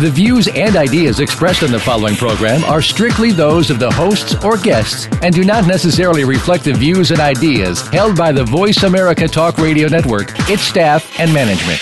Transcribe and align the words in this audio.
The 0.00 0.10
views 0.10 0.48
and 0.48 0.76
ideas 0.76 1.20
expressed 1.20 1.62
on 1.62 1.70
the 1.70 1.78
following 1.78 2.16
program 2.16 2.64
are 2.64 2.80
strictly 2.80 3.32
those 3.32 3.68
of 3.68 3.78
the 3.78 3.90
hosts 3.90 4.34
or 4.42 4.56
guests 4.56 5.06
and 5.20 5.34
do 5.34 5.44
not 5.44 5.66
necessarily 5.66 6.24
reflect 6.24 6.64
the 6.64 6.72
views 6.72 7.10
and 7.10 7.20
ideas 7.20 7.82
held 7.88 8.16
by 8.16 8.32
the 8.32 8.42
Voice 8.42 8.82
America 8.82 9.28
Talk 9.28 9.58
Radio 9.58 9.88
Network, 9.88 10.30
its 10.48 10.62
staff, 10.62 11.20
and 11.20 11.30
management. 11.34 11.78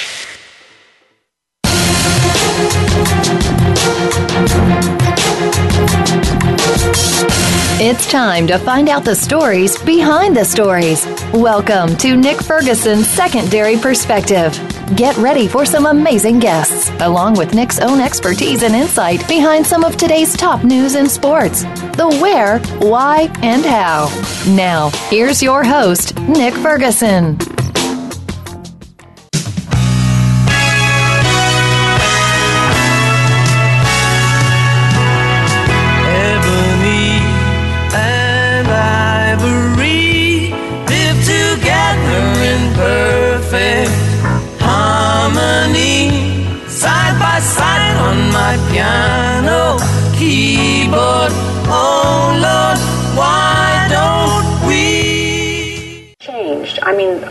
It's 7.81 8.11
time 8.11 8.49
to 8.49 8.59
find 8.59 8.89
out 8.89 9.05
the 9.05 9.15
stories 9.15 9.81
behind 9.85 10.37
the 10.37 10.45
stories. 10.45 11.07
Welcome 11.33 11.97
to 11.99 12.17
Nick 12.17 12.43
Ferguson's 12.43 13.07
Secondary 13.07 13.77
Perspective. 13.77 14.78
Get 14.97 15.17
ready 15.19 15.47
for 15.47 15.67
some 15.67 15.85
amazing 15.85 16.39
guests, 16.39 16.91
along 17.01 17.35
with 17.35 17.55
Nick's 17.55 17.79
own 17.79 18.01
expertise 18.01 18.63
and 18.63 18.75
insight 18.75 19.27
behind 19.29 19.67
some 19.67 19.85
of 19.85 19.99
today's 19.99 20.35
top 20.35 20.65
news 20.65 20.95
in 20.95 21.09
sports 21.09 21.63
the 21.99 22.09
where, 22.23 22.59
why, 22.79 23.23
and 23.43 23.65
how. 23.67 24.09
Now, 24.55 24.91
here's 25.11 25.43
your 25.43 25.63
host, 25.63 26.19
Nick 26.21 26.55
Ferguson. 26.55 27.37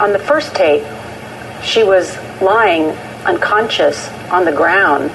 On 0.07 0.13
the 0.13 0.19
first 0.19 0.55
tape, 0.55 0.85
she 1.61 1.83
was 1.83 2.15
lying 2.41 2.91
unconscious 3.25 4.07
on 4.31 4.45
the 4.45 4.53
ground, 4.53 5.11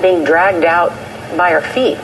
being 0.00 0.22
dragged 0.22 0.64
out 0.64 0.90
by 1.36 1.50
her 1.50 1.60
feet. 1.60 1.98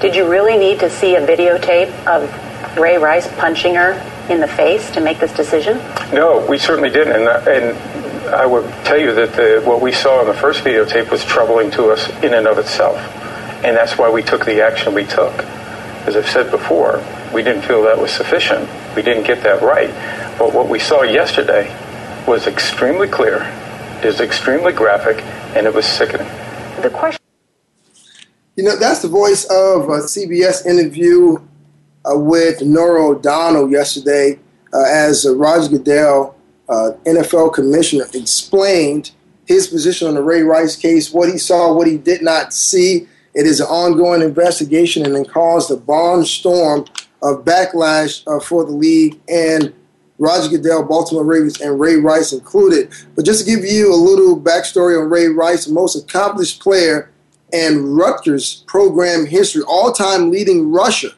Did 0.00 0.14
you 0.14 0.30
really 0.30 0.56
need 0.56 0.78
to 0.80 0.88
see 0.88 1.16
a 1.16 1.26
videotape 1.26 1.92
of 2.06 2.30
Ray 2.78 2.98
Rice 2.98 3.26
punching 3.36 3.74
her 3.74 3.94
in 4.30 4.40
the 4.40 4.46
face 4.46 4.92
to 4.92 5.00
make 5.00 5.18
this 5.18 5.32
decision? 5.34 5.78
No, 6.12 6.46
we 6.48 6.56
certainly 6.56 6.90
didn't. 6.90 7.16
And, 7.16 7.28
uh, 7.28 7.50
and 7.50 8.28
I 8.28 8.46
would 8.46 8.64
tell 8.84 8.98
you 8.98 9.12
that 9.14 9.32
the, 9.32 9.60
what 9.64 9.80
we 9.80 9.90
saw 9.90 10.20
in 10.20 10.28
the 10.28 10.34
first 10.34 10.62
videotape 10.62 11.10
was 11.10 11.24
troubling 11.24 11.72
to 11.72 11.90
us 11.90 12.08
in 12.22 12.32
and 12.32 12.46
of 12.46 12.58
itself. 12.58 12.96
And 13.64 13.76
that's 13.76 13.98
why 13.98 14.08
we 14.08 14.22
took 14.22 14.44
the 14.44 14.64
action 14.64 14.94
we 14.94 15.04
took. 15.04 15.32
As 16.06 16.16
I've 16.16 16.28
said 16.28 16.50
before, 16.52 17.04
we 17.34 17.42
didn't 17.42 17.62
feel 17.62 17.82
that 17.84 17.98
was 17.98 18.12
sufficient. 18.12 18.68
We 18.94 19.02
didn't 19.02 19.24
get 19.24 19.42
that 19.42 19.62
right. 19.62 19.90
But 20.42 20.54
what 20.54 20.68
we 20.68 20.80
saw 20.80 21.02
yesterday 21.02 21.72
was 22.26 22.48
extremely 22.48 23.06
clear, 23.06 23.44
is 24.02 24.20
extremely 24.20 24.72
graphic, 24.72 25.22
and 25.54 25.68
it 25.68 25.72
was 25.72 25.86
sickening. 25.86 26.26
The 26.80 26.90
question 26.90 27.20
You 28.56 28.64
know, 28.64 28.76
that's 28.76 29.02
the 29.02 29.08
voice 29.08 29.44
of 29.44 29.82
a 29.82 30.00
CBS 30.00 30.66
interview 30.66 31.36
uh, 32.04 32.18
with 32.18 32.60
Norah 32.60 33.10
O'Donnell 33.10 33.70
yesterday 33.70 34.40
uh, 34.74 34.82
as 34.82 35.24
uh, 35.24 35.36
Roger 35.36 35.78
Goodell, 35.78 36.34
uh, 36.68 36.90
NFL 37.06 37.54
commissioner, 37.54 38.06
explained 38.12 39.12
his 39.46 39.68
position 39.68 40.08
on 40.08 40.14
the 40.14 40.24
Ray 40.24 40.42
Rice 40.42 40.74
case, 40.74 41.12
what 41.12 41.30
he 41.30 41.38
saw, 41.38 41.72
what 41.72 41.86
he 41.86 41.98
did 41.98 42.20
not 42.20 42.52
see. 42.52 43.06
It 43.34 43.46
is 43.46 43.60
an 43.60 43.68
ongoing 43.68 44.22
investigation 44.22 45.06
and 45.06 45.14
it 45.24 45.30
caused 45.30 45.70
a 45.70 45.76
barnstorm 45.76 46.88
of 47.22 47.44
backlash 47.44 48.24
uh, 48.26 48.40
for 48.40 48.64
the 48.64 48.72
league 48.72 49.20
and 49.28 49.72
Roger 50.22 50.56
Goodell, 50.56 50.84
Baltimore 50.84 51.24
Ravens, 51.24 51.60
and 51.60 51.80
Ray 51.80 51.96
Rice 51.96 52.32
included. 52.32 52.92
But 53.16 53.24
just 53.24 53.44
to 53.44 53.50
give 53.50 53.64
you 53.64 53.92
a 53.92 53.96
little 53.96 54.40
backstory 54.40 55.00
on 55.00 55.10
Ray 55.10 55.26
Rice, 55.26 55.66
most 55.66 55.96
accomplished 55.96 56.60
player 56.60 57.10
in 57.52 57.94
Rutgers 57.94 58.62
program 58.68 59.26
history, 59.26 59.62
all-time 59.66 60.30
leading 60.30 60.70
rusher, 60.70 61.10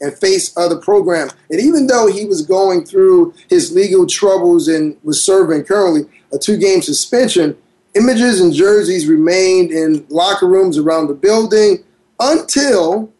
and 0.00 0.12
faced 0.18 0.58
other 0.58 0.76
programs. 0.76 1.32
And 1.50 1.60
even 1.60 1.86
though 1.86 2.10
he 2.10 2.24
was 2.24 2.44
going 2.44 2.84
through 2.84 3.32
his 3.48 3.72
legal 3.72 4.08
troubles 4.08 4.66
and 4.66 4.96
was 5.04 5.22
serving 5.22 5.62
currently 5.62 6.10
a 6.32 6.38
two-game 6.38 6.82
suspension, 6.82 7.56
images 7.94 8.40
and 8.40 8.52
jerseys 8.52 9.06
remained 9.06 9.70
in 9.70 10.04
locker 10.08 10.48
rooms 10.48 10.78
around 10.78 11.06
the 11.06 11.14
building 11.14 11.84
until 12.18 13.12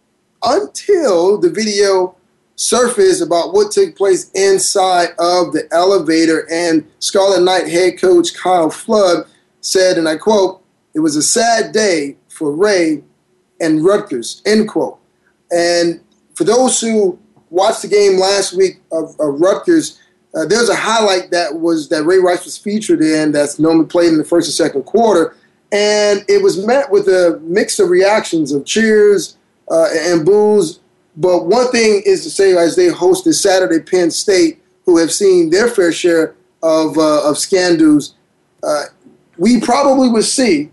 until 0.43 1.39
the 1.39 1.49
video 1.49 2.17
surfaced 2.57 3.23
about 3.23 3.53
what 3.53 3.73
took 3.73 3.97
place 3.97 4.31
inside 4.33 5.11
of 5.19 5.53
the 5.53 5.67
elevator. 5.73 6.47
And 6.51 6.87
Scarlet 6.99 7.43
Knight 7.43 7.69
head 7.69 8.01
coach 8.01 8.35
Kyle 8.35 8.71
Flood 8.71 9.27
said, 9.61 9.99
and 9.99 10.09
I 10.09 10.17
quote, 10.17 10.63
"It 10.95 11.01
was 11.01 11.17
a 11.17 11.23
sad 11.23 11.73
day 11.73 12.17
for 12.29 12.53
Ray 12.53 13.03
and 13.61 13.85
Rutgers." 13.85 14.43
End 14.45 14.69
quote. 14.69 14.99
And 15.51 16.01
for 16.35 16.45
those 16.45 16.81
who 16.81 17.19
watched 17.51 17.83
the 17.83 17.89
game 17.89 18.19
last 18.19 18.55
week 18.55 18.81
of, 18.91 19.15
of 19.21 19.41
Rutgers, 19.41 19.99
uh, 20.35 20.47
there's 20.47 20.71
a 20.71 20.75
highlight 20.75 21.31
that 21.31 21.61
was 21.61 21.89
that 21.91 22.05
Ray 22.05 22.19
Rice 22.19 22.45
was 22.45 22.57
featured 22.57 23.03
in 23.03 23.33
that's 23.33 23.59
normally 23.59 23.87
played 23.87 24.09
in 24.09 24.19
the 24.19 24.25
first 24.25 24.49
and 24.49 24.55
second 24.55 24.85
quarter, 24.85 25.37
and 25.71 26.25
it 26.29 26.43
was 26.43 26.65
met 26.67 26.91
with 26.91 27.07
a 27.09 27.39
mix 27.43 27.79
of 27.79 27.91
reactions 27.91 28.53
of 28.53 28.65
cheers 28.65 29.37
uh, 29.71 29.89
and 29.93 30.25
boos. 30.25 30.81
But 31.17 31.47
one 31.47 31.71
thing 31.71 32.03
is 32.07 32.23
to 32.25 32.31
say, 32.31 32.57
as 32.57 32.77
they 32.77 32.89
hosted 32.89 33.35
Saturday 33.35 33.81
Penn 33.81 34.11
State, 34.11 34.63
who 34.87 34.99
have 34.99 35.13
seen 35.13 35.51
their 35.51 35.69
fair 35.69 35.93
share 35.93 36.35
of 36.63 36.97
uh, 36.97 37.29
of 37.29 37.39
scandals, 37.39 38.15
uh, 38.63 38.85
we 39.37 39.61
probably 39.61 40.09
would 40.09 40.25
see 40.25 40.71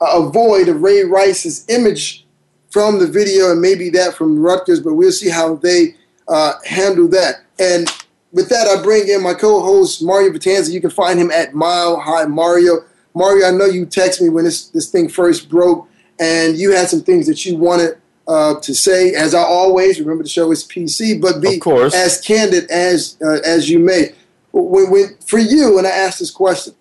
a 0.00 0.28
void 0.28 0.68
of 0.68 0.82
Ray 0.82 1.04
Rice's 1.04 1.64
image 1.68 2.26
from 2.70 2.98
the 2.98 3.06
video 3.06 3.52
and 3.52 3.60
maybe 3.60 3.88
that 3.90 4.14
from 4.14 4.40
Rutgers, 4.40 4.80
but 4.80 4.94
we'll 4.94 5.12
see 5.12 5.30
how 5.30 5.54
they 5.56 5.94
uh, 6.28 6.54
handle 6.64 7.08
that. 7.08 7.44
And 7.58 7.88
with 8.32 8.48
that, 8.48 8.66
I 8.66 8.82
bring 8.82 9.08
in 9.08 9.22
my 9.22 9.32
co-host 9.32 10.02
Mario 10.02 10.32
Vitanza. 10.32 10.72
You 10.72 10.80
can 10.80 10.90
find 10.90 11.18
him 11.18 11.30
at 11.30 11.54
Mile 11.54 12.00
High 12.00 12.24
Mario. 12.24 12.84
Mario, 13.14 13.46
I 13.46 13.52
know 13.52 13.66
you 13.66 13.86
texted 13.86 14.22
me 14.22 14.28
when 14.28 14.44
this 14.44 14.68
this 14.68 14.90
thing 14.90 15.08
first 15.08 15.48
broke, 15.48 15.88
and 16.18 16.56
you 16.56 16.72
had 16.72 16.88
some 16.88 17.00
things 17.00 17.26
that 17.28 17.46
you 17.46 17.56
wanted 17.56 17.98
uh, 18.26 18.58
to 18.60 18.74
say. 18.74 19.14
As 19.14 19.34
I 19.34 19.42
always 19.42 20.00
remember, 20.00 20.22
the 20.22 20.28
show 20.28 20.50
is 20.52 20.66
PC, 20.66 21.20
but 21.20 21.40
be 21.40 21.60
as 21.94 22.20
candid 22.20 22.70
as 22.70 23.16
uh, 23.22 23.40
as 23.44 23.70
you 23.70 23.78
may. 23.78 24.12
When, 24.52 24.90
when, 24.90 25.16
for 25.26 25.38
you, 25.38 25.74
when 25.74 25.86
I 25.86 25.90
asked 25.90 26.20
this 26.20 26.30
question, 26.30 26.74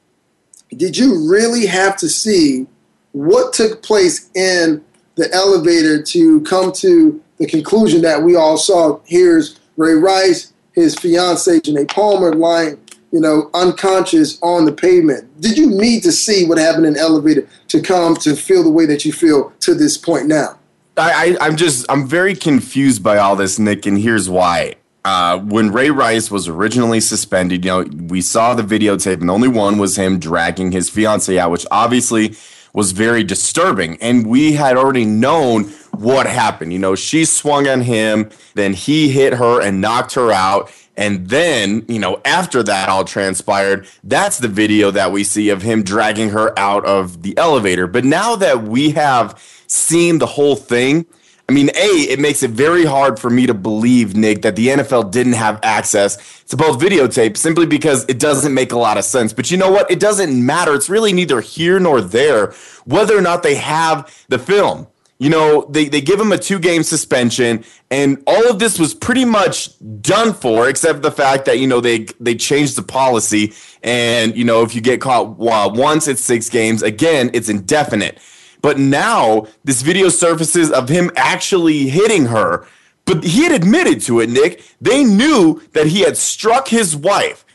did 0.76 0.98
you 0.98 1.30
really 1.30 1.66
have 1.66 1.96
to 1.98 2.10
see 2.10 2.68
what 3.12 3.54
took 3.54 3.82
place 3.84 4.30
in 4.36 4.84
the 5.16 5.32
elevator 5.34 6.02
to 6.02 6.42
come 6.42 6.72
to 6.74 7.22
the 7.38 7.48
conclusion 7.48 8.02
that 8.02 8.22
we 8.22 8.36
all 8.36 8.58
saw? 8.58 9.00
Here's 9.06 9.60
Ray 9.78 9.94
Rice, 9.94 10.54
his 10.74 10.96
fiancee 10.96 11.62
Janay 11.62 11.90
Palmer 11.90 12.34
lying, 12.34 12.80
you 13.12 13.20
know, 13.20 13.50
unconscious 13.54 14.40
on 14.42 14.66
the 14.66 14.72
pavement. 14.72 15.40
Did 15.40 15.58
you 15.58 15.70
need 15.70 16.02
to 16.04 16.12
see 16.12 16.46
what 16.46 16.58
happened 16.58 16.86
in 16.86 16.94
the 16.94 17.00
elevator 17.00 17.48
to 17.68 17.82
come 17.82 18.16
to 18.18 18.36
feel 18.36 18.64
the 18.64 18.72
way 18.72 18.86
that 18.86 19.06
you 19.06 19.14
feel 19.14 19.52
to 19.62 19.76
this 19.76 19.98
point 19.98 20.28
now? 20.28 20.58
I, 20.98 21.38
I, 21.40 21.48
I'm 21.48 21.56
just 21.56 21.86
I'm 21.90 22.08
very 22.08 22.36
confused 22.36 23.04
by 23.04 23.18
all 23.18 23.36
this, 23.36 23.58
Nick, 23.58 23.86
and 23.86 23.98
here's 23.98 24.30
why. 24.30 24.76
Uh, 25.06 25.38
when 25.40 25.72
Ray 25.72 25.90
Rice 25.90 26.32
was 26.32 26.48
originally 26.48 27.02
suspended, 27.02 27.66
you 27.66 27.72
know, 27.72 28.06
we 28.08 28.22
saw 28.22 28.54
the 28.54 28.64
videotape, 28.64 29.20
and 29.20 29.28
the 29.28 29.34
only 29.34 29.50
one 29.50 29.78
was 29.78 29.98
him 29.98 30.18
dragging 30.18 30.72
his 30.72 30.90
fiancee 30.90 31.40
out, 31.40 31.52
which 31.52 31.66
obviously 31.72 32.36
was 32.74 32.92
very 32.92 33.24
disturbing. 33.24 33.98
And 34.02 34.26
we 34.26 34.54
had 34.54 34.78
already 34.78 35.06
known 35.06 35.66
what 35.92 36.26
happened. 36.26 36.74
You 36.74 36.80
know, 36.80 36.96
she 36.96 37.26
swung 37.26 37.68
on 37.68 37.82
him, 37.82 38.30
then 38.56 38.74
he 38.74 39.10
hit 39.10 39.34
her 39.34 39.62
and 39.62 39.82
knocked 39.82 40.14
her 40.16 40.32
out. 40.32 40.72
And 40.96 41.28
then, 41.28 41.86
you 41.88 42.00
know, 42.00 42.22
after 42.24 42.62
that 42.64 42.88
all 42.88 43.04
transpired, 43.04 43.88
that's 44.04 44.38
the 44.38 44.48
video 44.48 44.92
that 44.92 45.12
we 45.12 45.24
see 45.24 45.50
of 45.50 45.64
him 45.64 45.84
dragging 45.84 46.30
her 46.30 46.58
out 46.58 46.86
of 46.86 47.24
the 47.24 47.38
elevator. 47.38 47.88
But 47.88 48.06
now 48.06 48.36
that 48.36 48.64
we 48.64 48.92
have 48.92 49.42
seen 49.74 50.20
the 50.20 50.26
whole 50.26 50.56
thing, 50.56 51.06
I 51.50 51.52
mean, 51.52 51.70
A, 51.76 51.90
it 52.10 52.20
makes 52.20 52.42
it 52.42 52.52
very 52.52 52.86
hard 52.86 53.20
for 53.20 53.30
me 53.30 53.48
to 53.48 53.54
believe, 53.54 54.16
Nick, 54.16 54.44
that 54.44 54.56
the 54.56 54.68
NFL 54.68 55.12
didn't 55.12 55.34
have 55.34 55.60
access 55.62 56.44
to 56.46 56.56
both 56.56 56.80
videotape 56.80 57.36
simply 57.36 57.66
because 57.66 58.06
it 58.08 58.18
doesn't 58.18 58.54
make 58.54 58.72
a 58.72 58.80
lot 58.80 58.98
of 58.98 59.04
sense. 59.04 59.34
But 59.34 59.52
you 59.52 59.58
know 59.58 59.70
what? 59.70 59.92
It 59.92 60.00
doesn't 60.00 60.46
matter. 60.46 60.74
It's 60.74 60.90
really 60.90 61.12
neither 61.12 61.42
here 61.42 61.80
nor 61.80 62.00
there 62.00 62.54
whether 62.86 63.18
or 63.18 63.22
not 63.22 63.44
they 63.44 63.56
have 63.56 64.26
the 64.30 64.40
film. 64.40 64.88
You 65.20 65.30
know, 65.30 65.68
they, 65.70 65.86
they 65.88 66.02
give 66.02 66.20
him 66.20 66.32
a 66.32 66.38
two 66.38 66.60
game 66.60 66.84
suspension, 66.84 67.64
and 67.92 68.22
all 68.26 68.50
of 68.50 68.60
this 68.60 68.80
was 68.80 68.94
pretty 68.94 69.24
much 69.24 69.70
done 70.02 70.34
for, 70.34 70.68
except 70.68 71.02
the 71.02 71.12
fact 71.12 71.46
that, 71.46 71.60
you 71.60 71.68
know, 71.68 71.80
they, 71.80 72.08
they 72.20 72.36
changed 72.36 72.76
the 72.76 72.84
policy. 72.84 73.54
And, 73.84 74.36
you 74.36 74.44
know, 74.44 74.64
if 74.64 74.76
you 74.76 74.82
get 74.82 75.02
caught 75.02 75.40
uh, 75.40 75.70
once, 75.74 76.08
it's 76.08 76.22
six 76.22 76.50
games. 76.50 76.82
Again, 76.82 77.30
it's 77.34 77.48
indefinite. 77.48 78.18
But 78.64 78.80
now 78.80 79.48
this 79.66 79.84
video 79.84 80.10
surfaces 80.10 80.72
of 80.72 80.90
him 80.90 81.12
actually 81.16 81.90
hitting 81.90 82.28
her. 82.28 82.66
But 83.06 83.26
he 83.26 83.44
had 83.44 83.52
admitted 83.52 84.02
to 84.04 84.22
it, 84.22 84.30
Nick. 84.30 84.64
They 84.80 85.04
knew 85.04 85.62
that 85.74 85.88
he 85.88 86.00
had 86.00 86.16
struck 86.16 86.70
his 86.70 86.96
wife. 86.96 87.46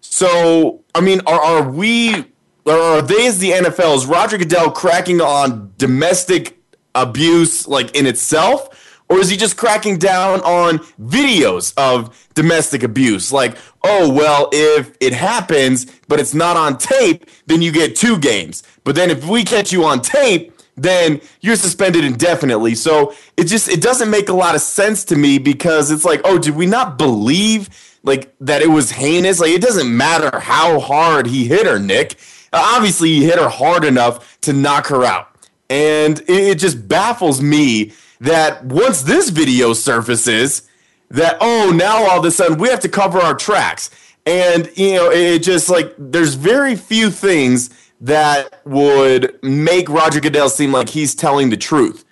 So, 0.00 0.84
I 0.94 1.00
mean, 1.00 1.20
are, 1.26 1.40
are 1.40 1.68
we, 1.68 2.26
or 2.64 2.72
are 2.72 3.02
they 3.02 3.26
as 3.26 3.40
the 3.40 3.50
NFL, 3.50 3.96
is 3.96 4.06
Roger 4.06 4.38
Goodell 4.38 4.70
cracking 4.70 5.20
on 5.20 5.72
domestic 5.76 6.56
abuse 6.94 7.66
like 7.66 7.96
in 7.96 8.06
itself? 8.06 8.83
Or 9.14 9.20
is 9.20 9.28
he 9.28 9.36
just 9.36 9.56
cracking 9.56 9.98
down 9.98 10.40
on 10.40 10.78
videos 11.00 11.72
of 11.76 12.28
domestic 12.34 12.82
abuse? 12.82 13.32
Like, 13.32 13.56
oh, 13.84 14.12
well, 14.12 14.48
if 14.50 14.96
it 15.00 15.12
happens, 15.12 15.86
but 16.08 16.18
it's 16.18 16.34
not 16.34 16.56
on 16.56 16.78
tape, 16.78 17.24
then 17.46 17.62
you 17.62 17.70
get 17.70 17.94
two 17.94 18.18
games. 18.18 18.64
But 18.82 18.96
then 18.96 19.12
if 19.12 19.24
we 19.24 19.44
catch 19.44 19.72
you 19.72 19.84
on 19.84 20.02
tape, 20.02 20.52
then 20.74 21.20
you're 21.40 21.54
suspended 21.54 22.04
indefinitely. 22.04 22.74
So 22.74 23.14
it 23.36 23.44
just 23.44 23.68
it 23.68 23.80
doesn't 23.80 24.10
make 24.10 24.30
a 24.30 24.32
lot 24.32 24.56
of 24.56 24.60
sense 24.60 25.04
to 25.04 25.16
me 25.16 25.38
because 25.38 25.92
it's 25.92 26.04
like, 26.04 26.20
oh, 26.24 26.36
did 26.36 26.56
we 26.56 26.66
not 26.66 26.98
believe 26.98 27.70
like 28.02 28.34
that 28.40 28.62
it 28.62 28.70
was 28.70 28.90
heinous? 28.90 29.38
Like 29.38 29.52
it 29.52 29.62
doesn't 29.62 29.96
matter 29.96 30.40
how 30.40 30.80
hard 30.80 31.28
he 31.28 31.46
hit 31.46 31.66
her, 31.66 31.78
Nick. 31.78 32.16
Uh, 32.52 32.60
obviously, 32.74 33.10
he 33.10 33.24
hit 33.24 33.38
her 33.38 33.48
hard 33.48 33.84
enough 33.84 34.40
to 34.40 34.52
knock 34.52 34.88
her 34.88 35.04
out. 35.04 35.30
And 35.70 36.20
it 36.26 36.56
just 36.56 36.88
baffles 36.88 37.40
me 37.40 37.92
that 38.20 38.64
once 38.64 39.02
this 39.02 39.30
video 39.30 39.72
surfaces, 39.72 40.68
that 41.10 41.36
oh, 41.40 41.72
now 41.74 42.08
all 42.08 42.18
of 42.18 42.24
a 42.24 42.30
sudden 42.30 42.58
we 42.58 42.68
have 42.68 42.80
to 42.80 42.88
cover 42.88 43.18
our 43.18 43.34
tracks. 43.34 43.90
And 44.26 44.70
you 44.76 44.94
know, 44.94 45.10
it 45.10 45.40
just 45.40 45.68
like 45.68 45.94
there's 45.98 46.34
very 46.34 46.76
few 46.76 47.10
things 47.10 47.70
that 48.00 48.60
would 48.64 49.38
make 49.42 49.88
Roger 49.88 50.20
Goodell 50.20 50.48
seem 50.48 50.72
like 50.72 50.88
he's 50.88 51.14
telling 51.14 51.50
the 51.50 51.56
truth. 51.56 52.04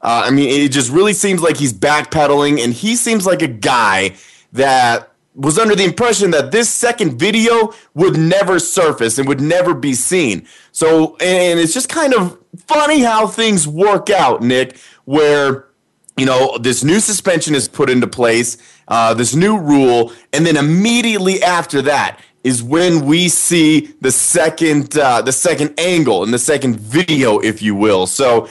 Uh, 0.00 0.24
I 0.26 0.30
mean, 0.30 0.48
it 0.48 0.72
just 0.72 0.90
really 0.90 1.12
seems 1.12 1.42
like 1.42 1.56
he's 1.56 1.72
backpedaling, 1.72 2.62
and 2.62 2.72
he 2.72 2.96
seems 2.96 3.26
like 3.26 3.42
a 3.42 3.48
guy 3.48 4.14
that 4.52 5.10
was 5.36 5.58
under 5.58 5.74
the 5.76 5.84
impression 5.84 6.30
that 6.30 6.50
this 6.50 6.68
second 6.68 7.18
video 7.18 7.72
would 7.94 8.16
never 8.16 8.58
surface 8.58 9.18
and 9.18 9.28
would 9.28 9.40
never 9.40 9.74
be 9.74 9.92
seen. 9.92 10.46
So, 10.72 11.16
and 11.16 11.60
it's 11.60 11.74
just 11.74 11.90
kind 11.90 12.14
of 12.14 12.38
funny 12.66 13.00
how 13.00 13.26
things 13.26 13.68
work 13.68 14.08
out, 14.08 14.42
Nick, 14.42 14.78
where, 15.04 15.66
you 16.16 16.24
know, 16.24 16.56
this 16.58 16.82
new 16.82 17.00
suspension 17.00 17.54
is 17.54 17.68
put 17.68 17.90
into 17.90 18.06
place, 18.06 18.56
uh, 18.88 19.12
this 19.12 19.34
new 19.34 19.58
rule, 19.58 20.12
and 20.32 20.46
then 20.46 20.56
immediately 20.56 21.42
after 21.42 21.82
that, 21.82 22.18
is 22.42 22.62
when 22.62 23.04
we 23.04 23.28
see 23.28 23.92
the 24.00 24.10
second 24.12 24.96
uh, 24.96 25.20
the 25.20 25.32
second 25.32 25.78
angle 25.78 26.22
and 26.22 26.32
the 26.32 26.38
second 26.38 26.76
video, 26.76 27.40
if 27.40 27.60
you 27.60 27.74
will. 27.74 28.06
So 28.06 28.48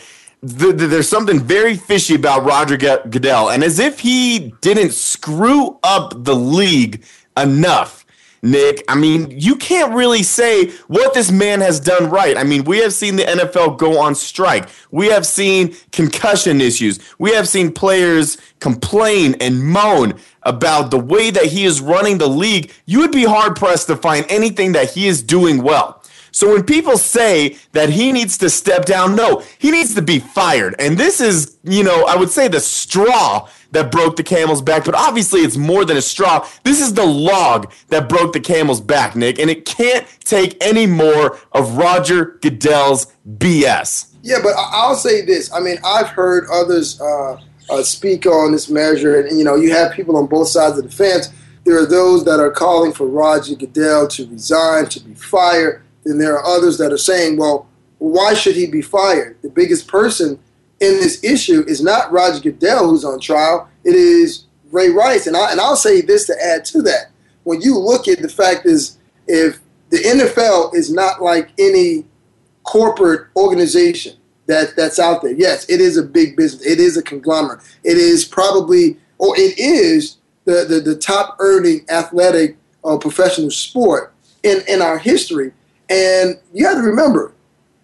th- 0.47 0.77
th- 0.77 0.89
there's 0.89 1.09
something 1.09 1.39
very 1.39 1.75
fishy 1.75 2.15
about 2.15 2.45
Roger 2.45 2.77
Goodell, 2.77 3.49
and 3.49 3.63
as 3.63 3.79
if 3.79 3.99
he 3.99 4.53
didn't 4.61 4.93
screw 4.93 5.79
up 5.83 6.13
the 6.23 6.35
league 6.35 7.03
enough. 7.37 8.05
Nick, 8.41 8.83
I 8.87 8.93
mean, 8.93 9.31
you 9.31 9.55
can't 9.55 9.95
really 9.95 10.21
say 10.21 10.69
what 10.87 11.15
this 11.15 11.31
man 11.31 11.61
has 11.61 11.79
done 11.79 12.11
right. 12.11 12.37
I 12.37 12.43
mean, 12.43 12.63
we 12.63 12.77
have 12.77 12.93
seen 12.93 13.15
the 13.15 13.23
NFL 13.23 13.79
go 13.79 13.97
on 13.99 14.13
strike. 14.13 14.69
We 14.91 15.07
have 15.07 15.25
seen 15.25 15.75
concussion 15.91 16.61
issues. 16.61 16.99
We 17.17 17.31
have 17.31 17.47
seen 17.47 17.71
players 17.71 18.37
complain 18.59 19.35
and 19.41 19.63
moan 19.63 20.19
about 20.43 20.91
the 20.91 20.99
way 20.99 21.31
that 21.31 21.45
he 21.45 21.65
is 21.65 21.81
running 21.81 22.19
the 22.19 22.29
league, 22.29 22.71
you 22.85 22.99
would 22.99 23.11
be 23.11 23.25
hard 23.25 23.55
pressed 23.55 23.87
to 23.87 23.95
find 23.97 24.25
anything 24.29 24.73
that 24.73 24.91
he 24.91 25.07
is 25.07 25.23
doing 25.23 25.63
well. 25.63 26.03
So 26.35 26.51
when 26.51 26.63
people 26.65 26.97
say 26.97 27.55
that 27.71 27.87
he 27.87 28.11
needs 28.11 28.37
to 28.39 28.49
step 28.49 28.83
down, 28.83 29.15
no, 29.15 29.41
he 29.57 29.71
needs 29.71 29.95
to 29.95 30.01
be 30.01 30.19
fired. 30.19 30.75
And 30.79 30.97
this 30.97 31.21
is, 31.21 31.57
you 31.63 31.81
know, 31.81 32.03
I 32.03 32.17
would 32.17 32.29
say 32.29 32.49
the 32.49 32.59
straw 32.59 33.47
that 33.71 33.89
broke 33.89 34.17
the 34.17 34.23
camel's 34.23 34.61
back, 34.61 34.83
but 34.83 34.95
obviously 34.95 35.39
it's 35.39 35.55
more 35.55 35.85
than 35.85 35.95
a 35.95 36.01
straw. 36.01 36.45
This 36.63 36.81
is 36.81 36.93
the 36.93 37.05
log 37.05 37.71
that 37.87 38.09
broke 38.09 38.33
the 38.33 38.41
camel's 38.41 38.81
back, 38.81 39.15
Nick, 39.15 39.39
and 39.39 39.49
it 39.49 39.63
can't 39.63 40.05
take 40.25 40.61
any 40.61 40.85
more 40.85 41.39
of 41.53 41.77
Roger 41.77 42.37
Goodell's 42.41 43.07
BS. 43.37 44.13
Yeah, 44.21 44.39
but 44.43 44.55
I'll 44.57 44.97
say 44.97 45.21
this. 45.21 45.53
I 45.53 45.61
mean, 45.61 45.77
I've 45.85 46.09
heard 46.09 46.49
others 46.51 46.99
uh, 46.99 47.39
uh, 47.69 47.81
speak 47.81 48.25
on 48.25 48.51
this 48.51 48.69
measure, 48.69 49.21
and 49.21 49.37
you 49.37 49.45
know, 49.45 49.55
you 49.55 49.71
have 49.71 49.93
people 49.93 50.17
on 50.17 50.25
both 50.25 50.49
sides 50.49 50.77
of 50.77 50.83
the 50.83 50.91
fence. 50.91 51.29
There 51.63 51.81
are 51.81 51.85
those 51.85 52.25
that 52.25 52.41
are 52.41 52.51
calling 52.51 52.91
for 52.91 53.07
Roger 53.07 53.55
Goodell 53.55 54.09
to 54.09 54.27
resign, 54.27 54.87
to 54.87 54.99
be 54.99 55.13
fired. 55.13 55.84
Then 56.05 56.17
there 56.17 56.37
are 56.37 56.45
others 56.45 56.77
that 56.77 56.93
are 56.93 56.97
saying, 56.97 57.37
well, 57.37 57.67
why 57.97 58.33
should 58.33 58.55
he 58.55 58.67
be 58.67 58.81
fired? 58.81 59.37
The 59.41 59.49
biggest 59.49 59.87
person 59.87 60.39
in 60.79 60.93
this 60.99 61.23
issue 61.23 61.63
is 61.67 61.81
not 61.81 62.11
Roger 62.11 62.39
Goodell 62.39 62.89
who's 62.89 63.05
on 63.05 63.19
trial. 63.19 63.69
It 63.83 63.95
is 63.95 64.45
Ray 64.71 64.89
Rice, 64.89 65.27
and 65.27 65.37
I 65.37 65.51
and 65.51 65.59
I'll 65.59 65.75
say 65.75 66.01
this 66.01 66.27
to 66.27 66.35
add 66.43 66.65
to 66.65 66.81
that. 66.83 67.11
When 67.43 67.61
you 67.61 67.77
look 67.77 68.07
at 68.07 68.21
the 68.21 68.29
fact 68.29 68.65
is, 68.65 68.97
if 69.27 69.59
the 69.89 69.97
NFL 69.97 70.75
is 70.75 70.91
not 70.91 71.21
like 71.21 71.51
any 71.57 72.05
corporate 72.63 73.27
organization, 73.35 74.17
that 74.47 74.75
that's 74.75 74.99
out 74.99 75.21
there. 75.21 75.33
Yes, 75.33 75.67
it 75.69 75.79
is 75.81 75.97
a 75.97 76.03
big 76.03 76.35
business. 76.35 76.65
It 76.65 76.79
is 76.79 76.97
a 76.97 77.03
conglomerate. 77.03 77.61
It 77.83 77.97
is 77.97 78.25
probably, 78.25 78.97
or 79.17 79.35
it 79.37 79.57
is 79.57 80.17
the 80.45 80.65
the, 80.65 80.79
the 80.79 80.95
top 80.95 81.37
earning 81.39 81.85
athletic 81.89 82.57
uh, 82.83 82.97
professional 82.97 83.51
sport 83.51 84.13
in 84.43 84.61
in 84.67 84.81
our 84.81 84.97
history. 84.97 85.51
And 85.89 86.39
you 86.53 86.65
have 86.65 86.77
to 86.77 86.81
remember, 86.81 87.33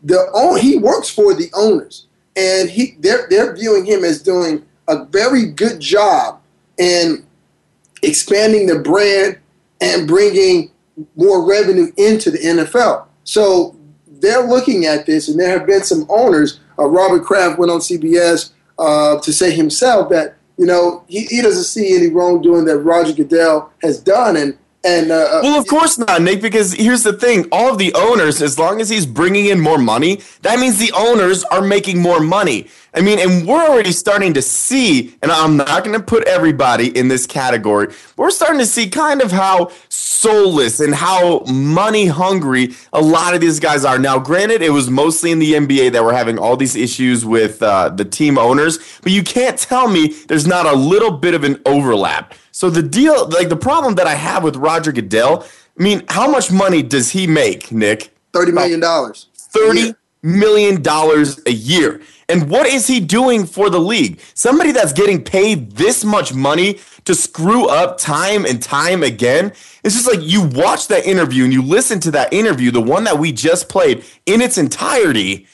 the 0.03 0.57
he 0.62 0.77
works 0.77 1.09
for 1.09 1.33
the 1.33 1.50
owners, 1.53 2.07
and 2.36 2.69
he 2.69 2.95
they're 3.00 3.27
they're 3.30 3.56
viewing 3.56 3.86
him 3.86 4.03
as 4.03 4.21
doing 4.21 4.65
a 4.88 5.06
very 5.06 5.45
good 5.45 5.80
job 5.80 6.42
in 6.77 7.25
expanding 8.01 8.65
the 8.65 8.80
brand 8.80 9.38
and 9.80 10.07
bringing 10.07 10.71
more 11.15 11.48
revenue 11.48 11.92
into 11.97 12.31
the 12.31 12.40
NFL. 12.40 13.06
So 13.23 13.76
they're 14.07 14.45
looking 14.45 14.85
at 14.85 15.06
this, 15.06 15.30
and 15.30 15.40
there 15.40 15.49
have 15.57 15.68
been 15.68 15.83
some 15.83 16.06
owners. 16.09 16.59
Uh, 16.78 16.85
Robert 16.85 17.23
Kraft 17.23 17.59
went 17.59 17.71
on 17.71 17.80
CBS 17.80 18.52
uh, 18.80 19.19
to 19.19 19.33
say 19.33 19.52
himself 19.52 20.09
that 20.09 20.35
you 20.57 20.66
know 20.66 21.04
he, 21.07 21.26
he 21.26 21.42
doesn't 21.42 21.64
see 21.64 21.95
any 21.95 22.07
wrongdoing 22.07 22.66
that 22.66 22.80
Roger 22.80 23.14
Goodell 23.14 23.71
has 23.81 23.99
done, 23.99 24.35
and 24.35 24.57
and 24.83 25.11
uh, 25.11 25.16
uh, 25.16 25.40
well, 25.44 25.59
of 25.59 25.68
course 25.68 25.97
not, 25.97 26.21
Nick. 26.21 26.42
Because 26.42 26.73
here's 26.73 27.04
the 27.04 27.14
thing: 27.14 27.47
all 27.52 27.71
of 27.71 27.78
the 27.78 27.94
owners, 27.94 28.42
as 28.42 28.57
long 28.57 28.81
as 28.81 28.90
he's 28.90 29.06
bringing 29.06 29.45
in 29.45 29.59
more 29.59 29.78
money, 29.78 30.21
that 30.42 30.59
means 30.59 30.80
the 30.80 30.92
owners 30.95 31.44
are 31.45 31.61
making 31.61 32.02
more 32.02 32.19
money. 32.19 32.68
I 32.94 33.02
mean, 33.02 33.19
and 33.19 33.47
we're 33.47 33.64
already 33.64 33.94
starting 33.94 34.33
to 34.33 34.42
see, 34.42 35.16
and 35.21 35.31
I'm 35.31 35.56
not 35.56 35.85
going 35.85 35.97
to 35.97 36.04
put 36.04 36.28
everybody 36.28 36.95
in 36.97 37.07
this 37.07 37.26
category. 37.26 37.94
We're 38.18 38.31
starting 38.31 38.59
to 38.59 38.66
see 38.66 38.90
kind 38.90 39.21
of 39.21 39.31
how 39.31 39.71
soulless 39.88 40.81
and 40.81 40.94
how 40.94 41.40
money 41.45 42.07
hungry 42.07 42.76
a 42.92 43.00
lot 43.00 43.33
of 43.33 43.40
these 43.40 43.61
guys 43.61 43.85
are. 43.85 43.97
Now, 43.97 44.19
granted, 44.19 44.61
it 44.61 44.71
was 44.71 44.90
mostly 44.90 45.31
in 45.31 45.40
the 45.40 45.54
NBA 45.54 45.94
that 45.94 46.04
we're 46.04 46.14
having 46.14 46.38
all 46.38 46.57
these 46.57 46.76
issues 46.76 47.23
with 47.23 47.64
uh, 47.64 47.90
the 47.90 48.04
team 48.04 48.38
owners, 48.38 48.78
but 49.04 49.14
you 49.14 49.23
can't 49.23 49.57
tell 49.57 49.88
me 49.88 50.07
there's 50.28 50.47
not 50.47 50.66
a 50.66 50.73
little 50.73 51.11
bit 51.11 51.33
of 51.33 51.45
an 51.45 51.61
overlap. 51.66 52.33
So 52.52 52.70
the 52.70 52.84
deal, 52.84 53.30
like 53.30 53.50
the 53.50 53.56
problem 53.56 53.96
that 53.96 54.08
I 54.08 54.16
have 54.16 54.44
with 54.44 54.56
Roger 54.56 54.92
Goodell, 54.92 55.46
I 55.80 55.84
mean, 55.84 56.04
how 56.10 56.30
much 56.30 56.52
money 56.52 56.84
does 56.84 57.12
he 57.12 57.28
make, 57.28 57.72
Nick? 57.72 58.14
Thirty 58.34 58.52
million 58.52 58.80
dollars. 58.80 59.28
Thirty 59.36 59.94
million 60.22 60.81
dollars 60.81 61.42
a 61.46 61.52
year. 61.52 62.02
And 62.30 62.50
what 62.50 62.66
is 62.66 62.88
he 62.88 63.00
doing 63.00 63.46
for 63.46 63.70
the 63.70 63.80
league? 63.80 64.20
Somebody 64.36 64.72
that's 64.72 64.94
getting 64.94 65.22
paid 65.22 65.72
this 65.74 66.06
much 66.06 66.34
money 66.34 66.80
to 67.04 67.14
screw 67.14 67.68
up 67.68 67.98
time 67.98 68.46
and 68.46 68.62
time 68.62 69.04
again. 69.04 69.48
It's 69.84 69.96
just 69.96 70.08
like 70.08 70.22
you 70.22 70.44
watch 70.44 70.88
that 70.88 71.06
interview 71.06 71.44
and 71.44 71.52
you 71.52 71.62
listen 71.62 72.00
to 72.02 72.12
that 72.12 72.31
interview, 72.31 72.72
the 72.72 72.81
one 72.81 73.04
that 73.04 73.20
we 73.20 73.31
just 73.31 73.68
played 73.68 74.06
in 74.26 74.42
its 74.42 74.58
entirety. 74.58 75.48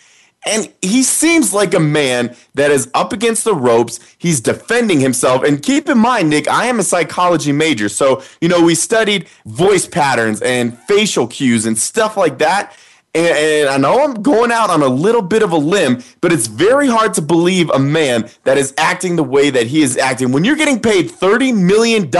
And 0.47 0.73
he 0.81 1.03
seems 1.03 1.53
like 1.53 1.73
a 1.73 1.79
man 1.79 2.35
that 2.53 2.71
is 2.71 2.89
up 2.93 3.11
against 3.11 3.43
the 3.43 3.53
ropes. 3.53 3.99
He's 4.17 4.39
defending 4.39 4.99
himself. 4.99 5.43
And 5.43 5.61
keep 5.61 5.89
in 5.89 5.97
mind, 5.97 6.29
Nick, 6.29 6.47
I 6.47 6.65
am 6.67 6.79
a 6.79 6.83
psychology 6.83 7.51
major. 7.51 7.89
So, 7.89 8.23
you 8.41 8.47
know, 8.47 8.63
we 8.63 8.73
studied 8.75 9.27
voice 9.45 9.85
patterns 9.85 10.41
and 10.41 10.77
facial 10.79 11.27
cues 11.27 11.65
and 11.65 11.77
stuff 11.77 12.15
like 12.15 12.37
that. 12.37 12.75
And, 13.13 13.37
and, 13.37 13.69
I 13.69 13.77
know 13.77 14.03
I'm 14.03 14.21
going 14.21 14.51
out 14.51 14.69
on 14.69 14.83
a 14.83 14.87
little 14.87 15.21
bit 15.21 15.41
of 15.41 15.51
a 15.51 15.57
limb, 15.57 16.03
but 16.21 16.31
it's 16.31 16.47
very 16.47 16.87
hard 16.87 17.13
to 17.15 17.21
believe 17.21 17.69
a 17.71 17.79
man 17.79 18.29
that 18.43 18.57
is 18.57 18.73
acting 18.77 19.15
the 19.15 19.23
way 19.23 19.49
that 19.49 19.67
he 19.67 19.81
is 19.81 19.97
acting. 19.97 20.31
When 20.31 20.43
you're 20.43 20.55
getting 20.55 20.79
paid 20.79 21.09
$30 21.09 21.57
million 21.57 22.11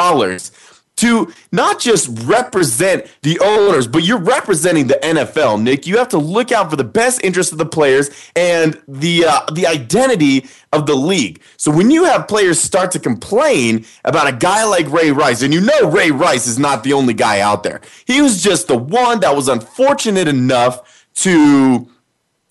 to 0.98 1.32
not 1.52 1.80
just 1.80 2.10
represent 2.28 3.06
the 3.22 3.40
owners, 3.40 3.88
but 3.88 4.04
you're 4.04 4.20
representing 4.20 4.88
the 4.88 4.96
NFL, 4.96 5.62
Nick. 5.62 5.88
You 5.88 5.98
have 5.98 6.10
to 6.10 6.18
look 6.18 6.52
out 6.52 6.70
for 6.70 6.76
the 6.76 6.84
best 6.84 7.24
interest 7.24 7.52
of 7.52 7.58
the 7.58 7.66
players 7.66 8.10
and 8.36 8.82
the 8.88 9.26
uh, 9.26 9.46
the 9.52 9.66
identity 9.66 10.46
of 10.74 10.86
the 10.86 10.96
league. 10.96 11.42
So 11.56 11.72
when 11.72 11.92
you 11.92 12.06
have 12.06 12.28
players 12.28 12.60
start 12.60 12.92
to 12.92 13.00
complain 13.00 13.86
about 14.04 14.28
a 14.28 14.36
guy 14.36 14.66
like 14.66 14.92
Ray 14.92 15.12
Rice, 15.12 15.42
and 15.42 15.54
you 15.54 15.62
know 15.62 15.90
Ray 15.90 16.12
Rice 16.12 16.48
is 16.48 16.60
not 16.60 16.84
the 16.84 16.94
only 16.94 17.14
guy 17.14 17.40
out 17.40 17.64
there. 17.64 17.82
He 18.06 18.22
was 18.22 18.44
just 18.44 18.68
the 18.68 18.78
one 18.78 19.20
that 19.22 19.36
was 19.36 19.48
unfortunate 19.48 20.28
enough 20.28 21.06
to 21.16 21.88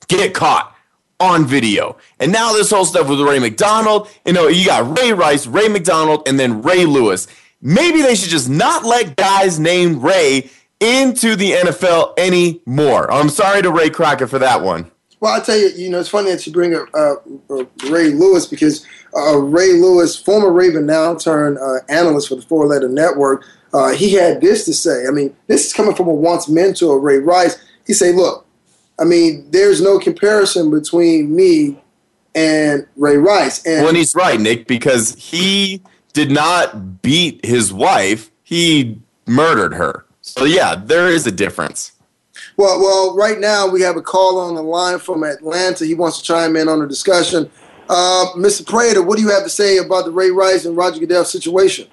get 0.08 0.34
caught 0.34 0.72
on 1.18 1.46
video. 1.46 1.96
And 2.20 2.30
now 2.32 2.52
this 2.52 2.70
whole 2.70 2.84
stuff 2.84 3.08
with 3.08 3.20
Ray 3.20 3.38
McDonald, 3.38 4.08
you 4.24 4.32
know, 4.32 4.48
you 4.48 4.66
got 4.66 4.98
Ray 4.98 5.12
Rice, 5.12 5.46
Ray 5.46 5.68
McDonald, 5.68 6.28
and 6.28 6.38
then 6.38 6.62
Ray 6.62 6.84
Lewis. 6.84 7.26
Maybe 7.60 8.02
they 8.02 8.14
should 8.14 8.30
just 8.30 8.48
not 8.48 8.84
let 8.84 9.16
guys 9.16 9.58
named 9.58 10.02
Ray 10.02 10.50
into 10.80 11.36
the 11.36 11.52
NFL 11.52 12.18
anymore. 12.18 13.10
I'm 13.10 13.28
sorry 13.28 13.62
to 13.62 13.70
Ray 13.70 13.90
Crockett 13.90 14.28
for 14.28 14.38
that 14.38 14.62
one. 14.62 14.90
Well, 15.20 15.32
I'll 15.32 15.42
tell 15.42 15.56
you, 15.56 15.68
you 15.70 15.88
know, 15.88 15.98
it's 15.98 16.10
funny 16.10 16.30
that 16.30 16.46
you 16.46 16.52
bring 16.52 16.74
up 16.74 16.88
uh, 16.92 17.14
uh, 17.48 17.64
Ray 17.88 18.10
Lewis 18.10 18.46
because 18.46 18.86
uh, 19.16 19.38
Ray 19.38 19.72
Lewis, 19.72 20.14
former 20.14 20.52
Raven, 20.52 20.84
now 20.84 21.14
turned 21.14 21.58
uh, 21.58 21.78
analyst 21.88 22.28
for 22.28 22.34
the 22.34 22.42
Four 22.42 22.66
Letter 22.66 22.88
Network, 22.88 23.44
uh, 23.72 23.92
he 23.92 24.12
had 24.12 24.40
this 24.40 24.64
to 24.66 24.74
say. 24.74 25.06
I 25.06 25.10
mean, 25.10 25.34
this 25.46 25.66
is 25.66 25.72
coming 25.72 25.94
from 25.94 26.08
a 26.08 26.12
once 26.12 26.48
mentor, 26.48 27.00
Ray 27.00 27.18
Rice. 27.18 27.58
He 27.86 27.92
said, 27.92 28.14
"Look, 28.14 28.46
I 28.98 29.04
mean, 29.04 29.46
there's 29.50 29.80
no 29.80 29.98
comparison 29.98 30.70
between 30.70 31.34
me 31.34 31.82
and 32.34 32.86
Ray 32.96 33.16
Rice." 33.16 33.64
And 33.64 33.80
well, 33.80 33.88
and 33.88 33.96
he's 33.96 34.14
right, 34.14 34.40
Nick, 34.40 34.66
because 34.66 35.14
he 35.14 35.82
did 36.16 36.30
not 36.30 37.02
beat 37.02 37.44
his 37.44 37.72
wife; 37.72 38.30
he 38.42 38.98
murdered 39.26 39.74
her. 39.74 40.06
So 40.22 40.44
yeah, 40.44 40.74
there 40.74 41.08
is 41.08 41.26
a 41.26 41.32
difference. 41.32 41.92
Well, 42.56 42.80
well, 42.80 43.14
right 43.14 43.38
now 43.38 43.68
we 43.68 43.82
have 43.82 43.96
a 43.96 44.02
call 44.02 44.38
on 44.40 44.54
the 44.54 44.62
line 44.62 44.98
from 44.98 45.22
Atlanta. 45.22 45.84
He 45.84 45.94
wants 45.94 46.18
to 46.18 46.24
chime 46.24 46.56
in 46.56 46.68
on 46.68 46.80
the 46.80 46.86
discussion. 46.86 47.50
Uh, 47.88 48.26
Mr. 48.34 48.66
Prater, 48.66 49.02
what 49.02 49.18
do 49.18 49.22
you 49.22 49.30
have 49.30 49.44
to 49.44 49.50
say 49.50 49.76
about 49.76 50.06
the 50.06 50.10
Ray 50.10 50.30
Rice 50.30 50.64
and 50.64 50.74
Roger 50.76 50.98
Goodell 50.98 51.24
situation? 51.24 51.86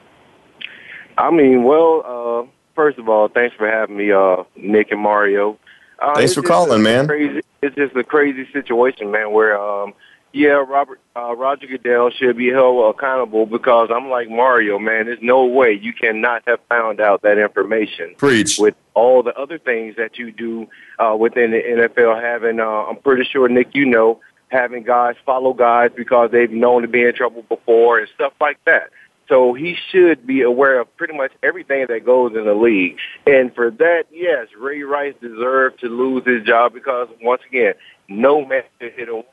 I 1.18 1.30
mean, 1.30 1.64
well, 1.64 2.02
uh, 2.06 2.50
first 2.76 2.98
of 2.98 3.10
all, 3.10 3.28
thanks 3.28 3.56
for 3.56 3.70
having 3.70 3.98
me, 3.98 4.12
uh, 4.12 4.44
Nick 4.56 4.92
and 4.92 5.02
Mario. 5.02 5.60
Uh, 6.00 6.16
thanks 6.16 6.34
for 6.34 6.42
calling, 6.42 6.82
man. 6.82 7.08
Crazy, 7.08 7.42
it's 7.62 7.76
just 7.76 7.96
a 7.96 8.04
crazy 8.04 8.48
situation, 8.52 9.12
man. 9.12 9.32
Where, 9.32 9.60
um, 9.60 9.94
yeah, 10.34 10.64
Robert 10.68 11.00
uh, 11.16 11.36
Roger 11.36 11.68
Goodell 11.68 12.10
should 12.10 12.38
be 12.38 12.50
held 12.50 12.96
accountable 12.96 13.46
because 13.46 13.90
I'm 13.94 14.10
like 14.10 14.30
Mario, 14.30 14.80
man. 14.80 15.06
There's 15.06 15.20
no 15.22 15.46
way 15.46 15.80
you 15.80 15.94
cannot 15.94 16.42
have 16.48 16.60
found 16.68 17.00
out 17.00 17.22
that 17.22 17.38
information. 17.38 18.16
Preach 18.18 18.58
with 18.58 18.76
all 18.96 19.22
the 19.22 19.34
other 19.40 19.60
things 19.60 19.96
that 19.98 20.18
you 20.18 20.32
do 20.32 20.68
uh, 20.98 21.16
within 21.16 21.52
the 21.52 21.62
NFL. 21.62 22.20
Having, 22.20 22.60
uh, 22.60 22.64
I'm 22.64 22.98
pretty 22.98 23.30
sure 23.32 23.48
Nick, 23.48 23.76
you 23.76 23.86
know, 23.86 24.22
having 24.48 24.82
guys 24.82 25.16
follow 25.24 25.54
guys 25.54 25.92
because 25.96 26.32
they've 26.32 26.52
known 26.52 26.82
to 26.82 26.88
be 26.88 27.04
in 27.04 27.14
trouble 27.14 27.44
before 27.44 28.00
and 28.00 28.10
stuff 28.16 28.34
like 28.42 28.58
that. 28.66 28.90
So 29.30 29.54
he 29.54 29.78
should 29.92 30.28
be 30.28 30.42
aware 30.42 30.82
of 30.82 30.98
pretty 30.98 31.16
much 31.16 31.32
everything 31.44 31.86
that 31.90 32.06
goes 32.06 32.36
in 32.36 32.46
the 32.46 32.54
league. 32.54 32.98
And 33.26 33.54
for 33.54 33.72
that, 33.72 34.06
yes, 34.12 34.48
Ray 34.60 34.82
Rice 34.84 35.14
deserved 35.22 35.80
to 35.80 35.88
lose 35.88 36.26
his 36.26 36.44
job 36.44 36.74
because, 36.74 37.08
once 37.22 37.42
again, 37.48 37.74
no 38.10 38.46
man 38.46 38.64
should 38.82 38.94
hit 38.94 39.08
a 39.10 39.24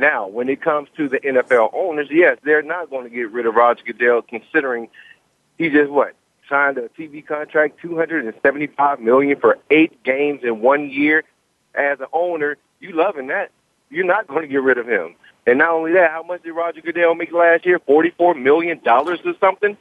now, 0.00 0.26
when 0.26 0.48
it 0.48 0.60
comes 0.60 0.88
to 0.96 1.08
the 1.08 1.18
NFL 1.20 1.70
owners, 1.74 2.08
yes, 2.10 2.38
they're 2.42 2.62
not 2.62 2.90
going 2.90 3.04
to 3.04 3.10
get 3.10 3.30
rid 3.30 3.46
of 3.46 3.54
Roger 3.54 3.82
Goodell, 3.84 4.22
considering 4.22 4.88
he 5.58 5.68
just 5.70 5.90
what 5.90 6.14
signed 6.48 6.78
a 6.78 6.88
TV 6.88 7.24
contract, 7.24 7.78
two 7.80 7.96
hundred 7.96 8.24
and 8.24 8.34
seventy-five 8.42 9.00
million 9.00 9.38
for 9.38 9.58
eight 9.70 10.02
games 10.02 10.40
in 10.42 10.60
one 10.60 10.90
year. 10.90 11.24
As 11.74 12.00
an 12.00 12.06
owner, 12.12 12.56
you 12.80 12.92
loving 12.92 13.28
that? 13.28 13.52
You're 13.90 14.06
not 14.06 14.26
going 14.26 14.42
to 14.42 14.48
get 14.48 14.62
rid 14.62 14.76
of 14.76 14.88
him. 14.88 15.14
And 15.46 15.58
not 15.58 15.70
only 15.70 15.92
that, 15.92 16.10
how 16.10 16.22
much 16.24 16.42
did 16.42 16.52
Roger 16.52 16.80
Goodell 16.80 17.14
make 17.14 17.32
last 17.32 17.64
year? 17.64 17.78
Forty-four 17.78 18.34
million 18.34 18.80
dollars 18.82 19.20
or 19.24 19.34
something. 19.38 19.76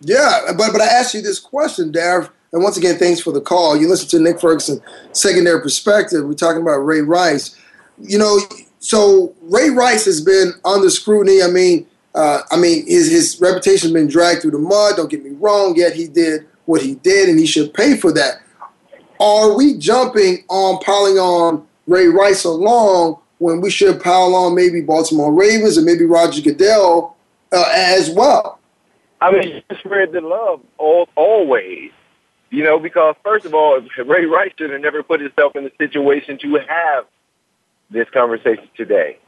Yeah, 0.00 0.52
but 0.56 0.72
but 0.72 0.80
I 0.80 0.86
asked 0.86 1.14
you 1.14 1.22
this 1.22 1.38
question, 1.38 1.92
Darv, 1.92 2.30
and 2.52 2.62
once 2.62 2.76
again, 2.76 2.98
thanks 2.98 3.20
for 3.20 3.32
the 3.32 3.40
call. 3.40 3.76
You 3.76 3.88
listen 3.88 4.08
to 4.10 4.20
Nick 4.20 4.40
Ferguson, 4.40 4.80
secondary 5.12 5.60
perspective. 5.60 6.24
We're 6.24 6.34
talking 6.34 6.62
about 6.62 6.78
Ray 6.78 7.00
Rice. 7.00 7.58
You 7.98 8.18
know, 8.18 8.38
so 8.86 9.34
Ray 9.42 9.70
Rice 9.70 10.04
has 10.04 10.20
been 10.20 10.52
under 10.64 10.88
scrutiny. 10.90 11.42
I 11.42 11.48
mean, 11.48 11.88
uh, 12.14 12.42
I 12.52 12.56
mean, 12.56 12.86
his 12.86 13.10
his 13.10 13.36
reputation 13.40 13.88
has 13.88 13.92
been 13.92 14.06
dragged 14.06 14.42
through 14.42 14.52
the 14.52 14.60
mud. 14.60 14.94
Don't 14.94 15.10
get 15.10 15.24
me 15.24 15.30
wrong. 15.40 15.74
Yet 15.74 15.94
he 15.94 16.06
did 16.06 16.46
what 16.66 16.82
he 16.82 16.94
did, 16.94 17.28
and 17.28 17.36
he 17.36 17.46
should 17.46 17.74
pay 17.74 17.96
for 17.96 18.12
that. 18.12 18.42
Are 19.18 19.56
we 19.56 19.76
jumping 19.76 20.44
on 20.48 20.78
piling 20.84 21.18
on 21.18 21.66
Ray 21.88 22.06
Rice 22.06 22.44
along 22.44 23.18
when 23.38 23.60
we 23.60 23.70
should 23.70 24.00
pile 24.00 24.36
on 24.36 24.54
maybe 24.54 24.82
Baltimore 24.82 25.32
Ravens 25.32 25.76
and 25.76 25.84
maybe 25.84 26.04
Roger 26.04 26.40
Goodell 26.40 27.16
uh, 27.50 27.72
as 27.74 28.08
well? 28.10 28.60
I 29.20 29.32
mean, 29.32 29.62
you 29.68 29.76
spread 29.78 30.12
the 30.12 30.20
love 30.20 30.60
all, 30.78 31.08
always. 31.16 31.90
You 32.50 32.62
know, 32.62 32.78
because 32.78 33.16
first 33.24 33.46
of 33.46 33.52
all, 33.52 33.80
Ray 34.04 34.26
Rice 34.26 34.52
should 34.56 34.70
have 34.70 34.80
never 34.80 35.02
put 35.02 35.20
himself 35.20 35.56
in 35.56 35.64
the 35.64 35.72
situation 35.76 36.38
to 36.38 36.60
have 36.68 37.06
this 37.90 38.08
conversation 38.10 38.68
today. 38.76 39.18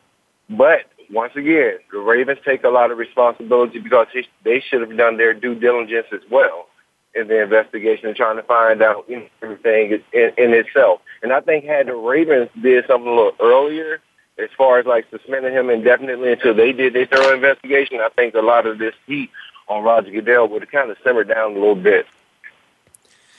But 0.50 0.86
once 1.10 1.32
again, 1.36 1.78
the 1.92 1.98
Ravens 1.98 2.38
take 2.44 2.64
a 2.64 2.68
lot 2.68 2.90
of 2.90 2.98
responsibility 2.98 3.78
because 3.78 4.06
they 4.44 4.60
should 4.60 4.80
have 4.80 4.96
done 4.96 5.16
their 5.16 5.34
due 5.34 5.54
diligence 5.54 6.06
as 6.12 6.20
well 6.30 6.66
in 7.14 7.28
the 7.28 7.42
investigation 7.42 8.06
and 8.08 8.16
trying 8.16 8.36
to 8.36 8.42
find 8.42 8.82
out 8.82 9.08
everything 9.42 10.00
in, 10.12 10.32
in 10.36 10.54
itself. 10.54 11.00
And 11.22 11.32
I 11.32 11.40
think 11.40 11.64
had 11.64 11.86
the 11.86 11.94
Ravens 11.94 12.50
did 12.60 12.86
something 12.86 13.08
a 13.08 13.14
little 13.14 13.36
earlier, 13.40 14.00
as 14.38 14.50
far 14.56 14.78
as 14.78 14.86
like 14.86 15.06
suspending 15.10 15.52
him 15.52 15.70
indefinitely 15.70 16.32
until 16.32 16.54
they 16.54 16.72
did 16.72 16.94
their 16.94 17.06
thorough 17.06 17.34
investigation, 17.34 18.00
I 18.00 18.08
think 18.10 18.34
a 18.34 18.40
lot 18.40 18.66
of 18.66 18.78
this 18.78 18.94
heat 19.06 19.30
on 19.66 19.82
Roger 19.82 20.10
Goodell 20.10 20.48
would 20.48 20.62
have 20.62 20.70
kind 20.70 20.90
of 20.90 20.96
simmered 21.02 21.28
down 21.28 21.52
a 21.52 21.54
little 21.54 21.74
bit. 21.74 22.06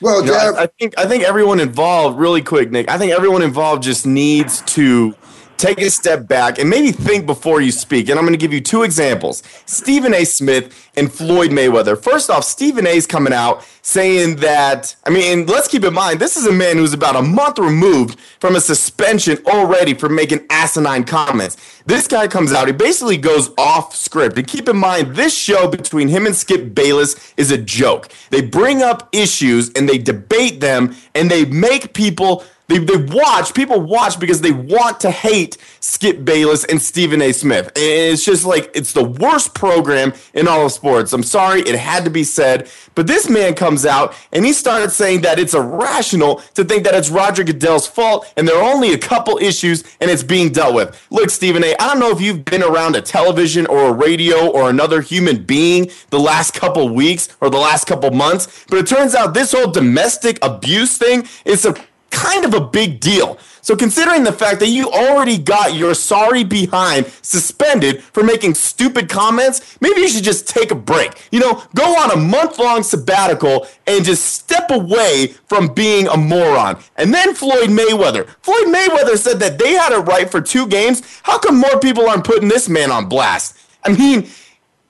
Well, 0.01 0.25
you 0.25 0.32
know, 0.32 0.38
I, 0.38 0.63
I, 0.63 0.68
think 0.68 0.98
I 0.98 1.06
think 1.06 1.24
everyone 1.24 1.60
involved, 1.60 2.18
really 2.18 2.41
quick, 2.41 2.72
Nick. 2.72 2.89
I 2.89 2.98
think 2.98 3.12
everyone 3.12 3.41
involved 3.41 3.84
just 3.84 4.06
needs 4.06 4.62
to 4.62 5.13
take 5.59 5.81
a 5.81 5.89
step 5.89 6.27
back 6.27 6.57
and 6.57 6.69
maybe 6.69 6.91
think 6.91 7.25
before 7.25 7.61
you 7.61 7.71
speak. 7.71 8.09
And 8.09 8.17
I'm 8.17 8.25
going 8.25 8.33
to 8.33 8.39
give 8.39 8.53
you 8.53 8.61
two 8.61 8.83
examples 8.83 9.43
Stephen 9.65 10.13
A. 10.13 10.23
Smith 10.25 10.89
and 10.95 11.11
Floyd 11.11 11.51
Mayweather. 11.51 12.01
First 12.01 12.29
off, 12.29 12.43
Stephen 12.43 12.87
A. 12.87 12.91
is 12.91 13.05
coming 13.05 13.33
out 13.33 13.65
saying 13.81 14.37
that, 14.37 14.95
I 15.05 15.09
mean, 15.09 15.45
let's 15.45 15.67
keep 15.67 15.83
in 15.83 15.93
mind, 15.93 16.19
this 16.19 16.37
is 16.37 16.45
a 16.45 16.51
man 16.51 16.77
who's 16.77 16.93
about 16.93 17.15
a 17.15 17.21
month 17.21 17.59
removed 17.59 18.19
from 18.39 18.55
a 18.55 18.61
suspension 18.61 19.37
already 19.47 19.93
for 19.93 20.09
making 20.09 20.45
asinine 20.49 21.03
comments. 21.03 21.57
This 21.85 22.07
guy 22.07 22.27
comes 22.27 22.53
out, 22.53 22.67
he 22.67 22.73
basically 22.73 23.17
goes 23.17 23.49
off 23.57 23.95
script. 23.95 24.37
And 24.37 24.47
keep 24.47 24.69
in 24.69 24.77
mind, 24.77 25.15
this 25.15 25.35
show 25.35 25.67
between 25.67 26.07
him 26.07 26.25
and 26.25 26.35
Skip 26.35 26.73
Bayless 26.73 27.33
is 27.35 27.51
a 27.51 27.57
joke. 27.57 28.09
They 28.29 28.41
bring 28.41 28.81
up 28.81 29.09
issues 29.11 29.71
and 29.73 29.89
they 29.89 29.97
debate 29.97 30.59
them 30.59 30.95
and 31.15 31.29
they 31.29 31.45
make 31.45 31.93
people 31.93 32.43
they, 32.69 32.77
they 32.77 32.97
watch, 32.97 33.55
people 33.55 33.81
watch 33.81 34.19
because 34.19 34.41
they 34.41 34.51
want 34.51 34.99
to 34.99 35.09
hate 35.09 35.57
Skip 35.79 36.23
Bayless 36.23 36.65
and 36.65 36.79
Stephen 36.79 37.19
A. 37.19 37.33
Smith. 37.33 37.65
And 37.75 38.13
it's 38.13 38.23
just 38.23 38.45
like, 38.45 38.69
it's 38.75 38.93
the 38.93 39.03
worst 39.03 39.55
program 39.55 40.13
in 40.35 40.47
all 40.47 40.67
of 40.67 40.71
sports. 40.71 41.11
I'm 41.11 41.23
sorry, 41.23 41.61
it 41.61 41.75
had 41.75 42.03
to 42.03 42.11
be 42.11 42.23
said. 42.23 42.69
But 42.93 43.07
this 43.07 43.27
man 43.27 43.55
comes 43.55 43.88
out 43.88 44.13
and 44.31 44.45
he 44.45 44.53
started 44.53 44.91
saying 44.91 45.21
that 45.21 45.39
it's 45.39 45.55
irrational 45.55 46.43
to 46.53 46.63
think 46.63 46.83
that 46.83 46.93
it's 46.93 47.09
Roger 47.09 47.43
Goodell's 47.43 47.88
fault 47.88 48.31
and 48.38 48.47
there 48.47 48.57
are 48.61 48.71
only 48.71 48.93
a 48.93 48.99
couple 48.99 49.39
issues 49.39 49.83
and 49.99 50.11
it's 50.11 50.23
being 50.23 50.51
dealt 50.51 50.75
with. 50.75 51.07
Look, 51.09 51.31
Stephen 51.31 51.63
A., 51.63 51.75
I 51.79 51.88
don't 51.88 51.99
know 51.99 52.11
if 52.11 52.21
you've 52.21 52.45
been 52.45 52.61
around 52.61 52.95
a 52.95 53.01
television 53.01 53.65
or 53.65 53.89
a 53.89 53.93
radio 53.93 54.47
or 54.47 54.69
another 54.69 55.01
human 55.01 55.43
being 55.43 55.89
the 56.11 56.19
last 56.19 56.53
couple 56.53 56.88
weeks 56.89 57.35
or 57.41 57.49
the 57.49 57.57
last 57.57 57.88
couple 57.88 58.11
months, 58.11 58.65
but 58.69 58.77
it 58.77 58.85
turns 58.85 59.15
out 59.15 59.33
this 59.33 59.53
whole 59.53 59.71
domestic 59.71 60.38
abuse 60.43 60.99
thing 60.99 61.27
is 61.45 61.65
a 61.65 61.73
kind 62.11 62.45
of 62.45 62.53
a 62.53 62.61
big 62.61 62.99
deal. 62.99 63.37
So, 63.61 63.75
considering 63.75 64.23
the 64.23 64.31
fact 64.31 64.59
that 64.61 64.69
you 64.69 64.89
already 64.89 65.37
got 65.37 65.75
your 65.75 65.93
sorry 65.93 66.43
behind 66.43 67.07
suspended 67.21 68.01
for 68.01 68.23
making 68.23 68.55
stupid 68.55 69.09
comments, 69.09 69.77
maybe 69.81 70.01
you 70.01 70.07
should 70.07 70.23
just 70.23 70.47
take 70.47 70.71
a 70.71 70.75
break. 70.75 71.11
You 71.31 71.39
know, 71.39 71.63
go 71.75 71.83
on 71.97 72.11
a 72.11 72.15
month 72.17 72.57
long 72.57 72.83
sabbatical 72.83 73.67
and 73.85 74.03
just 74.03 74.25
step 74.25 74.71
away 74.71 75.35
from 75.47 75.73
being 75.73 76.07
a 76.07 76.17
moron. 76.17 76.81
And 76.95 77.13
then 77.13 77.35
Floyd 77.35 77.69
Mayweather. 77.69 78.27
Floyd 78.41 78.67
Mayweather 78.67 79.17
said 79.17 79.39
that 79.41 79.59
they 79.59 79.73
had 79.73 79.91
it 79.91 79.99
right 79.99 80.29
for 80.29 80.41
two 80.41 80.67
games. 80.67 81.21
How 81.23 81.37
come 81.37 81.57
more 81.57 81.79
people 81.79 82.09
aren't 82.09 82.23
putting 82.23 82.49
this 82.49 82.69
man 82.69 82.91
on 82.91 83.07
blast? 83.07 83.57
I 83.83 83.93
mean, 83.93 84.29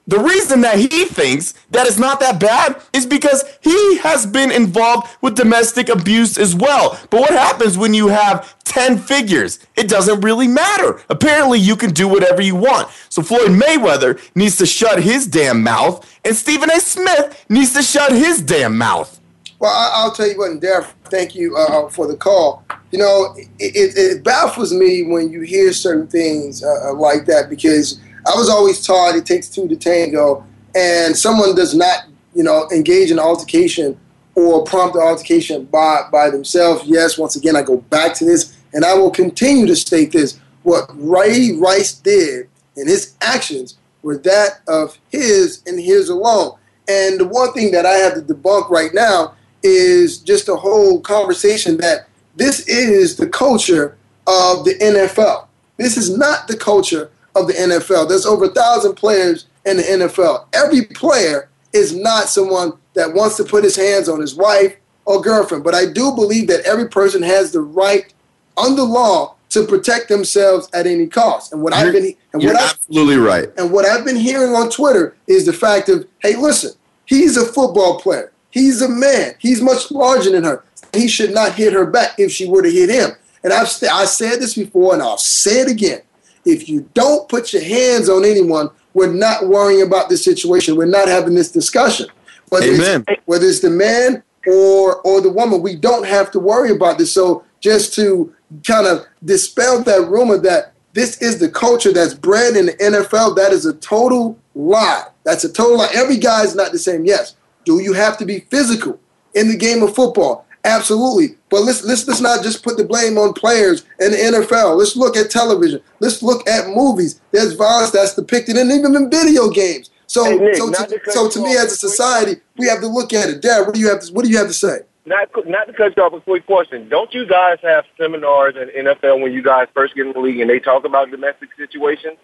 The 0.10 0.18
reason 0.18 0.62
that 0.62 0.80
he 0.80 1.06
thinks 1.06 1.54
that 1.70 1.86
it's 1.86 2.00
not 2.00 2.20
that 2.22 2.40
bad 2.40 2.82
is 2.94 3.06
because 3.06 3.44
he 3.62 3.98
has 4.00 4.26
been 4.26 4.50
involved 4.52 5.08
with 5.22 5.36
domestic 5.36 5.88
abuse 5.88 6.36
as 6.36 6.56
well. 6.56 7.00
But 7.12 7.22
what 7.22 7.30
happens 7.30 7.78
when 7.78 7.94
you 7.94 8.08
have 8.08 8.58
10 8.64 8.98
figures? 8.98 9.60
It 9.76 9.88
doesn't 9.88 10.22
really 10.22 10.48
matter. 10.48 11.00
Apparently, 11.10 11.60
you 11.60 11.76
can 11.76 11.92
do 11.92 12.08
whatever 12.08 12.42
you 12.42 12.56
want. 12.56 12.90
So 13.10 13.22
Floyd 13.22 13.52
Mayweather 13.52 14.20
needs 14.34 14.58
to 14.58 14.66
shut 14.66 15.04
his 15.04 15.28
damn 15.28 15.62
mouth, 15.62 16.12
and 16.26 16.36
Stephen 16.36 16.72
A. 16.72 16.80
Smith 16.80 17.46
needs 17.48 17.74
to 17.74 17.84
shut 17.84 18.12
his 18.12 18.42
damn 18.42 18.76
mouth. 18.76 19.20
Well, 19.60 19.72
I, 19.72 20.06
will 20.06 20.14
tell 20.14 20.28
you 20.28 20.40
what, 20.40 20.60
Darren, 20.60 20.88
thank 21.12 21.36
you 21.36 21.56
uh, 21.56 21.88
for 21.90 22.08
the 22.08 22.16
call. 22.16 22.66
You 22.90 22.98
know, 22.98 23.36
it, 23.38 23.48
it, 23.60 23.98
it, 23.98 24.24
baffles 24.24 24.74
me 24.74 25.04
when 25.04 25.30
you 25.30 25.42
hear 25.42 25.72
certain 25.72 26.08
things 26.08 26.64
uh, 26.64 26.94
like 26.96 27.26
that 27.26 27.48
because 27.48 28.00
I 28.26 28.36
was 28.36 28.50
always 28.50 28.86
taught 28.86 29.16
it 29.16 29.26
takes 29.26 29.50
two 29.50 29.68
to 29.68 29.76
tango, 29.76 30.46
and 30.76 31.16
someone 31.16 31.56
does 31.56 31.74
not, 31.74 32.06
you 32.34 32.44
know, 32.44 32.68
engage 32.72 33.12
in 33.12 33.20
altercation 33.20 34.00
or 34.36 34.64
prompt 34.64 34.96
the 34.96 35.02
altercation 35.02 35.66
by 35.66 36.04
by 36.12 36.30
themselves. 36.30 36.84
Yes, 36.86 37.18
once 37.18 37.36
again, 37.36 37.56
I 37.56 37.62
go 37.62 37.78
back 37.78 38.14
to 38.16 38.26
this, 38.26 38.56
and 38.74 38.86
I 38.86 38.94
will 38.94 39.12
continue 39.12 39.66
to 39.68 39.76
state 39.76 40.12
this: 40.12 40.40
what 40.64 40.90
Ray 40.94 41.52
Rice 41.58 41.94
did 41.94 42.50
and 42.80 42.88
his 42.88 43.16
actions 43.22 43.78
were 44.02 44.18
that 44.18 44.62
of 44.68 44.98
his 45.10 45.62
and 45.66 45.80
his 45.80 46.10
alone. 46.10 46.58
And 46.88 47.20
the 47.20 47.28
one 47.28 47.54
thing 47.54 47.72
that 47.72 47.86
I 47.86 47.96
have 47.96 48.16
to 48.16 48.22
debunk 48.22 48.70
right 48.70 48.94
now 48.94 49.36
is 49.62 50.20
just 50.20 50.48
a 50.48 50.56
whole 50.56 51.02
conversation 51.02 51.78
that 51.78 52.08
this 52.36 52.68
is 52.68 53.18
the 53.18 53.28
culture 53.28 53.98
of 54.26 54.64
the 54.64 54.76
NFL. 54.76 55.48
This 55.78 55.98
is 55.98 56.18
not 56.18 56.48
the 56.48 56.56
culture 56.56 57.12
of 57.42 57.48
the 57.48 57.54
NFL. 57.54 58.10
There's 58.10 58.26
over 58.26 58.46
a 58.46 58.50
thousand 58.50 58.96
players 58.96 59.48
in 59.66 59.78
the 59.78 59.84
NFL. 59.84 60.46
Every 60.54 60.86
player 60.86 61.50
is 61.74 61.96
not 61.96 62.30
someone 62.30 62.74
that 62.94 63.14
wants 63.14 63.38
to 63.38 63.44
put 63.44 63.64
his 63.64 63.76
hands 63.76 64.10
on 64.10 64.20
his 64.20 64.36
wife 64.36 64.76
or 65.06 65.22
girlfriend. 65.22 65.64
But 65.64 65.76
I 65.76 65.86
do 65.86 66.14
believe 66.14 66.48
that 66.48 66.66
every 66.66 66.88
person 66.88 67.22
has 67.24 67.52
the 67.52 67.62
right 67.62 68.14
under 68.58 68.84
law 68.84 69.36
to 69.50 69.66
protect 69.66 70.10
themselves 70.10 70.70
at 70.74 70.86
any 70.86 71.08
cost. 71.08 71.54
And 71.54 71.62
what 71.62 71.74
you're, 71.78 71.88
I've 71.88 71.94
been 71.94 72.16
and 72.34 72.44
what 72.44 72.62
absolutely 72.62 73.16
I've, 73.16 73.22
right. 73.22 73.50
And 73.58 73.72
what 73.72 73.86
I've 73.86 74.06
been 74.06 74.16
hearing 74.16 74.54
on 74.54 74.70
Twitter 74.70 75.16
is 75.28 75.46
the 75.46 75.54
fact 75.54 75.90
of, 75.90 76.08
hey, 76.20 76.36
listen, 76.36 76.72
he's 77.06 77.38
a 77.38 77.46
football 77.46 78.00
player. 78.00 78.32
He's 78.52 78.82
a 78.82 78.90
man. 78.90 79.34
He's 79.40 79.62
much 79.62 79.92
larger 79.92 80.32
than 80.32 80.44
her. 80.44 80.64
He 80.94 81.08
should 81.08 81.34
not 81.34 81.54
hit 81.54 81.74
her 81.74 81.86
back 81.86 82.16
if 82.18 82.32
she 82.32 82.48
were 82.48 82.62
to 82.62 82.72
hit 82.72 82.90
him. 82.90 83.12
And 83.44 83.54
I've 83.54 83.68
I 83.90 84.06
said 84.06 84.40
this 84.40 84.56
before, 84.56 84.94
and 84.94 85.02
I'll 85.02 85.18
say 85.18 85.62
it 85.62 85.70
again 85.70 86.02
if 86.46 86.70
you 86.70 86.90
don't 86.94 87.28
put 87.30 87.54
your 87.54 87.64
hands 87.64 88.10
on 88.10 88.26
anyone, 88.26 88.70
we're 88.94 89.12
not 89.12 89.48
worrying 89.48 89.82
about 89.82 90.10
this 90.10 90.24
situation. 90.24 90.76
We're 90.76 90.86
not 90.86 91.08
having 91.08 91.36
this 91.36 91.52
discussion. 91.52 92.08
Whether 92.50 92.74
Amen. 92.74 93.04
It's, 93.08 93.22
whether 93.26 93.46
it's 93.46 93.60
the 93.60 93.70
man 93.70 94.24
or 94.48 94.96
or 95.02 95.22
the 95.22 95.30
woman, 95.30 95.62
we 95.62 95.76
don't 95.76 96.06
have 96.06 96.32
to 96.32 96.40
worry 96.40 96.72
about 96.72 96.98
this. 96.98 97.14
So 97.14 97.44
just 97.60 97.94
to 97.96 98.34
kind 98.66 98.88
of 98.88 99.06
dispel 99.24 99.84
that 99.84 100.08
rumor 100.08 100.38
that 100.40 100.74
this 100.94 101.22
is 101.22 101.40
the 101.40 101.50
culture 101.50 101.94
that's 101.94 102.14
bred 102.14 102.56
in 102.56 102.68
the 102.68 102.74
NFL, 102.74 103.36
that 103.36 103.52
is 103.52 103.66
a 103.66 103.74
total 103.76 104.38
lie. 104.56 105.06
That's 105.24 105.44
a 105.44 105.52
total 105.52 105.78
lie. 105.78 105.90
Every 105.94 106.18
guy 106.18 106.44
is 106.44 106.56
not 106.56 106.72
the 106.72 106.80
same. 106.80 107.06
Yes. 107.06 107.36
Do 107.66 107.80
you 107.80 107.94
have 107.94 108.18
to 108.18 108.26
be 108.26 108.40
physical 108.50 109.00
in 109.36 109.50
the 109.50 109.58
game 109.58 109.84
of 109.84 109.94
football? 109.94 110.46
Absolutely. 110.66 111.36
But 111.50 111.62
let's, 111.62 111.84
let's 111.84 112.08
let's 112.08 112.22
not 112.22 112.44
just 112.44 112.64
put 112.64 112.78
the 112.78 112.84
blame 112.84 113.18
on 113.18 113.34
players 113.34 113.86
and 114.00 114.14
the 114.14 114.18
NFL. 114.18 114.78
Let's 114.78 114.96
look 114.96 115.16
at 115.16 115.30
television. 115.32 115.82
Let's 116.00 116.22
look 116.22 116.48
at 116.50 116.68
movies. 116.70 117.22
There's 117.32 117.54
violence 117.54 117.92
that's 117.92 118.14
depicted 118.16 118.58
and 118.58 118.72
even 118.72 118.96
in 118.96 119.10
video 119.10 119.50
games. 119.50 119.90
So 120.08 120.26
Hey, 120.26 120.38
Nick, 120.38 120.56
so 120.56 120.72
to, 120.72 121.00
so 121.12 121.30
to 121.30 121.42
me 121.42 121.56
as 121.56 121.72
a 121.72 121.76
society, 121.78 122.42
we 122.58 122.68
have 122.68 122.82
to 122.82 122.88
look 122.88 123.14
at 123.14 123.30
it. 123.30 123.42
Dad, 123.42 123.62
what 123.62 123.74
do 123.74 123.80
you 123.80 123.88
have 123.90 124.02
to 124.02 124.14
what 124.14 124.26
do 124.26 124.32
you 124.32 124.38
have 124.38 124.48
to 124.48 124.54
say? 124.54 124.80
Not 125.06 125.30
not 125.48 125.66
to 125.68 125.74
cut 125.74 125.96
you 125.96 126.04
off, 126.04 126.14
a 126.14 126.20
quick 126.20 126.46
question. 126.46 126.90
Don't 126.90 127.14
you 127.14 127.26
guys 127.26 127.58
have 127.64 127.86
seminars 127.98 128.56
in 128.56 128.86
NFL 128.86 129.22
when 129.22 129.32
you 129.32 129.42
guys 129.42 129.68
first 129.74 129.96
get 129.96 130.06
in 130.08 130.14
the 130.14 130.20
league 130.20 130.40
and 130.40 130.50
they 130.50 130.60
talk 130.60 130.84
about 130.84 131.10
domestic 131.10 131.50
situations? 131.58 132.18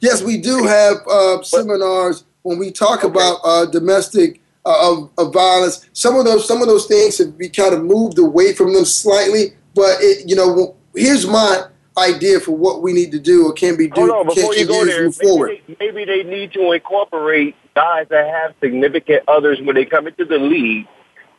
Yes, 0.00 0.22
we 0.22 0.38
do 0.40 0.64
have 0.64 0.96
uh, 1.08 1.42
seminars 1.42 2.24
when 2.42 2.58
we 2.58 2.70
talk 2.72 3.04
Okay. 3.04 3.08
about 3.08 3.40
uh, 3.44 3.66
domestic 3.66 4.40
Uh, 4.66 4.92
of, 4.92 5.10
of 5.16 5.32
violence. 5.32 5.88
Some 5.94 6.16
of 6.16 6.26
those 6.26 6.46
some 6.46 6.60
of 6.60 6.68
those 6.68 6.86
things 6.86 7.16
have 7.18 7.32
we 7.36 7.48
kind 7.48 7.72
of 7.72 7.82
moved 7.84 8.18
away 8.18 8.52
from 8.52 8.74
them 8.74 8.84
slightly. 8.84 9.54
But 9.74 9.96
it, 10.00 10.28
you 10.28 10.36
know, 10.36 10.76
here's 10.94 11.26
my 11.26 11.68
idea 11.96 12.40
for 12.40 12.52
what 12.52 12.82
we 12.82 12.92
need 12.92 13.12
to 13.12 13.18
do 13.18 13.46
or 13.46 13.52
can 13.52 13.76
be 13.76 13.88
do 13.88 14.00
Hold 14.00 14.10
on, 14.10 14.34
before 14.34 14.54
you 14.54 14.66
go 14.66 14.84
there, 14.84 15.04
move 15.04 15.16
forward. 15.16 15.50
maybe 15.68 15.76
they, 15.78 15.86
maybe 15.92 16.04
they 16.04 16.22
need 16.28 16.52
to 16.52 16.72
incorporate 16.72 17.54
guys 17.74 18.06
that 18.10 18.28
have 18.28 18.54
significant 18.60 19.22
others 19.28 19.60
when 19.62 19.74
they 19.74 19.84
come 19.84 20.06
into 20.06 20.24
the 20.24 20.38
league 20.38 20.86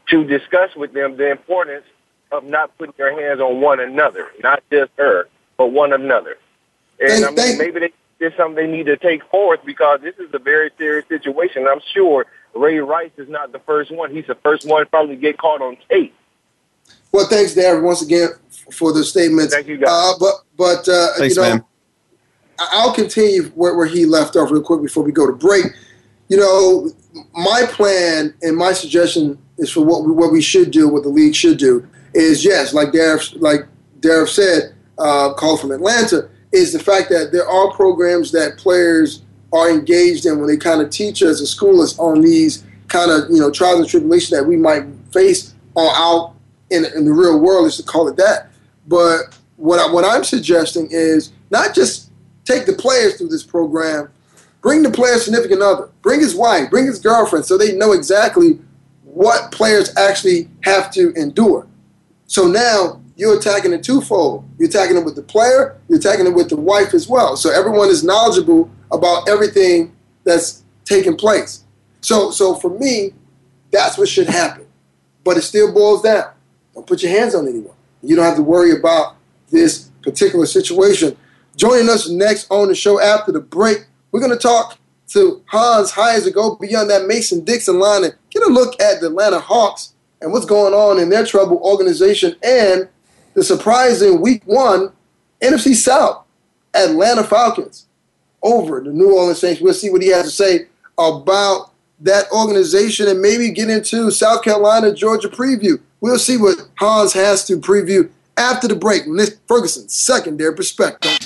to 0.09 0.23
discuss 0.23 0.75
with 0.75 0.93
them 0.93 1.17
the 1.17 1.29
importance 1.29 1.85
of 2.31 2.43
not 2.43 2.75
putting 2.77 2.93
their 2.97 3.19
hands 3.19 3.41
on 3.41 3.61
one 3.61 3.79
another, 3.79 4.27
not 4.41 4.63
just 4.71 4.91
her, 4.97 5.27
but 5.57 5.67
one 5.67 5.93
another. 5.93 6.37
And 6.99 7.25
I 7.25 7.27
mean, 7.27 7.35
thank- 7.35 7.57
maybe 7.57 7.79
they, 7.79 7.93
it's 8.19 8.35
something 8.37 8.55
they 8.55 8.67
need 8.71 8.87
to 8.87 8.97
take 8.97 9.23
forth 9.29 9.59
because 9.65 10.01
this 10.01 10.15
is 10.17 10.29
a 10.33 10.39
very 10.39 10.71
serious 10.77 11.07
situation. 11.07 11.67
I'm 11.67 11.81
sure 11.93 12.25
Ray 12.55 12.79
Rice 12.79 13.11
is 13.17 13.29
not 13.29 13.51
the 13.51 13.59
first 13.59 13.91
one. 13.91 14.11
He's 14.11 14.27
the 14.27 14.35
first 14.35 14.67
one 14.67 14.85
probably 14.87 15.15
get 15.15 15.37
caught 15.37 15.61
on 15.61 15.77
tape. 15.89 16.15
Well, 17.11 17.27
thanks, 17.27 17.53
Darren, 17.53 17.83
once 17.83 18.01
again 18.01 18.29
for 18.71 18.93
the 18.93 19.03
statements. 19.03 19.53
Thank 19.53 19.67
you, 19.67 19.77
guys. 19.77 19.89
Uh, 19.89 20.13
but 20.19 20.33
but 20.57 20.89
uh, 20.89 21.13
Thanks, 21.17 21.35
you 21.35 21.41
know, 21.41 21.49
man. 21.49 21.63
I- 22.59 22.67
I'll 22.71 22.93
continue 22.93 23.43
where, 23.55 23.75
where 23.75 23.87
he 23.87 24.05
left 24.05 24.35
off 24.35 24.51
real 24.51 24.61
quick 24.61 24.81
before 24.81 25.03
we 25.03 25.11
go 25.11 25.25
to 25.25 25.33
break. 25.33 25.65
You 26.27 26.37
know, 26.37 26.91
my 27.33 27.63
plan 27.69 28.33
and 28.43 28.55
my 28.55 28.73
suggestion 28.73 29.39
is 29.57 29.71
for 29.71 29.81
what 29.81 30.03
we, 30.05 30.11
what 30.11 30.31
we 30.31 30.41
should 30.41 30.71
do, 30.71 30.87
what 30.87 31.03
the 31.03 31.09
league 31.09 31.35
should 31.35 31.57
do, 31.57 31.87
is 32.13 32.43
yes, 32.43 32.73
like 32.73 32.89
Dareth, 32.89 33.39
like 33.41 33.61
Dareth 34.01 34.29
said, 34.29 34.75
uh, 34.97 35.33
called 35.33 35.61
from 35.61 35.71
Atlanta, 35.71 36.29
is 36.51 36.73
the 36.73 36.79
fact 36.79 37.09
that 37.09 37.31
there 37.31 37.47
are 37.47 37.71
programs 37.71 38.31
that 38.33 38.57
players 38.57 39.21
are 39.51 39.69
engaged 39.69 40.25
in 40.25 40.39
when 40.39 40.47
they 40.47 40.57
kind 40.57 40.81
of 40.81 40.89
teach 40.89 41.23
us 41.23 41.39
and 41.39 41.47
school 41.47 41.81
us 41.81 41.97
on 41.97 42.21
these 42.21 42.63
kind 42.87 43.11
of 43.11 43.29
you 43.29 43.39
know 43.39 43.51
trials 43.51 43.79
and 43.79 43.89
tribulations 43.89 44.31
that 44.31 44.45
we 44.45 44.57
might 44.57 44.83
face 45.11 45.53
on 45.75 45.93
out 45.95 46.35
in, 46.69 46.85
in 46.95 47.05
the 47.05 47.13
real 47.13 47.39
world, 47.39 47.67
is 47.67 47.77
to 47.77 47.83
call 47.83 48.07
it 48.07 48.15
that. 48.17 48.49
But 48.87 49.37
what 49.55 49.79
I, 49.79 49.91
what 49.91 50.05
I'm 50.05 50.23
suggesting 50.23 50.87
is 50.91 51.31
not 51.49 51.73
just 51.73 52.11
take 52.45 52.65
the 52.65 52.73
players 52.73 53.17
through 53.17 53.29
this 53.29 53.43
program, 53.43 54.09
bring 54.61 54.83
the 54.83 54.91
player's 54.91 55.25
significant 55.25 55.61
other, 55.61 55.89
bring 56.01 56.19
his 56.19 56.35
wife, 56.35 56.69
bring 56.69 56.85
his 56.85 56.99
girlfriend, 56.99 57.45
so 57.45 57.57
they 57.57 57.75
know 57.75 57.91
exactly 57.91 58.59
what 59.03 59.51
players 59.51 59.95
actually 59.97 60.47
have 60.63 60.91
to 60.91 61.11
endure. 61.13 61.67
So 62.27 62.47
now 62.47 63.01
you're 63.15 63.37
attacking 63.37 63.73
it 63.73 63.83
twofold. 63.83 64.47
You're 64.57 64.69
attacking 64.69 64.97
it 64.97 65.03
with 65.03 65.15
the 65.15 65.23
player, 65.23 65.77
you're 65.87 65.99
attacking 65.99 66.27
it 66.27 66.33
with 66.33 66.49
the 66.49 66.55
wife 66.55 66.93
as 66.93 67.07
well. 67.07 67.35
So 67.35 67.51
everyone 67.51 67.89
is 67.89 68.03
knowledgeable 68.03 68.71
about 68.91 69.29
everything 69.29 69.95
that's 70.23 70.63
taking 70.85 71.15
place. 71.15 71.63
So 72.01 72.31
so 72.31 72.55
for 72.55 72.69
me, 72.69 73.13
that's 73.71 73.97
what 73.97 74.09
should 74.09 74.27
happen. 74.27 74.65
But 75.23 75.37
it 75.37 75.41
still 75.43 75.73
boils 75.73 76.01
down. 76.01 76.31
Don't 76.73 76.87
put 76.87 77.03
your 77.03 77.11
hands 77.11 77.35
on 77.35 77.47
anyone. 77.47 77.75
You 78.01 78.15
don't 78.15 78.25
have 78.25 78.37
to 78.37 78.43
worry 78.43 78.71
about 78.71 79.15
this 79.49 79.91
particular 80.01 80.45
situation. 80.45 81.17
Joining 81.55 81.89
us 81.89 82.09
next 82.09 82.47
on 82.49 82.69
the 82.69 82.75
show 82.75 83.01
after 83.01 83.31
the 83.31 83.41
break, 83.41 83.85
we're 84.11 84.21
going 84.21 84.31
to 84.31 84.37
talk 84.37 84.77
to 85.09 85.43
Hans 85.47 85.91
to 85.91 86.31
go 86.31 86.55
beyond 86.55 86.89
that 86.89 87.07
Mason 87.07 87.43
Dixon 87.43 87.79
line 87.79 88.03
and 88.03 88.15
get 88.29 88.43
a 88.43 88.47
look 88.47 88.79
at 88.81 89.01
the 89.01 89.07
Atlanta 89.07 89.39
Hawks 89.39 89.93
and 90.21 90.31
what's 90.31 90.45
going 90.45 90.73
on 90.73 90.99
in 90.99 91.09
their 91.09 91.25
trouble 91.25 91.57
organization 91.57 92.35
and 92.43 92.87
the 93.33 93.43
surprising 93.43 94.21
week 94.21 94.43
one 94.45 94.91
NFC 95.41 95.73
South 95.73 96.25
Atlanta 96.73 97.23
Falcons 97.23 97.87
over 98.41 98.81
the 98.81 98.91
New 98.91 99.15
Orleans 99.15 99.39
Saints. 99.39 99.61
We'll 99.61 99.73
see 99.73 99.89
what 99.89 100.01
he 100.01 100.09
has 100.09 100.25
to 100.25 100.31
say 100.31 100.67
about 100.97 101.71
that 102.01 102.31
organization 102.31 103.07
and 103.07 103.21
maybe 103.21 103.51
get 103.51 103.69
into 103.69 104.09
South 104.11 104.43
Carolina, 104.43 104.93
Georgia 104.93 105.27
preview. 105.27 105.79
We'll 106.01 106.19
see 106.19 106.37
what 106.37 106.57
Hans 106.77 107.13
has 107.13 107.45
to 107.47 107.59
preview 107.59 108.09
after 108.37 108.67
the 108.67 108.75
break. 108.75 109.07
Nick 109.07 109.37
Ferguson, 109.47 109.89
secondary 109.89 110.55
perspective. 110.55 111.17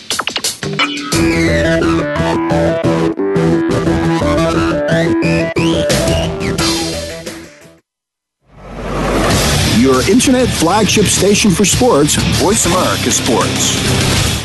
Your 9.80 10.10
internet 10.10 10.48
flagship 10.48 11.06
station 11.06 11.52
for 11.52 11.66
sports, 11.66 12.16
Voice 12.42 12.66
America 12.66 13.12
Sports. 13.12 14.43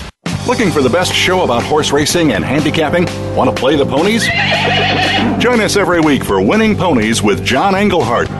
Looking 0.48 0.70
for 0.70 0.80
the 0.80 0.88
best 0.88 1.12
show 1.12 1.42
about 1.42 1.62
horse 1.62 1.92
racing 1.92 2.32
and 2.32 2.42
handicapping? 2.42 3.04
Want 3.37 3.54
to 3.54 3.54
play 3.54 3.76
the 3.76 3.84
ponies? 3.84 4.24
Join 5.38 5.61
us 5.61 5.76
every 5.76 6.00
week 6.00 6.24
for 6.24 6.40
Winning 6.40 6.74
Ponies 6.74 7.22
with 7.22 7.44
John 7.44 7.74
Englehart. 7.74 8.30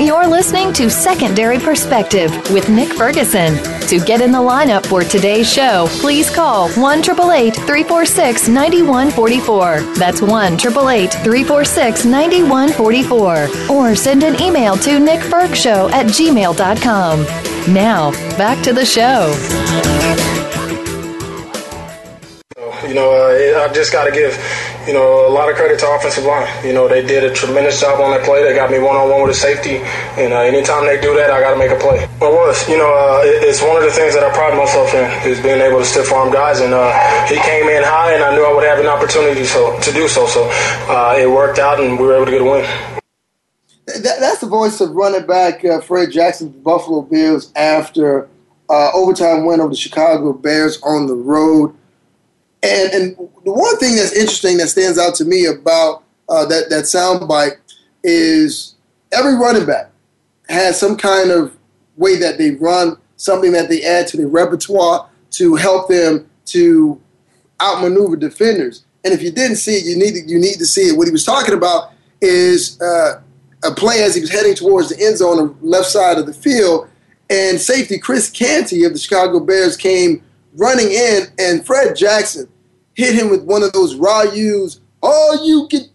You're 0.00 0.26
listening 0.26 0.72
to 0.74 0.88
Secondary 0.88 1.58
Perspective 1.58 2.30
with 2.52 2.68
Nick 2.68 2.92
Ferguson. 2.92 3.56
To 3.88 3.98
get 4.04 4.20
in 4.20 4.32
the 4.32 4.38
lineup 4.38 4.86
for 4.86 5.02
today's 5.02 5.50
show, 5.50 5.86
please 6.00 6.30
call 6.30 6.68
1 6.70 7.02
346 7.02 8.48
9144. 8.48 9.80
That's 9.94 10.20
1 10.22 10.58
346 10.58 12.04
9144. 12.04 13.48
Or 13.70 13.94
send 13.94 14.22
an 14.22 14.40
email 14.40 14.76
to 14.76 14.98
nickfergshow 14.98 15.90
at 15.90 16.06
gmail.com. 16.06 17.26
Now, 17.74 18.10
back 18.36 18.62
to 18.64 18.72
the 18.72 18.84
show. 18.86 19.34
You 22.86 22.94
know, 22.94 23.10
uh, 23.12 23.64
I 23.64 23.72
just 23.72 23.92
got 23.92 24.04
to 24.04 24.10
give, 24.10 24.32
you 24.88 24.94
know, 24.94 25.28
a 25.28 25.32
lot 25.32 25.50
of 25.50 25.56
credit 25.56 25.78
to 25.80 25.86
offensive 25.92 26.24
line. 26.24 26.48
You 26.64 26.72
know, 26.72 26.88
they 26.88 27.04
did 27.04 27.22
a 27.22 27.30
tremendous 27.30 27.78
job 27.78 28.00
on 28.00 28.10
that 28.16 28.24
play. 28.24 28.42
They 28.42 28.54
got 28.54 28.70
me 28.70 28.78
one 28.78 28.96
on 28.96 29.10
one 29.10 29.20
with 29.20 29.36
a 29.36 29.38
safety, 29.38 29.84
and 30.16 30.32
uh, 30.32 30.40
anytime 30.40 30.86
they 30.86 30.98
do 30.98 31.14
that, 31.14 31.30
I 31.30 31.40
got 31.40 31.52
to 31.52 31.58
make 31.58 31.70
a 31.70 31.76
play. 31.76 32.04
It 32.04 32.20
was, 32.20 32.66
you 32.66 32.78
know, 32.78 32.88
uh, 32.88 33.20
it, 33.20 33.44
it's 33.44 33.60
one 33.60 33.76
of 33.76 33.84
the 33.84 33.92
things 33.92 34.14
that 34.14 34.24
I 34.24 34.32
pride 34.32 34.56
myself 34.56 34.94
in 34.94 35.04
is 35.28 35.38
being 35.42 35.60
able 35.60 35.78
to 35.78 35.84
stiff 35.84 36.10
arm 36.10 36.32
guys. 36.32 36.60
And 36.60 36.72
uh, 36.72 36.88
he 37.28 37.36
came 37.36 37.68
in 37.68 37.84
high, 37.84 38.14
and 38.14 38.24
I 38.24 38.34
knew 38.34 38.42
I 38.48 38.52
would 38.54 38.64
have 38.64 38.78
an 38.80 38.86
opportunity 38.86 39.44
so 39.44 39.78
to 39.78 39.92
do 39.92 40.08
so. 40.08 40.26
So 40.26 40.48
uh, 40.88 41.14
it 41.20 41.28
worked 41.28 41.58
out, 41.58 41.78
and 41.80 41.98
we 42.00 42.06
were 42.06 42.16
able 42.16 42.24
to 42.24 42.32
get 42.32 42.40
a 42.40 42.44
win. 42.44 42.64
That, 43.86 44.20
that's 44.20 44.40
the 44.40 44.48
voice 44.48 44.80
of 44.80 44.96
running 44.96 45.26
back 45.26 45.64
uh, 45.64 45.82
Fred 45.82 46.12
Jackson, 46.12 46.48
Buffalo 46.48 47.02
Bills, 47.02 47.52
after 47.54 48.28
uh, 48.70 48.90
overtime 48.94 49.44
win 49.44 49.60
over 49.60 49.70
the 49.70 49.76
Chicago 49.76 50.32
Bears 50.32 50.80
on 50.82 51.06
the 51.06 51.14
road. 51.14 51.74
And 52.62 52.92
and 52.92 53.16
the 53.44 53.52
one 53.52 53.76
thing 53.78 53.96
that's 53.96 54.12
interesting 54.12 54.56
that 54.58 54.68
stands 54.68 54.98
out 54.98 55.14
to 55.16 55.24
me 55.24 55.46
about 55.46 56.02
uh, 56.28 56.44
that 56.46 56.70
that 56.70 56.84
soundbite 56.84 57.56
is 58.02 58.74
every 59.12 59.34
running 59.34 59.66
back 59.66 59.90
has 60.48 60.78
some 60.78 60.96
kind 60.96 61.30
of 61.30 61.56
way 61.96 62.16
that 62.16 62.38
they 62.38 62.52
run, 62.52 62.96
something 63.16 63.52
that 63.52 63.68
they 63.68 63.82
add 63.82 64.06
to 64.08 64.16
their 64.16 64.28
repertoire 64.28 65.08
to 65.30 65.54
help 65.56 65.88
them 65.88 66.28
to 66.46 67.00
outmaneuver 67.60 68.16
defenders. 68.16 68.84
And 69.04 69.14
if 69.14 69.22
you 69.22 69.30
didn't 69.30 69.56
see 69.56 69.76
it, 69.76 69.84
you 69.84 69.96
need 69.96 70.14
to, 70.14 70.26
you 70.26 70.38
need 70.38 70.58
to 70.58 70.66
see 70.66 70.88
it. 70.88 70.96
What 70.96 71.06
he 71.06 71.12
was 71.12 71.24
talking 71.24 71.54
about 71.54 71.92
is 72.20 72.80
uh, 72.80 73.20
a 73.64 73.72
play 73.72 74.02
as 74.02 74.14
he 74.14 74.20
was 74.20 74.30
heading 74.30 74.54
towards 74.54 74.88
the 74.88 75.04
end 75.04 75.18
zone 75.18 75.38
on 75.38 75.56
the 75.60 75.66
left 75.66 75.86
side 75.86 76.18
of 76.18 76.26
the 76.26 76.32
field, 76.32 76.88
and 77.30 77.60
safety 77.60 77.98
Chris 77.98 78.30
Canty 78.30 78.84
of 78.84 78.92
the 78.92 78.98
Chicago 78.98 79.40
Bears 79.40 79.76
came 79.76 80.22
running 80.58 80.90
in, 80.90 81.22
and 81.38 81.64
Fred 81.64 81.96
Jackson 81.96 82.48
hit 82.94 83.14
him 83.14 83.30
with 83.30 83.44
one 83.44 83.62
of 83.62 83.72
those 83.72 83.94
Ryu's, 83.94 84.80
oh, 85.02 85.40
you 85.44 85.68
can, 85.68 85.88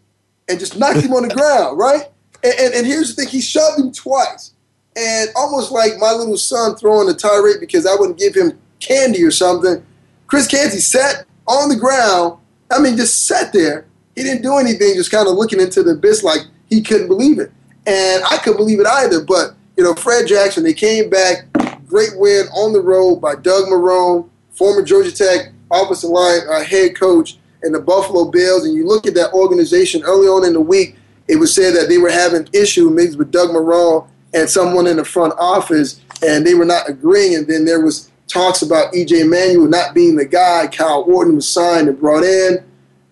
and 0.48 0.60
just 0.60 0.78
knocked 0.78 1.02
him 1.02 1.14
on 1.14 1.28
the 1.28 1.34
ground, 1.36 1.78
right? 1.78 2.04
And, 2.44 2.54
and, 2.60 2.74
and, 2.74 2.88
here's 2.88 3.14
the 3.14 3.22
thing, 3.22 3.32
he 3.32 3.42
shoved 3.42 3.80
him 3.80 3.92
twice. 3.92 4.54
And 4.96 5.30
almost 5.36 5.72
like 5.72 5.94
my 5.98 6.12
little 6.12 6.38
son 6.38 6.76
throwing 6.76 7.10
a 7.10 7.14
tirade 7.14 7.60
because 7.60 7.86
I 7.86 7.96
wouldn't 7.96 8.20
give 8.20 8.36
him 8.36 8.58
candy 8.80 9.24
or 9.24 9.32
something, 9.32 9.86
Chris 10.28 10.48
Canty 10.48 10.80
sat 10.80 11.26
on 11.48 11.70
the 11.70 11.76
ground, 11.76 12.40
I 12.72 12.80
mean, 12.80 12.98
just 12.98 13.28
sat 13.28 13.54
there. 13.54 13.86
He 14.16 14.24
didn't 14.24 14.44
do 14.44 14.58
anything, 14.58 14.96
just 14.96 15.12
kind 15.12 15.28
of 15.28 15.36
looking 15.36 15.60
into 15.60 15.84
the 15.84 15.92
abyss 15.92 16.24
like 16.24 16.42
he 16.70 16.82
couldn't 16.82 17.08
believe 17.08 17.40
it. 17.40 17.52
And 17.86 18.24
I 18.24 18.38
couldn't 18.38 18.58
believe 18.58 18.80
it 18.80 18.88
either. 18.88 19.24
But, 19.24 19.56
you 19.78 19.84
know, 19.84 19.94
Fred 19.94 20.28
Jackson, 20.28 20.64
they 20.64 20.74
came 20.74 21.10
back, 21.10 21.46
great 21.88 22.12
win 22.16 22.48
on 22.54 22.74
the 22.74 22.82
road 22.82 23.18
by 23.18 23.36
Doug 23.36 23.66
Marrone, 23.66 24.30
former 24.54 24.82
Georgia 24.84 25.12
Tech 25.12 25.52
offensive 25.72 26.10
line 26.10 26.42
uh, 26.50 26.64
head 26.64 26.96
coach 26.96 27.38
and 27.64 27.74
the 27.74 27.80
Buffalo 27.80 28.30
Bills, 28.30 28.66
and 28.66 28.76
you 28.76 28.86
look 28.86 29.08
at 29.08 29.16
that 29.16 29.34
organization 29.34 30.04
early 30.04 30.28
on 30.28 30.46
in 30.46 30.54
the 30.54 30.62
week, 30.62 30.98
it 31.28 31.38
was 31.38 31.54
said 31.54 31.74
that 31.76 31.88
they 31.88 31.98
were 31.98 32.12
having 32.12 32.48
issue 32.54 32.90
maybe 32.90 33.16
with 33.16 33.32
Doug 33.32 33.50
Marrone 33.50 34.08
and 34.34 34.50
someone 34.50 34.88
in 34.88 34.98
the 34.98 35.06
front 35.06 35.34
office, 35.40 36.02
and 36.22 36.46
they 36.46 36.54
were 36.54 36.66
not 36.66 36.90
agreeing. 36.90 37.36
And 37.36 37.48
then 37.48 37.66
there 37.66 37.82
was 37.82 38.12
talks 38.28 38.62
about 38.62 38.94
EJ 38.94 39.30
Manuel 39.30 39.68
not 39.68 39.94
being 39.94 40.16
the 40.16 40.26
guy. 40.26 40.68
Kyle 40.68 41.04
Orton 41.08 41.36
was 41.36 41.48
signed 41.48 41.88
and 41.88 42.00
brought 42.00 42.24
in, 42.24 42.64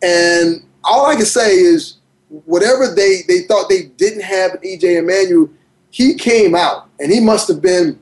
and 0.02 0.64
all 0.84 1.06
I 1.06 1.16
can 1.16 1.26
say 1.26 1.54
is 1.54 1.98
whatever 2.46 2.94
they, 2.94 3.22
they 3.28 3.42
thought 3.42 3.70
they 3.70 3.84
didn't 3.98 4.24
have 4.24 4.52
EJ 4.62 5.06
Manuel, 5.06 5.50
he 5.90 6.16
came 6.16 6.56
out, 6.56 6.90
and 7.00 7.12
he 7.12 7.20
must 7.20 7.48
have 7.48 7.62
been 7.62 8.00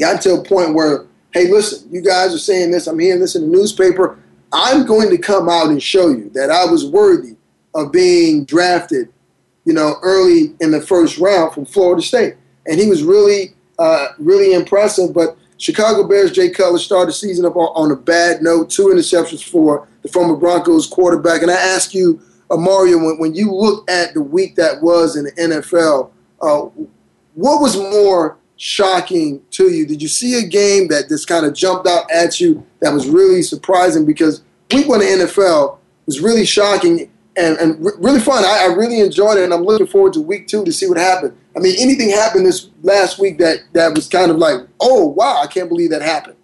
got 0.00 0.20
to 0.22 0.34
a 0.34 0.44
point 0.44 0.74
where 0.74 1.06
hey, 1.32 1.48
listen, 1.50 1.88
you 1.90 2.02
guys 2.02 2.34
are 2.34 2.38
saying 2.38 2.70
this, 2.70 2.86
I'm 2.86 2.98
hearing 2.98 3.20
this 3.20 3.36
in 3.36 3.42
the 3.42 3.48
newspaper. 3.48 4.18
I'm 4.52 4.84
going 4.84 5.10
to 5.10 5.18
come 5.18 5.48
out 5.48 5.68
and 5.68 5.82
show 5.82 6.08
you 6.08 6.30
that 6.34 6.50
I 6.50 6.70
was 6.70 6.84
worthy 6.84 7.36
of 7.74 7.90
being 7.90 8.44
drafted, 8.44 9.10
you 9.64 9.72
know, 9.72 9.96
early 10.02 10.54
in 10.60 10.70
the 10.70 10.80
first 10.80 11.18
round 11.18 11.54
from 11.54 11.64
Florida 11.64 12.02
State. 12.02 12.34
And 12.66 12.78
he 12.78 12.88
was 12.88 13.02
really, 13.02 13.54
uh, 13.78 14.08
really 14.18 14.52
impressive. 14.52 15.14
But 15.14 15.38
Chicago 15.56 16.06
Bears, 16.06 16.32
Jay 16.32 16.50
Cutler 16.50 16.78
started 16.78 17.08
the 17.08 17.12
season 17.14 17.46
up 17.46 17.56
on, 17.56 17.90
a 17.90 17.96
bad 17.96 18.42
note, 18.42 18.68
two 18.68 18.86
interceptions 18.88 19.42
for 19.42 19.88
the 20.02 20.08
former 20.08 20.36
Broncos 20.36 20.86
quarterback. 20.86 21.40
And 21.40 21.50
I 21.50 21.54
ask 21.54 21.94
you, 21.94 22.20
uh, 22.50 22.56
Mario, 22.56 22.98
when, 22.98 23.18
when 23.18 23.34
you 23.34 23.50
look 23.50 23.90
at 23.90 24.12
the 24.12 24.20
week 24.20 24.56
that 24.56 24.82
was 24.82 25.16
in 25.16 25.24
the 25.24 25.32
NFL, 25.32 26.10
uh, 26.42 26.68
what 27.34 27.62
was 27.62 27.76
more 27.76 28.36
shocking 28.62 29.42
to 29.50 29.72
you? 29.72 29.84
Did 29.84 30.00
you 30.00 30.06
see 30.06 30.38
a 30.38 30.46
game 30.46 30.86
that 30.86 31.08
just 31.08 31.26
kind 31.26 31.44
of 31.44 31.52
jumped 31.52 31.88
out 31.88 32.08
at 32.12 32.40
you 32.40 32.64
that 32.78 32.92
was 32.94 33.08
really 33.08 33.42
surprising? 33.42 34.06
Because 34.06 34.40
week 34.72 34.88
one 34.88 35.00
of 35.00 35.06
NFL 35.08 35.78
was 36.06 36.20
really 36.20 36.46
shocking 36.46 37.10
and, 37.36 37.56
and 37.58 37.84
really 37.98 38.20
fun. 38.20 38.44
I, 38.44 38.68
I, 38.70 38.74
really 38.74 39.00
enjoyed 39.00 39.38
it, 39.38 39.44
and 39.44 39.52
I'm 39.52 39.64
looking 39.64 39.88
forward 39.88 40.12
to 40.12 40.20
week 40.20 40.46
two 40.46 40.64
to 40.64 40.72
see 40.72 40.86
what 40.86 40.96
happened. 40.96 41.36
I 41.56 41.58
mean, 41.58 41.74
anything 41.80 42.10
happened 42.10 42.46
this 42.46 42.70
last 42.82 43.18
week 43.18 43.38
that, 43.38 43.64
that 43.72 43.96
was 43.96 44.06
kind 44.06 44.30
of 44.30 44.36
like, 44.36 44.60
oh, 44.78 45.08
wow, 45.08 45.40
I 45.42 45.48
can't 45.48 45.68
believe 45.68 45.90
that 45.90 46.02
happened. 46.02 46.36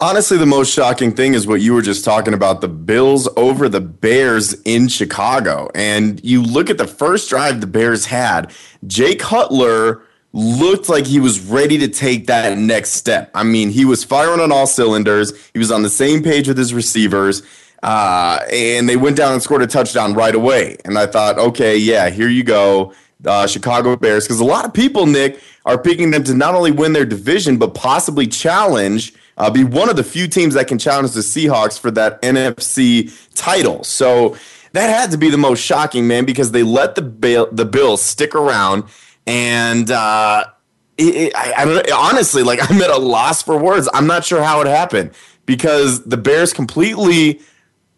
Honestly, 0.00 0.38
the 0.38 0.46
most 0.46 0.72
shocking 0.72 1.12
thing 1.12 1.34
is 1.34 1.46
what 1.46 1.60
you 1.60 1.74
were 1.74 1.82
just 1.82 2.06
talking 2.06 2.32
about 2.32 2.62
the 2.62 2.68
Bills 2.68 3.28
over 3.36 3.68
the 3.68 3.82
Bears 3.82 4.54
in 4.62 4.88
Chicago. 4.88 5.68
And 5.74 6.24
you 6.24 6.42
look 6.42 6.70
at 6.70 6.78
the 6.78 6.86
first 6.86 7.28
drive 7.28 7.60
the 7.60 7.66
Bears 7.66 8.06
had, 8.06 8.50
Jay 8.86 9.14
Cutler 9.14 10.02
looked 10.32 10.88
like 10.88 11.06
he 11.06 11.18
was 11.18 11.40
ready 11.40 11.78
to 11.78 11.88
take 11.88 12.26
that 12.28 12.56
next 12.56 12.90
step. 12.90 13.30
I 13.34 13.42
mean, 13.42 13.70
he 13.70 13.84
was 13.84 14.04
firing 14.04 14.40
on 14.40 14.52
all 14.52 14.66
cylinders. 14.66 15.32
He 15.52 15.58
was 15.58 15.72
on 15.72 15.82
the 15.82 15.90
same 15.90 16.22
page 16.22 16.46
with 16.46 16.56
his 16.56 16.72
receivers. 16.72 17.42
Uh, 17.82 18.40
and 18.52 18.88
they 18.88 18.96
went 18.96 19.16
down 19.16 19.32
and 19.32 19.42
scored 19.42 19.62
a 19.62 19.66
touchdown 19.66 20.14
right 20.14 20.34
away. 20.34 20.76
And 20.84 20.98
I 20.98 21.06
thought, 21.06 21.38
okay, 21.38 21.76
yeah, 21.76 22.10
here 22.10 22.28
you 22.28 22.44
go, 22.44 22.92
uh, 23.24 23.46
Chicago 23.46 23.96
Bears. 23.96 24.24
Because 24.24 24.40
a 24.40 24.44
lot 24.44 24.64
of 24.64 24.72
people, 24.72 25.06
Nick, 25.06 25.40
are 25.64 25.78
picking 25.78 26.10
them 26.10 26.22
to 26.24 26.34
not 26.34 26.54
only 26.54 26.70
win 26.70 26.92
their 26.92 27.06
division, 27.06 27.56
but 27.56 27.74
possibly 27.74 28.26
challenge, 28.26 29.14
uh, 29.36 29.50
be 29.50 29.64
one 29.64 29.88
of 29.88 29.96
the 29.96 30.04
few 30.04 30.28
teams 30.28 30.54
that 30.54 30.68
can 30.68 30.78
challenge 30.78 31.12
the 31.12 31.20
Seahawks 31.20 31.78
for 31.78 31.90
that 31.92 32.20
NFC 32.22 33.10
title. 33.34 33.82
So 33.82 34.36
that 34.72 34.88
had 34.88 35.10
to 35.12 35.18
be 35.18 35.30
the 35.30 35.38
most 35.38 35.60
shocking, 35.60 36.06
man, 36.06 36.24
because 36.24 36.52
they 36.52 36.62
let 36.62 36.94
the, 36.94 37.02
Bill, 37.02 37.48
the 37.50 37.64
Bills 37.64 38.02
stick 38.02 38.34
around. 38.34 38.84
And 39.26 39.90
uh, 39.90 40.44
it, 40.98 41.32
I, 41.34 41.52
I 41.52 41.92
honestly, 41.94 42.42
like, 42.42 42.58
I'm 42.70 42.80
at 42.82 42.90
a 42.90 42.98
loss 42.98 43.42
for 43.42 43.58
words. 43.58 43.88
I'm 43.92 44.06
not 44.06 44.24
sure 44.24 44.42
how 44.42 44.60
it 44.60 44.66
happened 44.66 45.12
because 45.46 46.04
the 46.04 46.16
Bears 46.16 46.52
completely 46.52 47.40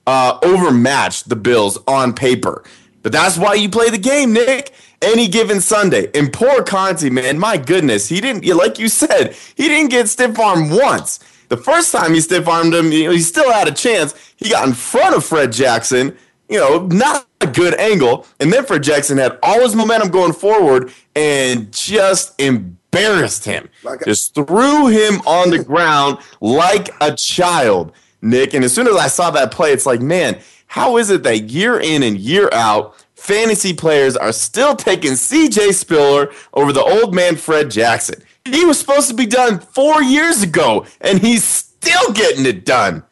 uh, 0.07 0.39
overmatched 0.43 1.29
the 1.29 1.37
Bills 1.37 1.79
on 1.87 2.13
paper. 2.13 2.65
But 3.03 3.13
that's 3.13 3.37
why 3.37 3.55
you 3.55 3.69
play 3.69 3.91
the 3.91 3.99
game, 3.99 4.33
Nick. 4.33 4.73
Any 5.01 5.27
given 5.27 5.61
Sunday. 5.61 6.09
And 6.15 6.33
poor 6.33 6.63
Conte, 6.63 7.11
man, 7.11 7.37
my 7.37 7.57
goodness, 7.57 8.09
he 8.09 8.21
didn't, 8.21 8.47
like 8.57 8.79
you 8.79 8.89
said, 8.89 9.35
he 9.57 9.67
didn't 9.67 9.91
get 9.91 10.09
stiff 10.09 10.39
armed 10.39 10.71
once. 10.71 11.19
The 11.49 11.57
first 11.57 11.91
time 11.91 12.15
he 12.15 12.21
stiff 12.21 12.47
armed 12.47 12.73
him, 12.73 12.93
he 12.93 13.19
still 13.19 13.53
had 13.53 13.67
a 13.67 13.73
chance. 13.73 14.15
He 14.37 14.49
got 14.49 14.67
in 14.67 14.75
front 14.75 15.17
of 15.17 15.25
Fred 15.25 15.51
Jackson, 15.51 16.17
you 16.49 16.59
know, 16.59 16.87
not 16.87 17.27
a 17.41 17.49
good 17.49 17.75
angle. 17.81 18.27
And 18.39 18.53
then 18.53 18.65
Fred 18.65 18.85
Jackson 18.85 19.19
had 19.19 19.39
all 19.43 19.61
his 19.61 19.75
momentum 19.75 20.11
going 20.11 20.33
forward 20.33 20.93
and 21.15 21.73
just 21.73 22.41
embarrassed 22.41 23.45
him. 23.45 23.69
Like 23.83 24.05
just 24.05 24.35
threw 24.35 24.89
him 24.89 25.21
on 25.27 25.51
the 25.51 25.63
ground 25.63 26.19
like 26.41 26.91
a 27.01 27.15
child. 27.15 27.93
Nick. 28.23 28.55
And 28.55 28.65
as 28.65 28.73
soon 28.73 28.87
as 28.87 28.97
I 28.97 29.09
saw 29.09 29.31
that 29.33 29.51
play, 29.51 29.73
it's 29.73 29.87
like, 29.87 30.01
man, 30.01 30.39
how 30.69 30.97
is 30.97 31.11
it 31.11 31.25
that 31.25 31.51
year 31.51 31.79
in 31.79 32.03
and 32.03 32.17
year 32.17 32.49
out, 32.53 32.95
fantasy 33.15 33.75
players 33.75 34.17
are 34.17 34.33
still 34.33 34.75
taking 34.75 35.13
CJ 35.13 35.75
Spiller 35.75 36.33
over 36.55 36.73
the 36.73 36.83
old 36.83 37.15
man 37.15 37.37
Fred 37.37 37.71
Jackson? 37.71 38.23
He 38.45 38.65
was 38.65 38.79
supposed 38.79 39.09
to 39.09 39.15
be 39.15 39.27
done 39.27 39.61
four 39.61 40.03
years 40.03 40.43
ago, 40.43 40.87
and 41.01 41.21
he's 41.21 41.45
still 41.45 42.13
getting 42.13 42.47
it 42.47 42.65
done. 42.65 43.05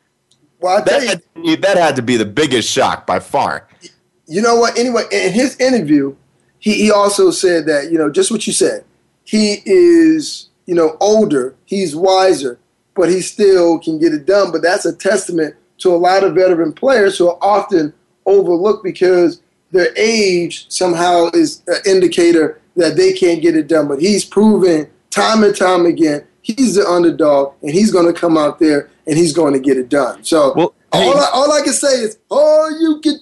Well, 0.61 0.83
that, 0.85 1.03
had, 1.03 1.63
that 1.63 1.77
had 1.77 1.97
to 1.97 2.03
be 2.03 2.17
the 2.17 2.25
biggest 2.25 2.69
shock 2.71 3.07
by 3.07 3.19
far. 3.21 3.69
You 4.27 4.43
know 4.43 4.57
what? 4.57 4.79
Anyway, 4.79 5.05
in 5.11 5.33
his 5.33 5.57
interview, 5.57 6.15
he, 6.61 6.75
he 6.75 6.91
also 6.91 7.31
said 7.31 7.67
that, 7.67 7.91
you 7.91 7.99
know, 7.99 8.11
just 8.11 8.31
what 8.31 8.47
you 8.47 8.53
said. 8.53 8.85
He 9.25 9.63
is, 9.67 10.49
you 10.67 10.75
know, 10.75 10.97
older, 11.01 11.55
he's 11.65 11.97
wiser, 11.97 12.59
but 12.95 13.09
he 13.09 13.21
still 13.21 13.79
can 13.79 13.99
get 13.99 14.15
it 14.15 14.27
done. 14.27 14.53
But 14.53 14.63
that's 14.63 14.87
a 14.87 14.95
testament 14.95 15.57
to 15.79 15.95
a 15.95 15.97
lot 15.97 16.23
of 16.23 16.35
veteran 16.35 16.73
players 16.73 17.19
who 17.19 17.29
are 17.29 17.39
often 17.41 17.93
overlooked 18.27 18.85
because 18.85 19.43
their 19.73 19.93
age 19.97 20.67
somehow 20.69 21.31
is 21.33 21.63
an 21.67 21.79
indicator 21.87 22.61
that 22.77 22.97
they 22.97 23.13
can't 23.13 23.43
get 23.43 23.57
it 23.57 23.67
done. 23.67 23.89
But 23.89 24.01
he's 24.01 24.25
proven 24.25 24.89
time 25.11 25.43
and 25.43 25.57
time 25.57 25.87
again 25.87 26.25
he's 26.43 26.75
the 26.75 26.87
underdog 26.87 27.55
and 27.63 27.71
he's 27.71 27.93
going 27.93 28.13
to 28.13 28.19
come 28.19 28.37
out 28.37 28.59
there 28.59 28.91
and 29.07 29.17
he's 29.17 29.33
going 29.33 29.53
to 29.53 29.61
get 29.61 29.77
it 29.77 29.89
done. 29.89 30.25
So 30.25 30.53
well, 30.55 30.75
all, 30.93 31.19
I, 31.19 31.29
all 31.33 31.53
I 31.53 31.63
can 31.63 31.73
say 31.73 31.89
is, 31.89 32.19
oh, 32.31 32.71
you 32.81 33.01
can. 33.01 33.19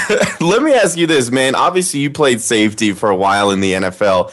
Let 0.40 0.62
me 0.62 0.72
ask 0.72 0.96
you 0.96 1.06
this, 1.06 1.30
man. 1.30 1.54
Obviously, 1.54 2.00
you 2.00 2.10
played 2.10 2.40
safety 2.40 2.92
for 2.92 3.10
a 3.10 3.16
while 3.16 3.50
in 3.50 3.60
the 3.60 3.72
NFL. 3.72 4.32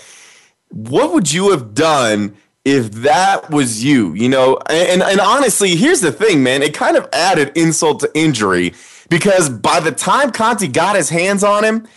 What 0.70 1.14
would 1.14 1.32
you 1.32 1.52
have 1.52 1.74
done 1.74 2.36
if 2.66 2.92
that 2.92 3.50
was 3.50 3.84
you, 3.84 4.14
you 4.14 4.30
know, 4.30 4.60
and, 4.70 5.02
and 5.02 5.20
honestly, 5.20 5.76
here's 5.76 6.02
the 6.02 6.12
thing, 6.12 6.44
man, 6.44 6.62
it 6.62 6.74
kind 6.74 6.98
of 6.98 7.08
added 7.14 7.52
insult 7.56 8.02
to 8.02 8.12
injury 8.14 8.74
because 9.10 9.50
by 9.50 9.80
the 9.80 9.92
time 9.92 10.32
Conte 10.32 10.68
got 10.68 10.96
his 10.96 11.10
hands 11.10 11.44
on 11.44 11.64
him, 11.64 11.88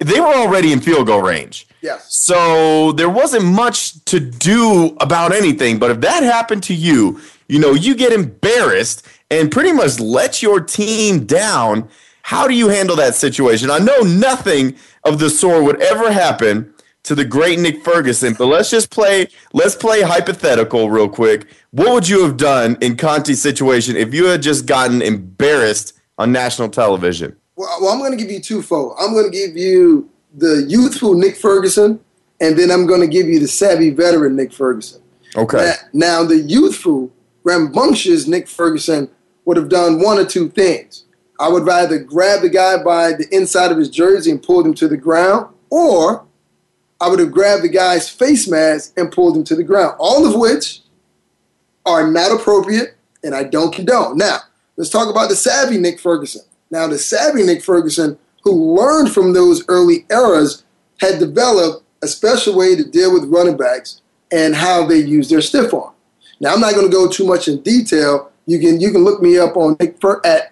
they 0.00 0.20
were 0.20 0.26
already 0.26 0.72
in 0.72 0.80
field 0.80 1.06
goal 1.06 1.22
range. 1.22 1.66
Yes. 1.80 2.14
So 2.14 2.92
there 2.92 3.08
wasn't 3.08 3.44
much 3.44 4.04
to 4.06 4.20
do 4.20 4.96
about 5.00 5.32
anything. 5.32 5.78
But 5.78 5.90
if 5.90 6.00
that 6.00 6.22
happened 6.22 6.62
to 6.64 6.74
you, 6.74 7.20
you 7.48 7.58
know, 7.58 7.72
you 7.72 7.94
get 7.94 8.12
embarrassed 8.12 9.06
and 9.30 9.50
pretty 9.50 9.72
much 9.72 9.98
let 9.98 10.42
your 10.42 10.60
team 10.60 11.26
down. 11.26 11.88
How 12.22 12.48
do 12.48 12.54
you 12.54 12.68
handle 12.68 12.96
that 12.96 13.14
situation? 13.14 13.70
I 13.70 13.78
know 13.78 14.00
nothing 14.00 14.76
of 15.04 15.18
the 15.18 15.28
sort 15.28 15.64
would 15.64 15.80
ever 15.82 16.10
happen 16.10 16.72
to 17.04 17.14
the 17.14 17.24
great 17.24 17.58
Nick 17.58 17.82
Ferguson, 17.84 18.34
but 18.38 18.46
let's 18.46 18.70
just 18.70 18.90
play 18.90 19.28
let's 19.52 19.74
play 19.74 20.02
hypothetical 20.02 20.90
real 20.90 21.08
quick. 21.08 21.46
What 21.72 21.92
would 21.92 22.08
you 22.08 22.22
have 22.24 22.36
done 22.36 22.78
in 22.80 22.96
Conte's 22.96 23.42
situation 23.42 23.96
if 23.96 24.14
you 24.14 24.26
had 24.26 24.42
just 24.42 24.66
gotten 24.66 25.02
embarrassed 25.02 25.94
on 26.18 26.32
national 26.32 26.68
television? 26.68 27.36
Well, 27.56 27.76
well 27.80 27.92
I'm 27.92 27.98
going 27.98 28.16
to 28.16 28.16
give 28.16 28.30
you 28.30 28.40
twofold. 28.40 28.96
I'm 29.00 29.12
going 29.12 29.30
to 29.30 29.36
give 29.36 29.56
you 29.56 30.08
the 30.34 30.64
youthful 30.68 31.14
Nick 31.14 31.36
Ferguson, 31.36 32.00
and 32.40 32.58
then 32.58 32.70
I'm 32.70 32.86
going 32.86 33.00
to 33.00 33.08
give 33.08 33.26
you 33.26 33.40
the 33.40 33.48
savvy 33.48 33.90
veteran 33.90 34.36
Nick 34.36 34.52
Ferguson. 34.52 35.02
Okay. 35.36 35.72
Now, 35.92 36.20
now 36.20 36.24
the 36.24 36.38
youthful, 36.38 37.10
rambunctious 37.42 38.26
Nick 38.28 38.48
Ferguson 38.48 39.10
would 39.44 39.56
have 39.56 39.68
done 39.68 40.00
one 40.00 40.18
or 40.18 40.24
two 40.24 40.48
things. 40.48 41.04
I 41.42 41.48
would 41.48 41.66
rather 41.66 41.98
grab 41.98 42.42
the 42.42 42.48
guy 42.48 42.80
by 42.80 43.14
the 43.14 43.26
inside 43.32 43.72
of 43.72 43.78
his 43.78 43.90
jersey 43.90 44.30
and 44.30 44.40
pull 44.40 44.64
him 44.64 44.74
to 44.74 44.86
the 44.86 44.96
ground, 44.96 45.52
or 45.70 46.24
I 47.00 47.08
would 47.08 47.18
have 47.18 47.32
grabbed 47.32 47.64
the 47.64 47.68
guy's 47.68 48.08
face 48.08 48.48
mask 48.48 48.92
and 48.96 49.10
pulled 49.10 49.36
him 49.36 49.42
to 49.44 49.56
the 49.56 49.64
ground, 49.64 49.96
all 49.98 50.24
of 50.24 50.38
which 50.38 50.82
are 51.84 52.08
not 52.08 52.30
appropriate 52.30 52.94
and 53.24 53.34
I 53.34 53.42
don't 53.42 53.74
condone. 53.74 54.18
Now, 54.18 54.38
let's 54.76 54.88
talk 54.88 55.10
about 55.10 55.30
the 55.30 55.34
savvy 55.34 55.78
Nick 55.78 55.98
Ferguson. 55.98 56.42
Now, 56.70 56.86
the 56.86 56.96
savvy 56.96 57.42
Nick 57.42 57.64
Ferguson, 57.64 58.18
who 58.44 58.76
learned 58.76 59.12
from 59.12 59.32
those 59.32 59.64
early 59.66 60.06
eras, 60.12 60.62
had 61.00 61.18
developed 61.18 61.84
a 62.02 62.06
special 62.06 62.56
way 62.56 62.76
to 62.76 62.84
deal 62.84 63.12
with 63.12 63.24
running 63.24 63.56
backs 63.56 64.00
and 64.30 64.54
how 64.54 64.86
they 64.86 64.98
use 64.98 65.28
their 65.28 65.42
stiff 65.42 65.74
arm. 65.74 65.92
Now, 66.38 66.54
I'm 66.54 66.60
not 66.60 66.74
going 66.74 66.86
to 66.86 66.92
go 66.92 67.08
too 67.08 67.26
much 67.26 67.48
in 67.48 67.62
detail. 67.62 68.30
You 68.46 68.60
can 68.60 68.80
you 68.80 68.92
can 68.92 69.02
look 69.02 69.20
me 69.20 69.38
up 69.38 69.56
on 69.56 69.76
Nick 69.80 70.00
Fer- 70.00 70.20
at 70.24 70.51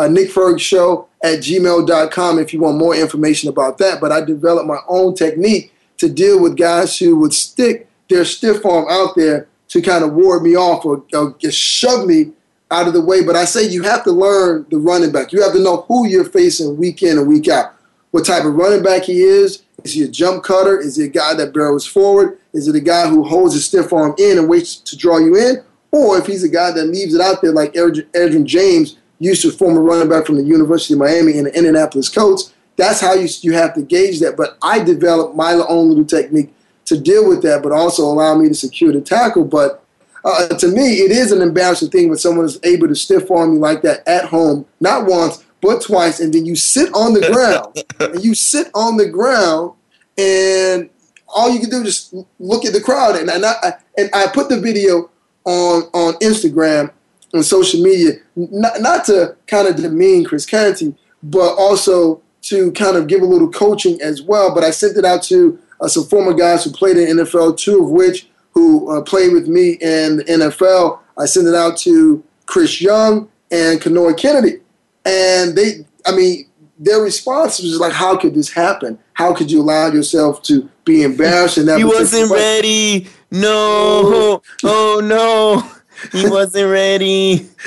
uh, 0.00 0.08
Nick 0.08 0.30
Ferg 0.30 1.06
at 1.22 1.40
gmail.com 1.40 2.38
if 2.38 2.54
you 2.54 2.60
want 2.60 2.78
more 2.78 2.94
information 2.94 3.48
about 3.48 3.78
that. 3.78 4.00
But 4.00 4.12
I 4.12 4.22
developed 4.22 4.66
my 4.66 4.80
own 4.88 5.14
technique 5.14 5.72
to 5.98 6.08
deal 6.08 6.40
with 6.40 6.56
guys 6.56 6.98
who 6.98 7.16
would 7.16 7.34
stick 7.34 7.88
their 8.08 8.24
stiff 8.24 8.64
arm 8.64 8.86
out 8.90 9.14
there 9.16 9.46
to 9.68 9.82
kind 9.82 10.02
of 10.02 10.14
ward 10.14 10.42
me 10.42 10.56
off 10.56 10.84
or, 10.84 11.04
or 11.12 11.36
just 11.38 11.58
shove 11.58 12.06
me 12.06 12.32
out 12.70 12.88
of 12.88 12.94
the 12.94 13.00
way. 13.00 13.22
But 13.22 13.36
I 13.36 13.44
say 13.44 13.68
you 13.68 13.82
have 13.82 14.02
to 14.04 14.12
learn 14.12 14.66
the 14.70 14.78
running 14.78 15.12
back. 15.12 15.32
You 15.32 15.42
have 15.42 15.52
to 15.52 15.62
know 15.62 15.84
who 15.88 16.06
you're 16.06 16.24
facing 16.24 16.76
week 16.76 17.02
in 17.02 17.18
and 17.18 17.28
week 17.28 17.48
out. 17.48 17.74
What 18.10 18.26
type 18.26 18.44
of 18.44 18.54
running 18.54 18.82
back 18.82 19.04
he 19.04 19.20
is. 19.20 19.62
Is 19.84 19.92
he 19.94 20.02
a 20.02 20.08
jump 20.08 20.42
cutter? 20.42 20.78
Is 20.78 20.96
he 20.96 21.04
a 21.04 21.08
guy 21.08 21.34
that 21.34 21.54
barrels 21.54 21.86
forward? 21.86 22.38
Is 22.52 22.68
it 22.68 22.74
a 22.74 22.80
guy 22.80 23.08
who 23.08 23.24
holds 23.24 23.54
his 23.54 23.64
stiff 23.64 23.92
arm 23.92 24.14
in 24.18 24.38
and 24.38 24.48
waits 24.48 24.76
to 24.76 24.96
draw 24.96 25.18
you 25.18 25.36
in? 25.36 25.62
Or 25.92 26.18
if 26.18 26.26
he's 26.26 26.44
a 26.44 26.48
guy 26.48 26.70
that 26.72 26.84
leaves 26.84 27.14
it 27.14 27.20
out 27.20 27.40
there 27.42 27.52
like 27.52 27.72
Edgerrin 27.72 28.44
James 28.44 28.96
used 29.20 29.42
to 29.42 29.52
former 29.52 29.82
running 29.82 30.08
back 30.08 30.26
from 30.26 30.36
the 30.36 30.42
University 30.42 30.94
of 30.94 30.98
Miami 30.98 31.38
and 31.38 31.46
the 31.46 31.56
Indianapolis 31.56 32.08
Colts, 32.08 32.52
that's 32.76 33.00
how 33.00 33.12
you, 33.12 33.28
you 33.42 33.52
have 33.52 33.74
to 33.74 33.82
gauge 33.82 34.18
that. 34.20 34.36
But 34.36 34.56
I 34.62 34.82
developed 34.82 35.36
my 35.36 35.52
own 35.52 35.90
little 35.90 36.04
technique 36.04 36.52
to 36.86 36.98
deal 36.98 37.28
with 37.28 37.42
that, 37.42 37.62
but 37.62 37.70
also 37.70 38.02
allow 38.02 38.34
me 38.36 38.48
to 38.48 38.54
secure 38.54 38.92
the 38.92 39.00
tackle. 39.00 39.44
But 39.44 39.84
uh, 40.24 40.48
to 40.48 40.68
me, 40.68 41.00
it 41.00 41.10
is 41.10 41.30
an 41.30 41.42
embarrassing 41.42 41.90
thing 41.90 42.08
when 42.08 42.18
someone 42.18 42.46
is 42.46 42.58
able 42.64 42.88
to 42.88 42.94
stiff 42.94 43.30
arm 43.30 43.52
you 43.52 43.58
like 43.58 43.82
that 43.82 44.06
at 44.08 44.24
home, 44.24 44.66
not 44.80 45.06
once, 45.06 45.44
but 45.60 45.82
twice, 45.82 46.20
and 46.20 46.32
then 46.32 46.46
you 46.46 46.56
sit 46.56 46.92
on 46.94 47.12
the 47.12 47.20
ground. 47.30 47.84
and 48.00 48.24
you 48.24 48.34
sit 48.34 48.70
on 48.74 48.96
the 48.96 49.08
ground, 49.08 49.74
and 50.16 50.88
all 51.28 51.50
you 51.50 51.60
can 51.60 51.70
do 51.70 51.82
is 51.82 52.10
just 52.10 52.14
look 52.38 52.64
at 52.64 52.72
the 52.72 52.80
crowd. 52.80 53.16
And, 53.16 53.28
and, 53.28 53.44
I, 53.44 53.74
and 53.96 54.10
I 54.14 54.26
put 54.28 54.48
the 54.48 54.58
video 54.58 55.10
on, 55.44 55.82
on 55.92 56.14
Instagram 56.14 56.90
and 57.32 57.44
social 57.44 57.82
media, 57.82 58.12
not, 58.36 58.80
not 58.80 59.04
to 59.06 59.36
kind 59.46 59.68
of 59.68 59.76
demean 59.76 60.24
Chris 60.24 60.46
Canty, 60.46 60.94
but 61.22 61.54
also 61.56 62.22
to 62.42 62.72
kind 62.72 62.96
of 62.96 63.06
give 63.06 63.22
a 63.22 63.26
little 63.26 63.50
coaching 63.50 64.00
as 64.02 64.22
well. 64.22 64.54
But 64.54 64.64
I 64.64 64.70
sent 64.70 64.96
it 64.96 65.04
out 65.04 65.22
to 65.24 65.58
uh, 65.80 65.88
some 65.88 66.04
former 66.04 66.32
guys 66.32 66.64
who 66.64 66.70
played 66.70 66.96
in 66.96 67.18
NFL, 67.18 67.58
two 67.58 67.84
of 67.84 67.90
which 67.90 68.28
who 68.52 68.90
uh, 68.90 69.02
played 69.02 69.32
with 69.32 69.46
me 69.46 69.72
in 69.80 70.18
the 70.18 70.24
NFL. 70.24 70.98
I 71.18 71.26
sent 71.26 71.46
it 71.46 71.54
out 71.54 71.76
to 71.78 72.22
Chris 72.46 72.80
Young 72.80 73.28
and 73.50 73.80
Kenoy 73.80 74.16
Kennedy. 74.16 74.58
And 75.04 75.56
they, 75.56 75.86
I 76.06 76.14
mean, 76.14 76.46
their 76.78 77.00
response 77.00 77.60
was 77.60 77.78
like, 77.78 77.92
how 77.92 78.16
could 78.16 78.34
this 78.34 78.50
happen? 78.50 78.98
How 79.12 79.34
could 79.34 79.50
you 79.50 79.60
allow 79.60 79.88
yourself 79.88 80.42
to 80.44 80.68
be 80.84 81.02
embarrassed? 81.02 81.58
And 81.58 81.70
he 81.70 81.84
wasn't 81.84 82.30
ready. 82.30 83.06
No. 83.30 84.42
Oh, 84.64 85.00
no. 85.04 85.70
He 86.12 86.28
wasn't 86.28 86.70
ready. 86.70 87.48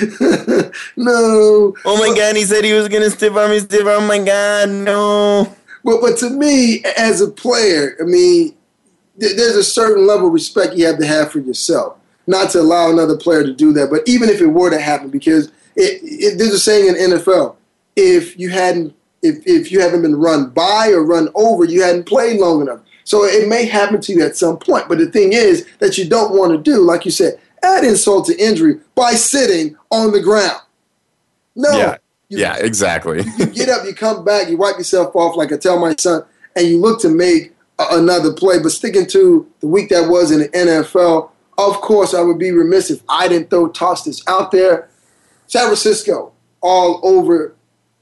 no. 0.96 1.74
Oh 1.84 1.98
my 1.98 2.14
God, 2.16 2.36
he 2.36 2.42
said 2.44 2.64
he 2.64 2.72
was 2.72 2.88
gonna 2.88 3.10
stiff 3.10 3.34
arm 3.34 3.50
me, 3.50 3.60
stiff 3.60 3.86
arm. 3.86 4.04
Oh 4.04 4.06
my 4.06 4.18
God, 4.18 4.68
no. 4.70 5.54
But 5.84 6.00
but 6.00 6.18
to 6.18 6.30
me, 6.30 6.82
as 6.96 7.20
a 7.20 7.30
player, 7.30 7.96
I 8.00 8.04
mean, 8.04 8.54
th- 9.20 9.36
there's 9.36 9.56
a 9.56 9.64
certain 9.64 10.06
level 10.06 10.28
of 10.28 10.32
respect 10.32 10.74
you 10.74 10.86
have 10.86 10.98
to 10.98 11.06
have 11.06 11.30
for 11.30 11.38
yourself, 11.38 11.98
not 12.26 12.50
to 12.50 12.60
allow 12.60 12.90
another 12.90 13.16
player 13.16 13.44
to 13.44 13.52
do 13.52 13.72
that. 13.74 13.90
But 13.90 14.02
even 14.06 14.28
if 14.28 14.40
it 14.40 14.46
were 14.46 14.70
to 14.70 14.80
happen, 14.80 15.10
because 15.10 15.48
it, 15.76 16.00
it, 16.02 16.38
there's 16.38 16.52
a 16.54 16.58
saying 16.58 16.88
in 16.88 16.94
NFL: 16.94 17.56
if 17.96 18.38
you 18.38 18.50
hadn't, 18.50 18.94
if 19.22 19.46
if 19.46 19.70
you 19.70 19.80
haven't 19.80 20.02
been 20.02 20.16
run 20.16 20.50
by 20.50 20.88
or 20.88 21.04
run 21.04 21.28
over, 21.34 21.64
you 21.64 21.82
hadn't 21.82 22.04
played 22.04 22.40
long 22.40 22.62
enough. 22.62 22.80
So 23.04 23.24
it 23.24 23.48
may 23.48 23.66
happen 23.66 24.00
to 24.00 24.12
you 24.12 24.24
at 24.24 24.36
some 24.36 24.58
point. 24.58 24.88
But 24.88 24.98
the 24.98 25.06
thing 25.06 25.34
is 25.34 25.66
that 25.78 25.98
you 25.98 26.08
don't 26.08 26.36
want 26.36 26.52
to 26.52 26.58
do, 26.58 26.80
like 26.80 27.04
you 27.04 27.10
said, 27.10 27.38
add 27.64 27.84
insult 27.84 28.26
to 28.26 28.36
injury 28.36 28.80
by 28.94 29.12
sitting 29.12 29.76
on 29.90 30.12
the 30.12 30.20
ground. 30.20 30.60
No. 31.56 31.70
Yeah. 31.76 31.96
You, 32.28 32.38
yeah, 32.38 32.56
exactly. 32.56 33.22
you 33.38 33.46
get 33.46 33.68
up, 33.68 33.84
you 33.84 33.94
come 33.94 34.24
back, 34.24 34.48
you 34.48 34.56
wipe 34.56 34.78
yourself 34.78 35.14
off, 35.14 35.36
like 35.36 35.52
I 35.52 35.56
tell 35.56 35.78
my 35.78 35.94
son, 35.98 36.24
and 36.56 36.66
you 36.66 36.80
look 36.80 37.00
to 37.02 37.08
make 37.08 37.52
a, 37.78 37.84
another 37.90 38.32
play. 38.32 38.58
But 38.62 38.70
sticking 38.70 39.06
to 39.08 39.50
the 39.60 39.66
week 39.66 39.90
that 39.90 40.08
was 40.08 40.30
in 40.30 40.40
the 40.40 40.48
NFL, 40.48 41.30
of 41.58 41.80
course, 41.80 42.14
I 42.14 42.22
would 42.22 42.38
be 42.38 42.50
remiss 42.50 42.90
if 42.90 43.02
I 43.08 43.28
didn't 43.28 43.50
throw 43.50 43.68
toss 43.68 44.04
this 44.04 44.22
out 44.26 44.50
there. 44.50 44.88
San 45.46 45.64
Francisco, 45.64 46.32
all 46.62 47.00
over 47.02 47.54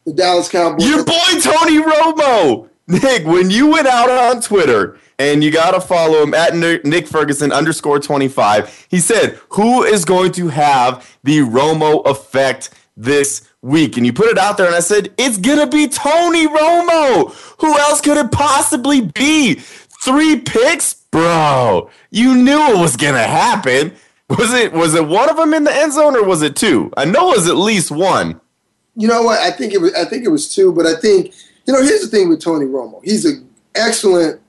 the 0.05 0.13
Dallas 0.13 0.49
Cowboys. 0.49 0.89
Your 0.89 1.05
boy 1.05 1.41
Tony 1.41 1.83
Romo. 1.83 2.69
Nick, 2.89 3.25
when 3.25 3.51
you 3.51 3.69
went 3.69 3.87
out 3.87 4.11
on 4.11 4.41
Twitter 4.41 4.99
and 5.19 5.43
you 5.45 5.51
got 5.51 5.73
to 5.73 5.81
follow 5.81 6.23
him 6.23 6.35
at 6.35 6.55
Nick 6.55 7.07
Ferguson 7.07 7.53
underscore 7.53 8.01
25, 8.01 8.87
he 8.91 8.99
said, 8.99 9.39
Who 9.51 9.85
is 9.85 10.05
going 10.05 10.33
to 10.33 10.49
have 10.49 11.17
the 11.23 11.39
Romo 11.39 12.05
effect 12.07 12.71
this 12.97 13.49
week? 13.63 13.97
And 13.97 14.05
you 14.05 14.13
put 14.13 14.27
it 14.27 14.39
out 14.39 14.57
there, 14.57 14.67
and 14.67 14.75
I 14.75 14.81
said, 14.81 15.13
It's 15.17 15.39
going 15.39 15.59
to 15.59 15.67
be 15.67 15.89
Tony 15.89 16.47
Romo. 16.47 17.33
Who 17.61 17.79
else 17.79 18.01
could 18.01 18.17
it 18.17 18.33
possibly 18.33 19.03
be? 19.03 19.55
Three 19.55 20.41
picks? 20.41 20.95
Bro, 21.13 21.91
you 22.11 22.35
knew 22.35 22.59
it 22.59 22.79
was 22.79 22.97
going 22.97 23.15
to 23.15 23.23
happen. 23.23 23.93
Was 24.31 24.55
it 24.55 24.73
was 24.73 24.95
it 24.95 25.07
one 25.07 25.29
of 25.29 25.37
them 25.37 25.53
in 25.53 25.65
the 25.65 25.77
end 25.77 25.93
zone 25.93 26.17
or 26.17 26.25
was 26.25 26.41
it 26.41 26.57
two? 26.57 26.91
I 26.97 27.05
know 27.05 27.33
it 27.33 27.37
was 27.37 27.49
at 27.49 27.57
least 27.57 27.91
one. 27.91 28.41
You 28.97 29.09
know 29.09 29.23
what? 29.23 29.39
I 29.41 29.51
think 29.51 29.75
it 29.75 29.81
was 29.81 29.93
I 29.93 30.07
think 30.07 30.25
it 30.25 30.31
was 30.31 30.55
two, 30.55 30.73
but 30.73 30.87
I 30.87 30.95
think 30.99 31.35
you 31.67 31.73
know, 31.73 31.83
here's 31.83 32.03
the 32.03 32.09
thing 32.09 32.29
with 32.29 32.41
Tony 32.41 32.67
Romo. 32.67 33.01
He's 33.05 33.25
an 33.25 33.49
excellent 33.75 34.41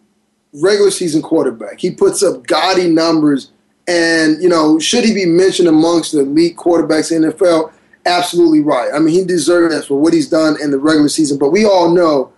regular 0.53 0.91
season 0.91 1.21
quarterback. 1.21 1.79
He 1.79 1.91
puts 1.91 2.23
up 2.23 2.45
gaudy 2.47 2.89
numbers. 2.89 3.51
And, 3.87 4.41
you 4.41 4.47
know, 4.47 4.79
should 4.79 5.03
he 5.03 5.13
be 5.13 5.25
mentioned 5.25 5.67
amongst 5.67 6.13
the 6.13 6.21
elite 6.21 6.55
quarterbacks 6.55 7.13
in 7.13 7.23
the 7.23 7.33
NFL? 7.33 7.73
Absolutely 8.05 8.61
right. 8.61 8.89
I 8.93 8.99
mean, 8.99 9.13
he 9.13 9.25
deserves 9.25 9.73
that 9.73 9.85
for 9.85 9.99
what 9.99 10.13
he's 10.13 10.29
done 10.29 10.55
in 10.61 10.71
the 10.71 10.79
regular 10.79 11.09
season. 11.09 11.37
But 11.37 11.51
we 11.51 11.65
all 11.65 11.93
know 11.93 12.31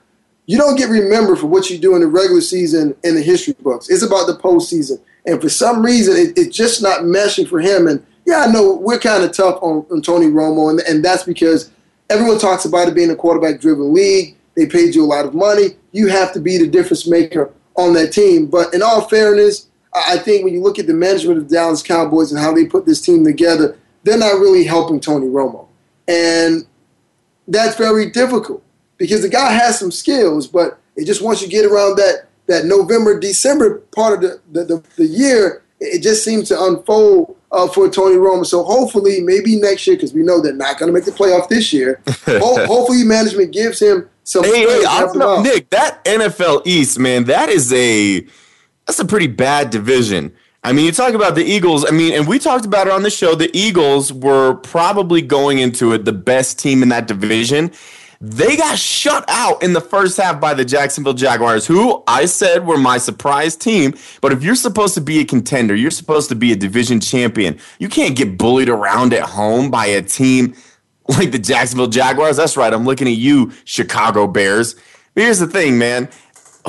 you 0.47 0.57
don't 0.57 0.77
get 0.77 0.89
remembered 0.89 1.39
for 1.39 1.47
what 1.47 1.69
you 1.69 1.77
do 1.77 1.95
in 1.95 2.01
the 2.01 2.07
regular 2.07 2.41
season 2.41 2.95
in 3.03 3.15
the 3.15 3.21
history 3.21 3.55
books. 3.61 3.89
It's 3.89 4.03
about 4.03 4.27
the 4.27 4.37
postseason. 4.37 4.99
And 5.25 5.41
for 5.41 5.49
some 5.49 5.83
reason, 5.83 6.15
it, 6.15 6.37
it's 6.37 6.55
just 6.55 6.81
not 6.81 7.01
meshing 7.01 7.47
for 7.47 7.59
him. 7.59 7.87
And 7.87 8.05
yeah, 8.25 8.45
I 8.47 8.51
know 8.51 8.75
we're 8.75 8.99
kind 8.99 9.23
of 9.23 9.31
tough 9.31 9.57
on, 9.61 9.85
on 9.91 10.01
Tony 10.01 10.27
Romo, 10.27 10.69
and, 10.69 10.79
and 10.81 11.03
that's 11.03 11.23
because 11.23 11.71
everyone 12.09 12.39
talks 12.39 12.65
about 12.65 12.87
it 12.87 12.95
being 12.95 13.09
a 13.09 13.15
quarterback 13.15 13.59
driven 13.59 13.93
league. 13.93 14.34
They 14.55 14.65
paid 14.65 14.95
you 14.95 15.03
a 15.03 15.07
lot 15.07 15.25
of 15.25 15.33
money. 15.33 15.75
You 15.91 16.07
have 16.07 16.33
to 16.33 16.39
be 16.39 16.57
the 16.57 16.67
difference 16.67 17.07
maker 17.07 17.51
on 17.75 17.93
that 17.93 18.13
team. 18.13 18.47
But 18.47 18.73
in 18.73 18.81
all 18.81 19.01
fairness, 19.01 19.67
I 19.93 20.17
think 20.17 20.43
when 20.43 20.53
you 20.53 20.61
look 20.61 20.79
at 20.79 20.87
the 20.87 20.93
management 20.93 21.37
of 21.37 21.49
the 21.49 21.55
Dallas 21.55 21.81
Cowboys 21.81 22.31
and 22.31 22.41
how 22.41 22.53
they 22.53 22.65
put 22.65 22.85
this 22.85 23.01
team 23.01 23.23
together, 23.23 23.77
they're 24.03 24.17
not 24.17 24.39
really 24.39 24.63
helping 24.63 24.99
Tony 24.99 25.27
Romo. 25.27 25.67
And 26.07 26.65
that's 27.47 27.75
very 27.75 28.09
difficult 28.11 28.63
because 28.97 29.21
the 29.21 29.29
guy 29.29 29.51
has 29.51 29.79
some 29.79 29.91
skills, 29.91 30.47
but 30.47 30.79
it 30.95 31.05
just 31.05 31.21
once 31.21 31.41
you 31.41 31.47
get 31.47 31.65
around 31.65 31.97
that 31.97 32.27
that 32.47 32.65
November, 32.65 33.19
December 33.19 33.79
part 33.95 34.13
of 34.13 34.21
the, 34.21 34.41
the, 34.51 34.65
the, 34.65 34.83
the 34.97 35.05
year, 35.05 35.63
it 35.79 36.03
just 36.03 36.23
seems 36.23 36.47
to 36.49 36.63
unfold 36.63 37.35
uh, 37.51 37.67
for 37.67 37.89
Tony 37.89 38.15
Romo. 38.15 38.45
So 38.45 38.63
hopefully, 38.63 39.21
maybe 39.21 39.59
next 39.59 39.87
year, 39.87 39.95
because 39.95 40.13
we 40.13 40.21
know 40.21 40.41
they're 40.41 40.53
not 40.53 40.77
going 40.77 40.87
to 40.87 40.93
make 40.93 41.05
the 41.05 41.11
playoff 41.11 41.49
this 41.49 41.73
year. 41.73 42.01
ho- 42.25 42.65
hopefully, 42.65 43.03
management 43.03 43.51
gives 43.51 43.81
him 43.81 44.09
some. 44.25 44.43
Hey, 44.43 44.61
hey, 44.61 44.83
I 44.85 45.01
don't 45.01 45.17
know, 45.17 45.41
Nick. 45.41 45.69
That 45.69 46.03
NFL 46.03 46.63
East, 46.65 46.99
man, 46.99 47.23
that 47.25 47.47
is 47.47 47.71
a 47.71 48.25
that's 48.85 48.99
a 48.99 49.05
pretty 49.05 49.27
bad 49.27 49.69
division. 49.69 50.35
I 50.63 50.73
mean, 50.73 50.85
you 50.85 50.91
talk 50.91 51.13
about 51.13 51.35
the 51.35 51.43
Eagles. 51.43 51.85
I 51.87 51.91
mean, 51.91 52.13
and 52.13 52.27
we 52.27 52.39
talked 52.39 52.65
about 52.65 52.87
it 52.87 52.93
on 52.93 53.03
the 53.03 53.11
show. 53.11 53.35
The 53.35 53.55
Eagles 53.55 54.11
were 54.11 54.55
probably 54.55 55.21
going 55.21 55.59
into 55.59 55.93
it 55.93 56.05
the 56.05 56.11
best 56.11 56.57
team 56.59 56.81
in 56.81 56.89
that 56.89 57.07
division. 57.07 57.71
They 58.19 58.57
got 58.57 58.79
shut 58.79 59.25
out 59.27 59.61
in 59.61 59.73
the 59.73 59.81
first 59.81 60.17
half 60.17 60.41
by 60.41 60.55
the 60.55 60.65
Jacksonville 60.65 61.13
Jaguars, 61.13 61.67
who 61.67 62.01
I 62.07 62.25
said 62.25 62.65
were 62.65 62.77
my 62.77 62.97
surprise 62.97 63.55
team. 63.55 63.93
But 64.21 64.31
if 64.31 64.41
you're 64.41 64.55
supposed 64.55 64.95
to 64.95 65.01
be 65.01 65.19
a 65.19 65.25
contender, 65.25 65.75
you're 65.75 65.91
supposed 65.91 66.29
to 66.29 66.35
be 66.35 66.51
a 66.51 66.55
division 66.55 66.99
champion. 66.99 67.59
You 67.77 67.89
can't 67.89 68.15
get 68.15 68.39
bullied 68.39 68.69
around 68.69 69.13
at 69.13 69.23
home 69.23 69.69
by 69.69 69.85
a 69.85 70.01
team 70.01 70.55
like 71.09 71.31
the 71.31 71.39
Jacksonville 71.39 71.87
Jaguars. 71.87 72.37
That's 72.37 72.57
right. 72.57 72.73
I'm 72.73 72.85
looking 72.85 73.07
at 73.07 73.15
you, 73.15 73.53
Chicago 73.63 74.27
Bears. 74.27 74.75
But 75.13 75.23
here's 75.23 75.39
the 75.39 75.47
thing, 75.47 75.77
man. 75.77 76.09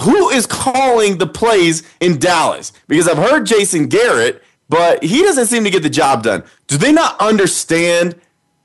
Who 0.02 0.28
is 0.28 0.46
calling 0.46 1.18
the 1.18 1.26
plays 1.26 1.82
in 2.00 2.18
Dallas? 2.18 2.72
Because 2.86 3.08
I've 3.08 3.16
heard 3.16 3.46
Jason 3.46 3.88
Garrett, 3.88 4.42
but 4.68 5.02
he 5.02 5.22
doesn't 5.22 5.46
seem 5.46 5.64
to 5.64 5.70
get 5.70 5.82
the 5.82 5.90
job 5.90 6.22
done. 6.22 6.44
Do 6.66 6.76
they 6.76 6.92
not 6.92 7.18
understand 7.18 8.14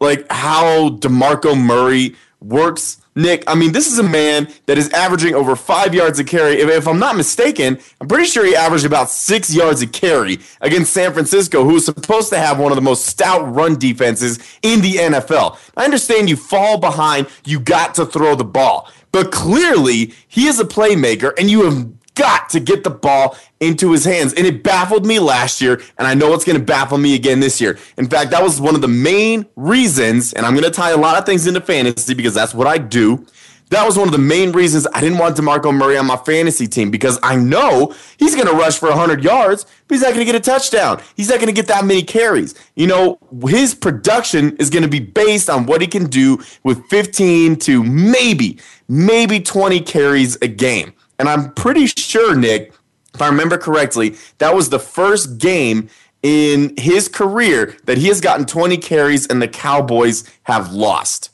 like 0.01 0.29
how 0.29 0.89
DeMarco 0.89 1.57
Murray 1.57 2.15
works. 2.41 2.97
Nick, 3.13 3.43
I 3.45 3.55
mean, 3.55 3.73
this 3.73 3.91
is 3.91 3.99
a 3.99 4.03
man 4.03 4.47
that 4.67 4.77
is 4.77 4.89
averaging 4.91 5.35
over 5.35 5.55
five 5.57 5.93
yards 5.93 6.17
a 6.19 6.23
carry. 6.23 6.61
If, 6.61 6.69
if, 6.69 6.87
I'm 6.87 6.99
not 6.99 7.17
mistaken, 7.17 7.77
I'm 7.99 8.07
pretty 8.07 8.25
sure 8.25 8.45
he 8.45 8.55
averaged 8.55 8.85
about 8.85 9.09
six 9.09 9.53
yards 9.53 9.81
a 9.81 9.87
carry 9.87 10.39
against 10.61 10.93
San 10.93 11.11
Francisco, 11.11 11.65
who 11.65 11.75
is 11.75 11.85
supposed 11.85 12.29
to 12.29 12.37
have 12.37 12.57
one 12.57 12.71
of 12.71 12.77
the 12.77 12.81
most 12.81 13.05
stout 13.05 13.53
run 13.53 13.77
defenses 13.77 14.39
in 14.61 14.79
the 14.81 14.93
NFL. 14.93 15.57
I 15.75 15.83
understand 15.83 16.29
you 16.29 16.37
fall 16.37 16.77
behind, 16.77 17.27
you 17.43 17.59
got 17.59 17.95
to 17.95 18.05
throw 18.05 18.35
the 18.35 18.45
ball. 18.45 18.89
But 19.11 19.31
clearly, 19.31 20.13
he 20.29 20.47
is 20.47 20.61
a 20.61 20.65
playmaker, 20.65 21.33
and 21.37 21.49
you 21.49 21.63
have 21.65 22.00
got 22.15 22.49
to 22.49 22.59
get 22.59 22.83
the 22.83 22.89
ball 22.89 23.37
into 23.59 23.91
his 23.91 24.05
hands. 24.05 24.33
And 24.33 24.45
it 24.45 24.63
baffled 24.63 25.05
me 25.05 25.19
last 25.19 25.61
year, 25.61 25.81
and 25.97 26.07
I 26.07 26.13
know 26.13 26.33
it's 26.33 26.45
going 26.45 26.59
to 26.59 26.63
baffle 26.63 26.97
me 26.97 27.15
again 27.15 27.39
this 27.39 27.61
year. 27.61 27.77
In 27.97 28.07
fact, 28.09 28.31
that 28.31 28.43
was 28.43 28.59
one 28.59 28.75
of 28.75 28.81
the 28.81 28.87
main 28.87 29.45
reasons, 29.55 30.33
and 30.33 30.45
I'm 30.45 30.53
going 30.53 30.65
to 30.65 30.71
tie 30.71 30.91
a 30.91 30.97
lot 30.97 31.17
of 31.17 31.25
things 31.25 31.47
into 31.47 31.61
fantasy 31.61 32.13
because 32.13 32.33
that's 32.33 32.53
what 32.53 32.67
I 32.67 32.77
do. 32.77 33.25
That 33.71 33.85
was 33.85 33.97
one 33.97 34.05
of 34.09 34.11
the 34.11 34.17
main 34.17 34.51
reasons 34.51 34.85
I 34.93 34.99
didn't 34.99 35.17
want 35.17 35.37
DeMarco 35.37 35.73
Murray 35.73 35.97
on 35.97 36.05
my 36.05 36.17
fantasy 36.17 36.67
team 36.67 36.91
because 36.91 37.17
I 37.23 37.37
know 37.37 37.95
he's 38.17 38.35
going 38.35 38.47
to 38.47 38.53
rush 38.53 38.77
for 38.77 38.89
100 38.89 39.23
yards, 39.23 39.65
but 39.87 39.95
he's 39.95 40.01
not 40.01 40.09
going 40.13 40.19
to 40.19 40.25
get 40.25 40.35
a 40.35 40.41
touchdown. 40.41 41.01
He's 41.15 41.29
not 41.29 41.35
going 41.35 41.47
to 41.47 41.53
get 41.53 41.67
that 41.67 41.85
many 41.85 42.03
carries. 42.03 42.53
You 42.75 42.87
know, 42.87 43.17
his 43.47 43.73
production 43.73 44.57
is 44.57 44.69
going 44.69 44.83
to 44.83 44.89
be 44.89 44.99
based 44.99 45.49
on 45.49 45.67
what 45.67 45.79
he 45.79 45.87
can 45.87 46.07
do 46.07 46.43
with 46.65 46.85
15 46.87 47.55
to 47.59 47.81
maybe, 47.81 48.59
maybe 48.89 49.39
20 49.39 49.79
carries 49.79 50.37
a 50.41 50.49
game. 50.49 50.91
And 51.21 51.29
I'm 51.29 51.53
pretty 51.53 51.85
sure, 51.85 52.35
Nick, 52.35 52.73
if 53.13 53.21
I 53.21 53.27
remember 53.27 53.55
correctly, 53.55 54.15
that 54.39 54.55
was 54.55 54.69
the 54.69 54.79
first 54.79 55.37
game 55.37 55.87
in 56.23 56.73
his 56.77 57.07
career 57.07 57.77
that 57.85 57.99
he 57.99 58.07
has 58.07 58.21
gotten 58.21 58.47
20 58.47 58.77
carries 58.77 59.27
and 59.27 59.39
the 59.39 59.47
Cowboys 59.47 60.23
have 60.43 60.73
lost. 60.73 61.29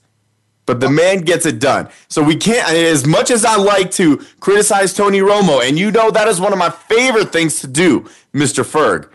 But 0.65 0.81
the 0.81 0.89
man 0.89 1.21
gets 1.21 1.45
it 1.45 1.59
done. 1.59 1.87
So 2.09 2.21
we 2.21 2.35
can't, 2.35 2.69
as 2.69 3.07
much 3.07 3.31
as 3.31 3.45
I 3.45 3.55
like 3.55 3.89
to 3.91 4.17
criticize 4.41 4.93
Tony 4.93 5.19
Romo, 5.19 5.65
and 5.65 5.79
you 5.79 5.89
know 5.89 6.11
that 6.11 6.27
is 6.27 6.41
one 6.41 6.51
of 6.51 6.59
my 6.59 6.69
favorite 6.69 7.31
things 7.31 7.61
to 7.61 7.67
do, 7.67 8.01
Mr. 8.33 8.65
Ferg. 8.65 9.09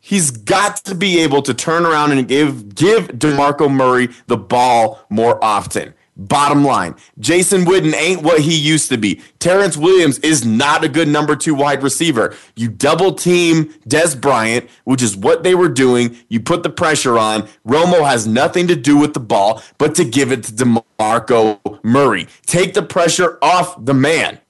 He's 0.00 0.30
got 0.30 0.76
to 0.86 0.94
be 0.94 1.20
able 1.20 1.42
to 1.42 1.52
turn 1.52 1.84
around 1.84 2.12
and 2.12 2.26
give 2.26 2.74
give 2.74 3.08
DeMarco 3.08 3.70
Murray 3.70 4.08
the 4.26 4.38
ball 4.38 5.00
more 5.10 5.42
often. 5.44 5.92
Bottom 6.18 6.64
line, 6.64 6.96
Jason 7.20 7.64
Witten 7.64 7.94
ain't 7.94 8.22
what 8.22 8.40
he 8.40 8.58
used 8.58 8.88
to 8.88 8.98
be. 8.98 9.22
Terrance 9.38 9.76
Williams 9.76 10.18
is 10.18 10.44
not 10.44 10.82
a 10.82 10.88
good 10.88 11.06
number 11.06 11.36
two 11.36 11.54
wide 11.54 11.80
receiver. 11.80 12.34
You 12.56 12.68
double 12.68 13.14
team 13.14 13.66
Dez 13.88 14.20
Bryant, 14.20 14.68
which 14.82 15.00
is 15.00 15.16
what 15.16 15.44
they 15.44 15.54
were 15.54 15.68
doing. 15.68 16.16
You 16.28 16.40
put 16.40 16.64
the 16.64 16.70
pressure 16.70 17.16
on. 17.16 17.42
Romo 17.64 18.04
has 18.04 18.26
nothing 18.26 18.66
to 18.66 18.74
do 18.74 18.96
with 18.96 19.14
the 19.14 19.20
ball 19.20 19.62
but 19.78 19.94
to 19.94 20.04
give 20.04 20.32
it 20.32 20.42
to 20.44 20.52
DeMarco 20.52 21.84
Murray. 21.84 22.26
Take 22.46 22.74
the 22.74 22.82
pressure 22.82 23.38
off 23.40 23.84
the 23.84 23.94
man. 23.94 24.40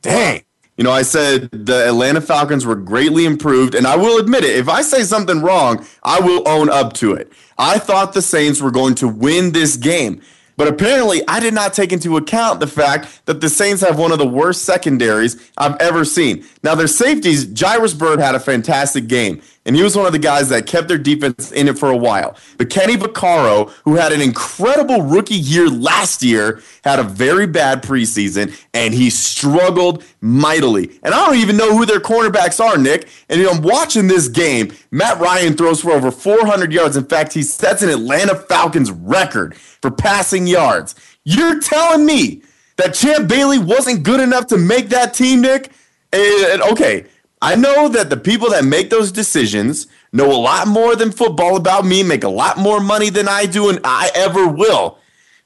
Dang. 0.00 0.42
You 0.76 0.82
know, 0.84 0.90
I 0.90 1.02
said 1.02 1.50
the 1.52 1.86
Atlanta 1.86 2.20
Falcons 2.20 2.66
were 2.66 2.74
greatly 2.74 3.26
improved, 3.26 3.76
and 3.76 3.86
I 3.86 3.94
will 3.94 4.18
admit 4.18 4.42
it. 4.42 4.56
If 4.56 4.68
I 4.68 4.82
say 4.82 5.04
something 5.04 5.40
wrong, 5.40 5.86
I 6.02 6.18
will 6.18 6.48
own 6.48 6.68
up 6.68 6.94
to 6.94 7.12
it. 7.12 7.30
I 7.58 7.78
thought 7.78 8.14
the 8.14 8.22
Saints 8.22 8.60
were 8.60 8.72
going 8.72 8.96
to 8.96 9.06
win 9.06 9.52
this 9.52 9.76
game. 9.76 10.20
But 10.56 10.68
apparently, 10.68 11.22
I 11.26 11.40
did 11.40 11.54
not 11.54 11.72
take 11.72 11.92
into 11.92 12.16
account 12.16 12.60
the 12.60 12.66
fact 12.66 13.22
that 13.26 13.40
the 13.40 13.48
Saints 13.48 13.82
have 13.82 13.98
one 13.98 14.12
of 14.12 14.18
the 14.18 14.26
worst 14.26 14.64
secondaries 14.64 15.36
I've 15.56 15.80
ever 15.80 16.04
seen. 16.04 16.44
Now, 16.62 16.74
their 16.74 16.86
safeties, 16.86 17.48
Jairus 17.58 17.94
Byrd 17.94 18.20
had 18.20 18.34
a 18.34 18.40
fantastic 18.40 19.06
game. 19.06 19.42
And 19.64 19.76
he 19.76 19.82
was 19.82 19.96
one 19.96 20.06
of 20.06 20.12
the 20.12 20.18
guys 20.18 20.48
that 20.48 20.66
kept 20.66 20.88
their 20.88 20.98
defense 20.98 21.52
in 21.52 21.68
it 21.68 21.78
for 21.78 21.90
a 21.90 21.96
while. 21.96 22.36
But 22.58 22.70
Kenny 22.70 22.96
Vaccaro, 22.96 23.70
who 23.84 23.94
had 23.94 24.12
an 24.12 24.20
incredible 24.20 25.02
rookie 25.02 25.34
year 25.34 25.68
last 25.68 26.22
year, 26.22 26.60
had 26.84 26.98
a 26.98 27.04
very 27.04 27.46
bad 27.46 27.82
preseason, 27.82 28.58
and 28.74 28.92
he 28.92 29.10
struggled 29.10 30.04
mightily. 30.20 30.98
And 31.02 31.14
I 31.14 31.26
don't 31.26 31.36
even 31.36 31.56
know 31.56 31.76
who 31.76 31.86
their 31.86 32.00
cornerbacks 32.00 32.62
are, 32.62 32.76
Nick. 32.76 33.08
And 33.28 33.40
you 33.40 33.46
know, 33.46 33.52
I'm 33.52 33.62
watching 33.62 34.08
this 34.08 34.28
game. 34.28 34.72
Matt 34.90 35.20
Ryan 35.20 35.56
throws 35.56 35.80
for 35.82 35.92
over 35.92 36.10
400 36.10 36.72
yards. 36.72 36.96
In 36.96 37.04
fact, 37.04 37.32
he 37.32 37.42
sets 37.42 37.82
an 37.82 37.88
Atlanta 37.88 38.34
Falcons 38.34 38.90
record 38.90 39.54
for 39.54 39.90
passing 39.90 40.46
yards. 40.46 40.94
You're 41.24 41.60
telling 41.60 42.04
me 42.04 42.42
that 42.76 42.94
Champ 42.94 43.28
Bailey 43.28 43.58
wasn't 43.58 44.02
good 44.02 44.20
enough 44.20 44.48
to 44.48 44.58
make 44.58 44.88
that 44.88 45.14
team, 45.14 45.40
Nick? 45.40 45.70
And, 46.12 46.62
okay, 46.62 47.06
I 47.42 47.56
know 47.56 47.88
that 47.88 48.08
the 48.08 48.16
people 48.16 48.50
that 48.50 48.64
make 48.64 48.88
those 48.88 49.10
decisions 49.10 49.88
know 50.12 50.30
a 50.30 50.38
lot 50.38 50.68
more 50.68 50.94
than 50.94 51.10
football 51.10 51.56
about 51.56 51.84
me, 51.84 52.04
make 52.04 52.22
a 52.22 52.28
lot 52.28 52.56
more 52.56 52.80
money 52.80 53.10
than 53.10 53.28
I 53.28 53.46
do, 53.46 53.68
and 53.68 53.80
I 53.82 54.10
ever 54.14 54.46
will. 54.46 54.98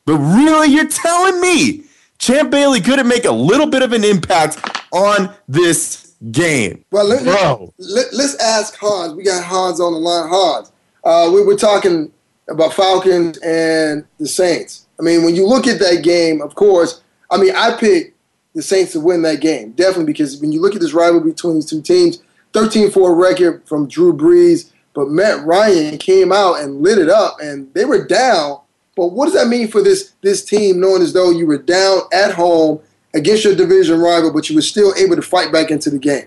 But 0.05 0.19
really, 0.19 0.69
you're 0.69 0.89
telling 0.89 1.41
me 1.41 1.85
Champ 2.19 2.51
Bailey 2.51 2.83
couldn't 2.83 3.09
make 3.09 3.25
a 3.25 3.33
little 3.33 3.67
bit 3.67 3.83
of 3.83 3.95
an 3.95 4.05
impact 4.05 4.83
on 4.93 5.35
this 5.49 6.15
game? 6.31 6.85
Well, 6.91 7.07
let, 7.07 7.25
Bro. 7.25 7.73
Let, 7.79 8.13
us 8.13 8.37
ask 8.43 8.77
Hans. 8.77 9.15
We 9.15 9.25
got 9.25 9.43
Hans 9.43 9.81
on 9.81 9.93
the 9.93 9.99
line. 9.99 10.29
Hans, 10.29 10.73
uh, 11.05 11.31
we 11.33 11.43
were 11.43 11.57
talking 11.57 12.13
about 12.49 12.75
Falcons 12.75 13.39
and 13.39 14.05
the 14.19 14.29
Saints. 14.29 14.87
I 14.99 15.03
mean, 15.03 15.25
when 15.25 15.35
you 15.35 15.47
look 15.47 15.67
at 15.67 15.79
that 15.81 16.03
game, 16.03 16.41
of 16.41 16.55
course, 16.55 17.03
I 17.31 17.39
mean, 17.39 17.55
I 17.55 17.77
picked 17.77 18.16
the 18.57 18.63
Saints 18.63 18.93
to 18.93 19.01
win 19.01 19.21
that 19.23 19.43
game. 19.43 19.73
Definitely 19.73 20.07
because 20.07 20.41
when 20.41 20.51
you 20.51 20.63
look 20.63 20.75
at 20.75 20.81
this 20.81 20.95
rivalry 20.95 21.31
between 21.31 21.57
these 21.57 21.67
two 21.67 21.83
teams, 21.83 22.23
13-4 22.55 23.17
record 23.17 23.63
from 23.67 23.87
Drew 23.87 24.15
Brees, 24.15 24.73
but 24.95 25.09
Matt 25.09 25.45
Ryan 25.45 25.99
came 25.99 26.33
out 26.33 26.61
and 26.61 26.81
lit 26.81 26.97
it 26.97 27.11
up, 27.11 27.37
and 27.39 27.73
they 27.75 27.85
were 27.85 28.07
down. 28.07 28.61
But 28.97 29.09
what 29.09 29.27
does 29.27 29.35
that 29.35 29.49
mean 29.49 29.69
for 29.69 29.83
this 29.83 30.15
this 30.23 30.43
team, 30.43 30.81
knowing 30.81 31.03
as 31.03 31.13
though 31.13 31.31
you 31.31 31.47
were 31.47 31.59
down 31.59 32.01
at 32.15 32.33
home 32.33 32.81
against 33.13 33.45
your 33.45 33.55
division 33.55 34.01
rival, 34.01 34.33
but 34.33 34.49
you 34.49 34.57
were 34.57 34.63
still 34.63 34.95
able 34.97 35.17
to 35.17 35.23
fight 35.23 35.53
back 35.53 35.71
into 35.71 35.91
the 35.91 35.99
game? 35.99 36.27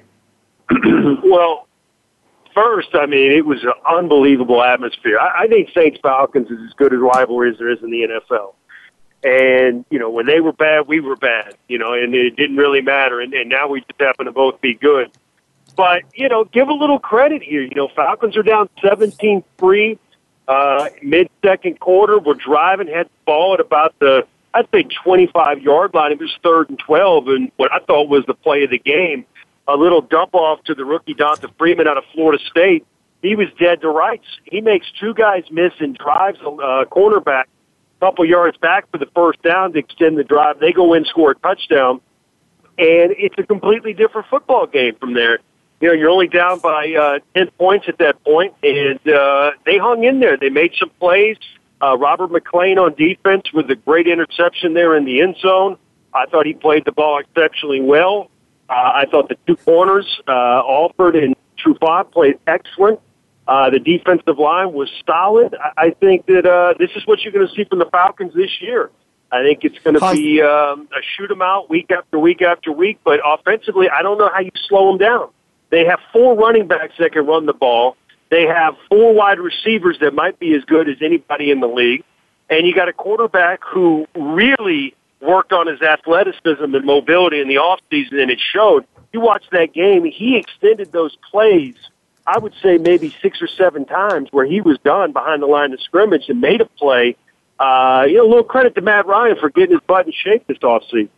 well, 1.23 1.67
first, 2.53 2.89
I 2.93 3.07
mean, 3.07 3.31
it 3.31 3.47
was 3.47 3.63
an 3.63 3.73
unbelievable 3.89 4.61
atmosphere. 4.61 5.17
I, 5.19 5.45
I 5.45 5.47
think 5.47 5.71
Saints 5.73 5.99
Falcons 6.03 6.51
is 6.51 6.59
as 6.63 6.73
good 6.73 6.93
a 6.93 6.97
rivalry 6.99 7.49
as 7.49 7.57
there 7.57 7.71
is 7.71 7.81
in 7.81 7.89
the 7.89 8.01
NFL. 8.01 8.53
And, 9.23 9.85
you 9.89 9.99
know, 9.99 10.09
when 10.09 10.25
they 10.25 10.39
were 10.39 10.53
bad, 10.53 10.87
we 10.87 11.01
were 11.01 11.17
bad, 11.17 11.57
you 11.67 11.77
know, 11.77 11.93
and 11.93 12.15
it 12.15 12.35
didn't 12.37 12.55
really 12.55 12.81
matter. 12.81 13.19
And, 13.19 13.33
and 13.33 13.49
now 13.49 13.67
we 13.67 13.81
just 13.81 13.99
happen 13.99 14.27
to 14.27 14.31
both 14.31 14.61
be 14.61 14.73
good. 14.75 15.11
But, 15.75 16.03
you 16.13 16.29
know, 16.29 16.45
give 16.45 16.69
a 16.69 16.73
little 16.73 16.99
credit 16.99 17.41
here. 17.41 17.61
You 17.61 17.75
know, 17.75 17.89
Falcons 17.95 18.37
are 18.37 18.43
down 18.43 18.69
17 18.81 19.43
3 19.57 19.99
uh, 20.47 20.89
mid 21.01 21.29
second 21.43 21.79
quarter. 21.79 22.17
We're 22.17 22.33
driving, 22.33 22.87
had 22.87 23.07
the 23.07 23.25
ball 23.25 23.53
at 23.53 23.59
about 23.59 23.97
the, 23.99 24.25
I'd 24.53 24.67
say 24.73 24.83
25 25.03 25.61
yard 25.61 25.93
line. 25.93 26.11
It 26.11 26.19
was 26.19 26.35
third 26.41 26.69
and 26.69 26.79
12. 26.79 27.27
And 27.27 27.51
what 27.57 27.71
I 27.71 27.79
thought 27.79 28.09
was 28.09 28.25
the 28.25 28.33
play 28.33 28.63
of 28.63 28.71
the 28.71 28.79
game, 28.79 29.25
a 29.67 29.75
little 29.75 30.01
dump 30.01 30.33
off 30.33 30.63
to 30.63 30.73
the 30.73 30.85
rookie 30.85 31.13
Donta 31.13 31.51
Freeman 31.57 31.87
out 31.87 31.97
of 31.97 32.03
Florida 32.13 32.43
State. 32.49 32.85
He 33.21 33.35
was 33.35 33.47
dead 33.59 33.81
to 33.81 33.89
rights. 33.89 34.25
He 34.45 34.61
makes 34.61 34.87
two 34.99 35.13
guys 35.13 35.43
miss 35.51 35.73
and 35.79 35.95
drives 35.95 36.39
a 36.41 36.49
uh, 36.49 36.85
cornerback 36.85 37.45
couple 37.99 38.25
yards 38.25 38.57
back 38.57 38.89
for 38.91 38.97
the 38.97 39.07
first 39.15 39.41
down 39.41 39.73
to 39.73 39.79
extend 39.79 40.17
the 40.17 40.23
drive. 40.23 40.59
They 40.59 40.71
go 40.71 40.93
in, 40.93 41.05
score 41.05 41.31
a 41.31 41.35
touchdown, 41.35 42.01
and 42.77 43.13
it's 43.17 43.35
a 43.37 43.43
completely 43.43 43.93
different 43.93 44.27
football 44.29 44.67
game 44.67 44.95
from 44.95 45.13
there. 45.13 45.39
You 45.81 45.89
know, 45.89 45.93
you're 45.93 46.09
only 46.09 46.27
down 46.27 46.59
by 46.59 46.93
uh, 46.93 47.19
10 47.35 47.51
points 47.57 47.87
at 47.87 47.97
that 47.99 48.21
point, 48.23 48.53
and 48.63 48.99
uh, 49.07 49.51
they 49.65 49.77
hung 49.77 50.03
in 50.03 50.19
there. 50.19 50.37
They 50.37 50.49
made 50.49 50.73
some 50.77 50.89
plays. 50.99 51.37
Uh, 51.81 51.97
Robert 51.97 52.29
McClain 52.29 52.77
on 52.77 52.93
defense 52.95 53.53
with 53.53 53.69
a 53.71 53.75
great 53.75 54.07
interception 54.07 54.73
there 54.73 54.97
in 54.97 55.05
the 55.05 55.21
end 55.21 55.37
zone. 55.37 55.77
I 56.13 56.25
thought 56.25 56.45
he 56.45 56.53
played 56.53 56.83
the 56.85 56.91
ball 56.91 57.19
exceptionally 57.19 57.79
well. 57.79 58.29
Uh, 58.69 58.73
I 58.73 59.05
thought 59.09 59.29
the 59.29 59.37
two 59.47 59.55
corners, 59.55 60.21
uh, 60.27 60.61
Alford 60.67 61.15
and 61.15 61.35
Trufant, 61.57 62.11
played 62.11 62.37
excellent. 62.45 62.99
Uh, 63.49 63.71
the 63.71 63.79
defensive 63.79 64.37
line 64.37 64.71
was 64.73 64.91
solid. 65.07 65.55
I, 65.59 65.87
I 65.87 65.89
think 65.89 66.27
that 66.27 66.45
uh, 66.45 66.75
this 66.77 66.91
is 66.95 67.01
what 67.07 67.21
you're 67.21 67.33
going 67.33 67.47
to 67.47 67.53
see 67.55 67.63
from 67.63 67.79
the 67.79 67.89
Falcons 67.91 68.31
this 68.35 68.61
year. 68.61 68.91
I 69.31 69.41
think 69.41 69.63
it's 69.63 69.79
going 69.79 69.95
to 69.95 70.11
be 70.11 70.39
um, 70.39 70.87
a 70.91 71.01
shoot 71.01 71.31
'em 71.31 71.41
out 71.41 71.67
week 71.67 71.89
after 71.89 72.19
week 72.19 72.43
after 72.43 72.71
week. 72.71 72.99
But 73.03 73.21
offensively, 73.25 73.89
I 73.89 74.03
don't 74.03 74.19
know 74.19 74.29
how 74.31 74.41
you 74.41 74.51
slow 74.67 74.91
them 74.91 74.99
down. 74.99 75.29
They 75.71 75.85
have 75.85 75.99
four 76.13 76.37
running 76.37 76.67
backs 76.67 76.93
that 76.99 77.13
can 77.13 77.25
run 77.25 77.47
the 77.47 77.53
ball. 77.53 77.97
They 78.29 78.43
have 78.43 78.75
four 78.87 79.15
wide 79.15 79.39
receivers 79.39 79.97
that 80.01 80.13
might 80.13 80.37
be 80.37 80.53
as 80.53 80.63
good 80.65 80.87
as 80.87 80.97
anybody 81.01 81.49
in 81.49 81.59
the 81.59 81.67
league. 81.67 82.03
And 82.51 82.67
you 82.67 82.75
got 82.75 82.87
a 82.87 82.93
quarterback 82.93 83.61
who 83.63 84.05
really 84.15 84.93
worked 85.21 85.53
on 85.53 85.65
his 85.65 85.81
athleticism 85.81 86.75
and 86.75 86.85
mobility 86.85 87.41
in 87.41 87.47
the 87.47 87.55
offseason, 87.55 88.21
and 88.21 88.29
it 88.29 88.39
showed. 88.53 88.85
You 89.11 89.21
watch 89.21 89.45
that 89.51 89.73
game, 89.73 90.05
he 90.05 90.37
extended 90.37 90.91
those 90.91 91.17
plays 91.31 91.73
I 92.29 92.37
would 92.37 92.53
say 92.61 92.77
maybe 92.77 93.15
six 93.23 93.41
or 93.41 93.47
seven 93.47 93.85
times 93.85 94.29
where 94.31 94.45
he 94.45 94.61
was 94.61 94.77
done 94.83 95.13
behind 95.13 95.41
the 95.41 95.47
line 95.47 95.73
of 95.73 95.81
scrimmage 95.81 96.29
and 96.29 96.39
made 96.39 96.61
a 96.61 96.65
play. 96.65 97.15
Uh, 97.57 98.05
you 98.07 98.17
know, 98.17 98.23
a 98.23 98.29
little 98.29 98.43
credit 98.43 98.75
to 98.75 98.81
Matt 98.81 99.07
Ryan 99.07 99.35
for 99.39 99.49
getting 99.49 99.71
his 99.71 99.81
butt 99.87 100.05
in 100.05 100.13
shape 100.13 100.45
this 100.45 100.59
offseason. 100.59 101.09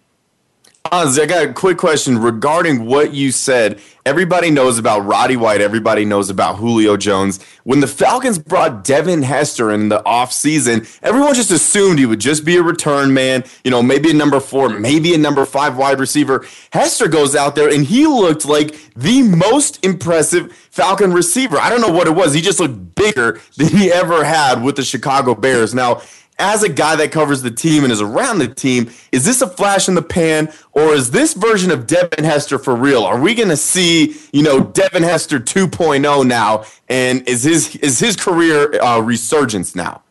Oz, 0.89 1.19
I 1.19 1.27
got 1.27 1.45
a 1.45 1.53
quick 1.53 1.77
question 1.77 2.17
regarding 2.17 2.85
what 2.85 3.13
you 3.13 3.31
said. 3.31 3.79
Everybody 4.03 4.49
knows 4.49 4.79
about 4.79 5.01
Roddy 5.01 5.37
White. 5.37 5.61
Everybody 5.61 6.05
knows 6.05 6.31
about 6.31 6.55
Julio 6.55 6.97
Jones. 6.97 7.39
When 7.63 7.81
the 7.81 7.87
Falcons 7.87 8.39
brought 8.39 8.83
Devin 8.83 9.21
Hester 9.21 9.69
in 9.69 9.89
the 9.89 9.99
offseason, 9.99 10.99
everyone 11.03 11.35
just 11.35 11.51
assumed 11.51 11.99
he 11.99 12.07
would 12.07 12.19
just 12.19 12.43
be 12.43 12.57
a 12.57 12.63
return 12.63 13.13
man, 13.13 13.43
you 13.63 13.69
know, 13.69 13.83
maybe 13.83 14.09
a 14.09 14.13
number 14.15 14.39
four, 14.39 14.69
maybe 14.69 15.13
a 15.13 15.19
number 15.19 15.45
five 15.45 15.77
wide 15.77 15.99
receiver. 15.99 16.45
Hester 16.73 17.07
goes 17.07 17.35
out 17.35 17.53
there 17.53 17.71
and 17.71 17.85
he 17.85 18.07
looked 18.07 18.45
like 18.45 18.75
the 18.95 19.21
most 19.21 19.85
impressive 19.85 20.51
Falcon 20.71 21.13
receiver. 21.13 21.57
I 21.57 21.69
don't 21.69 21.81
know 21.81 21.91
what 21.91 22.07
it 22.07 22.15
was. 22.15 22.33
He 22.33 22.41
just 22.41 22.59
looked 22.59 22.95
bigger 22.95 23.39
than 23.55 23.67
he 23.67 23.91
ever 23.91 24.23
had 24.23 24.63
with 24.63 24.77
the 24.77 24.83
Chicago 24.83 25.35
Bears. 25.35 25.75
Now, 25.75 26.01
as 26.41 26.63
a 26.63 26.69
guy 26.69 26.95
that 26.95 27.11
covers 27.11 27.43
the 27.43 27.51
team 27.51 27.83
and 27.83 27.93
is 27.93 28.01
around 28.01 28.39
the 28.39 28.47
team, 28.47 28.89
is 29.11 29.23
this 29.23 29.41
a 29.41 29.47
flash 29.47 29.87
in 29.87 29.93
the 29.93 30.01
pan 30.01 30.51
or 30.71 30.93
is 30.93 31.11
this 31.11 31.33
version 31.33 31.69
of 31.69 31.85
Devin 31.85 32.23
Hester 32.23 32.57
for 32.57 32.75
real? 32.75 33.03
Are 33.03 33.19
we 33.19 33.35
going 33.35 33.49
to 33.49 33.57
see, 33.57 34.17
you 34.33 34.41
know, 34.41 34.59
Devin 34.59 35.03
Hester 35.03 35.39
2.0 35.39 36.25
now 36.25 36.65
and 36.89 37.27
is 37.27 37.43
his 37.43 37.75
is 37.77 37.99
his 37.99 38.15
career 38.15 38.81
uh, 38.81 38.99
resurgence 38.99 39.75
now? 39.75 40.01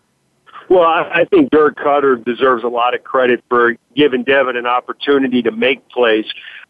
Well, 0.68 0.84
I, 0.84 1.10
I 1.12 1.24
think 1.24 1.50
Dirk 1.50 1.76
Koetter 1.76 2.24
deserves 2.24 2.62
a 2.62 2.68
lot 2.68 2.94
of 2.94 3.02
credit 3.02 3.42
for 3.48 3.76
giving 3.96 4.22
Devin 4.22 4.56
an 4.56 4.66
opportunity 4.66 5.42
to 5.42 5.50
make 5.50 5.86
plays. 5.88 6.26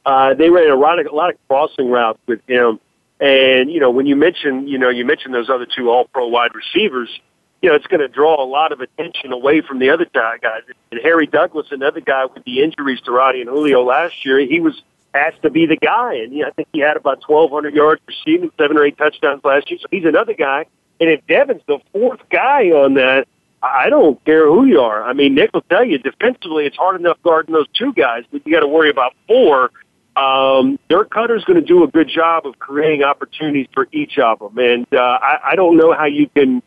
Uh, 0.07 0.33
they 0.33 0.49
ran 0.49 0.71
a 0.71 0.75
lot 0.75 0.99
of, 0.99 1.07
a 1.07 1.15
lot 1.15 1.29
of 1.29 1.37
crossing 1.49 1.91
routes 1.91 2.19
with 2.27 2.41
him. 2.49 2.81
And, 3.21 3.71
you 3.71 3.79
know, 3.79 3.91
when 3.91 4.07
you 4.07 4.17
mention, 4.17 4.67
you 4.67 4.79
know, 4.79 4.89
you 4.89 5.05
mentioned 5.05 5.35
those 5.35 5.51
other 5.51 5.67
two 5.67 5.91
all 5.91 6.07
pro 6.07 6.29
wide 6.29 6.53
receivers, 6.55 7.11
you 7.63 7.69
know, 7.69 7.75
it's 7.75 7.87
going 7.87 8.01
to 8.01 8.09
draw 8.09 8.43
a 8.43 8.47
lot 8.47 8.73
of 8.73 8.81
attention 8.81 9.33
away 9.33 9.61
from 9.61 9.79
the 9.79 9.91
other 9.91 10.07
guys. 10.13 10.63
And 10.91 11.01
Harry 11.03 11.27
Douglas, 11.27 11.67
another 11.71 12.01
guy 12.01 12.25
with 12.27 12.45
the 12.45 12.63
injuries 12.63 13.01
to 13.03 13.13
Roddy 13.13 13.41
and 13.41 13.51
Julio 13.51 13.83
last 13.83 14.25
year, 14.25 14.39
he 14.39 14.61
was 14.61 14.81
asked 15.13 15.43
to 15.43 15.51
be 15.51 15.67
the 15.67 15.77
guy. 15.77 16.15
And 16.15 16.33
you 16.33 16.43
know, 16.43 16.49
I 16.49 16.51
think 16.53 16.69
he 16.73 16.81
had 16.81 16.97
about 16.97 17.23
1,200 17.27 17.75
yards 17.75 18.01
receiving, 18.07 18.51
seven 18.59 18.79
or 18.79 18.85
eight 18.85 18.97
touchdowns 18.97 19.45
last 19.45 19.71
year. 19.71 19.79
So 19.81 19.89
he's 19.91 20.05
another 20.05 20.35
guy. 20.35 20.67
And 21.01 21.11
if 21.11 21.27
Devin's 21.27 21.63
the 21.67 21.79
fourth 21.93 22.21
guy 22.31 22.71
on 22.71 22.95
that, 22.95 23.27
I 23.63 23.91
don't 23.91 24.23
care 24.25 24.47
who 24.47 24.65
you 24.65 24.81
are. 24.81 25.03
I 25.03 25.13
mean, 25.13 25.35
Nick 25.35 25.53
will 25.53 25.63
tell 25.63 25.85
you 25.85 25.99
defensively, 25.99 26.65
it's 26.65 26.77
hard 26.77 26.99
enough 26.99 27.19
guarding 27.23 27.55
those 27.55 27.69
two 27.75 27.93
guys, 27.93 28.25
but 28.33 28.47
you 28.47 28.53
got 28.53 28.61
to 28.61 28.69
worry 28.69 28.89
about 28.89 29.15
four. 29.27 29.71
Um, 30.17 30.79
Dirk 30.89 31.11
Koetter's 31.11 31.45
going 31.45 31.61
to 31.61 31.67
do 31.67 31.85
a 31.85 31.87
good 31.87 32.09
job 32.09 32.47
of 32.47 32.59
creating 32.59 33.03
opportunities 33.03 33.69
for 33.73 33.87
each 33.93 34.19
of 34.19 34.39
them, 34.39 34.59
and 34.59 34.87
uh, 34.93 35.19
I, 35.23 35.51
I 35.51 35.57
don't 35.57 35.77
know 35.77 35.93
how 35.93 36.07
you 36.07 36.29
can 36.29 36.63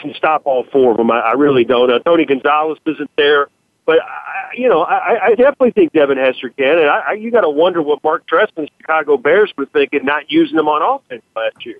can 0.00 0.14
stop 0.14 0.42
all 0.44 0.64
four 0.72 0.92
of 0.92 0.96
them. 0.96 1.10
I, 1.10 1.20
I 1.20 1.32
really 1.32 1.64
don't. 1.64 1.90
Uh, 1.90 1.98
Tony 2.00 2.24
Gonzalez 2.24 2.78
isn't 2.86 3.10
there, 3.16 3.48
but 3.84 4.00
I, 4.00 4.54
you 4.54 4.68
know, 4.68 4.82
I, 4.82 5.26
I 5.26 5.28
definitely 5.30 5.72
think 5.72 5.92
Devin 5.92 6.18
Hester 6.18 6.50
can. 6.50 6.78
And 6.78 6.88
I, 6.88 6.98
I, 7.08 7.12
you 7.12 7.30
got 7.30 7.42
to 7.42 7.50
wonder 7.50 7.82
what 7.82 8.02
Mark 8.02 8.26
Trestman 8.26 8.66
the 8.66 8.68
Chicago 8.80 9.16
Bears 9.16 9.52
were 9.56 9.66
thinking, 9.66 10.04
not 10.04 10.30
using 10.30 10.56
them 10.56 10.68
on 10.68 10.82
offense 10.82 11.22
last 11.36 11.64
year. 11.66 11.78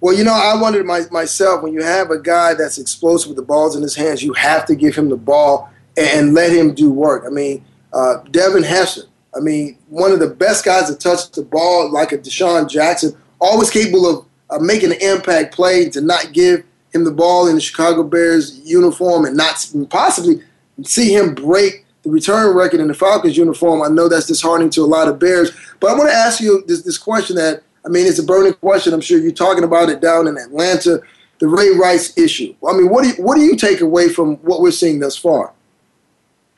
Well, 0.00 0.14
you 0.14 0.24
know, 0.24 0.34
I 0.34 0.60
wondered 0.60 0.84
my, 0.84 1.02
myself 1.10 1.62
when 1.62 1.72
you 1.72 1.82
have 1.82 2.10
a 2.10 2.20
guy 2.20 2.54
that's 2.54 2.78
explosive 2.78 3.30
with 3.30 3.36
the 3.36 3.42
balls 3.42 3.76
in 3.76 3.82
his 3.82 3.94
hands, 3.94 4.22
you 4.22 4.34
have 4.34 4.66
to 4.66 4.74
give 4.74 4.94
him 4.94 5.08
the 5.08 5.16
ball 5.16 5.70
and 5.96 6.34
let 6.34 6.52
him 6.52 6.74
do 6.74 6.90
work. 6.90 7.24
I 7.26 7.30
mean, 7.30 7.64
uh, 7.92 8.18
Devin 8.30 8.62
Hester, 8.62 9.02
I 9.34 9.40
mean, 9.40 9.78
one 9.88 10.12
of 10.12 10.20
the 10.20 10.28
best 10.28 10.64
guys 10.64 10.88
to 10.88 10.96
touch 10.96 11.30
the 11.32 11.42
ball, 11.42 11.90
like 11.90 12.12
a 12.12 12.18
DeSean 12.18 12.68
Jackson, 12.68 13.16
always 13.40 13.70
capable 13.70 14.06
of 14.06 14.26
uh, 14.50 14.58
making 14.58 14.92
an 14.92 15.00
impact 15.00 15.54
play 15.54 15.88
to 15.90 16.00
not 16.00 16.32
give 16.32 16.64
him 16.96 17.04
the 17.04 17.12
ball 17.12 17.46
in 17.46 17.54
the 17.54 17.60
Chicago 17.60 18.02
Bears 18.02 18.60
uniform 18.64 19.24
and 19.24 19.36
not 19.36 19.64
possibly 19.90 20.42
see 20.82 21.14
him 21.14 21.34
break 21.34 21.84
the 22.02 22.10
return 22.10 22.56
record 22.56 22.80
in 22.80 22.88
the 22.88 22.94
Falcons 22.94 23.36
uniform. 23.36 23.82
I 23.82 23.88
know 23.88 24.08
that's 24.08 24.26
disheartening 24.26 24.70
to 24.70 24.82
a 24.82 24.86
lot 24.86 25.08
of 25.08 25.18
Bears, 25.18 25.52
but 25.78 25.90
I 25.90 25.94
want 25.94 26.10
to 26.10 26.16
ask 26.16 26.40
you 26.40 26.64
this, 26.66 26.82
this 26.82 26.98
question 26.98 27.36
that 27.36 27.62
I 27.86 27.88
mean, 27.88 28.06
it's 28.06 28.18
a 28.18 28.24
burning 28.24 28.54
question. 28.54 28.92
I'm 28.92 29.00
sure 29.00 29.18
you're 29.18 29.30
talking 29.30 29.62
about 29.62 29.88
it 29.88 30.00
down 30.00 30.26
in 30.26 30.36
Atlanta, 30.36 31.00
the 31.38 31.46
Ray 31.46 31.70
Rice 31.70 32.18
issue. 32.18 32.54
I 32.68 32.72
mean, 32.72 32.90
what 32.90 33.04
do 33.04 33.10
you, 33.10 33.14
what 33.22 33.36
do 33.36 33.42
you 33.42 33.54
take 33.54 33.80
away 33.80 34.08
from 34.08 34.36
what 34.38 34.60
we're 34.60 34.72
seeing 34.72 34.98
thus 34.98 35.16
far? 35.16 35.52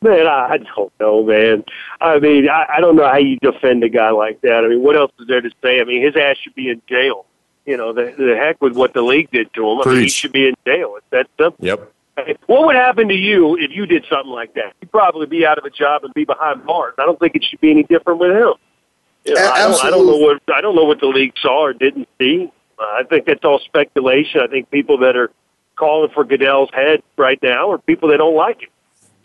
man, 0.03 0.27
I, 0.27 0.49
I 0.51 0.59
don't 0.59 0.93
know, 1.01 1.23
man. 1.25 1.65
I 2.01 2.19
mean, 2.19 2.49
I, 2.49 2.67
I 2.77 2.81
don't 2.81 2.97
know 2.97 3.09
how 3.09 3.17
you 3.17 3.39
defend 3.41 3.83
a 3.85 3.89
guy 3.89 4.11
like 4.11 4.43
that. 4.43 4.65
I 4.65 4.69
mean, 4.69 4.83
what 4.83 4.97
else 4.97 5.13
is 5.19 5.27
there 5.29 5.41
to 5.41 5.51
say? 5.63 5.81
I 5.81 5.85
mean, 5.85 6.05
his 6.05 6.15
ass 6.15 6.37
should 6.37 6.55
be 6.55 6.69
in 6.69 6.83
jail. 6.87 7.25
You 7.67 7.77
know, 7.77 7.93
the, 7.93 8.15
the 8.17 8.37
heck 8.37 8.61
with 8.61 8.75
what 8.75 8.95
the 8.95 9.03
league 9.03 9.31
did 9.31 9.53
to 9.55 9.71
him. 9.71 9.81
I 9.85 9.89
mean, 9.89 10.03
he 10.03 10.09
should 10.09 10.33
be 10.33 10.49
in 10.49 10.55
jail. 10.67 10.95
It's 10.97 11.07
that 11.11 11.27
simple. 11.39 11.65
Yep. 11.65 11.93
What 12.47 12.67
would 12.67 12.77
happen 12.77 13.09
to 13.09 13.15
you 13.15 13.57
if 13.57 13.71
you 13.71 13.87
did 13.87 14.05
something 14.11 14.33
like 14.33 14.55
that? 14.55 14.75
You'd 14.81 14.91
probably 14.91 15.27
be 15.27 15.47
out 15.47 15.59
of 15.59 15.65
a 15.65 15.71
job 15.71 16.05
and 16.05 16.13
be 16.13 16.25
behind 16.25 16.67
bars. 16.67 16.95
I 16.99 17.07
don't 17.07 17.19
think 17.19 17.35
it 17.35 17.45
should 17.45 17.61
be 17.61 17.71
any 17.71 17.83
different 17.83 18.19
with 18.19 18.33
him. 18.33 18.55
You 19.25 19.35
know, 19.35 19.41
A- 19.41 19.51
I, 19.51 19.59
don't, 19.69 19.85
I 19.85 19.91
don't 19.91 20.07
know 20.07 20.17
what 20.17 20.43
I 20.53 20.61
don't 20.61 20.75
know 20.75 20.85
what 20.85 21.01
the 21.01 21.07
league 21.07 21.35
saw 21.41 21.63
or 21.65 21.73
didn't 21.73 22.09
see. 22.19 22.51
Uh, 22.79 22.83
I 22.83 23.03
think 23.09 23.27
that's 23.27 23.45
all 23.45 23.59
speculation. 23.61 24.41
I 24.41 24.49
think 24.49 24.71
people 24.71 24.99
that 24.99 25.17
are 25.17 25.31
calling 25.77 26.11
for 26.11 26.25
Goodell's 26.25 26.71
head 26.73 27.03
right 27.17 27.39
now 27.43 27.71
are 27.71 27.79
people 27.79 28.09
that 28.11 28.19
don't 28.19 28.37
like 28.37 28.63
him. 28.63 28.71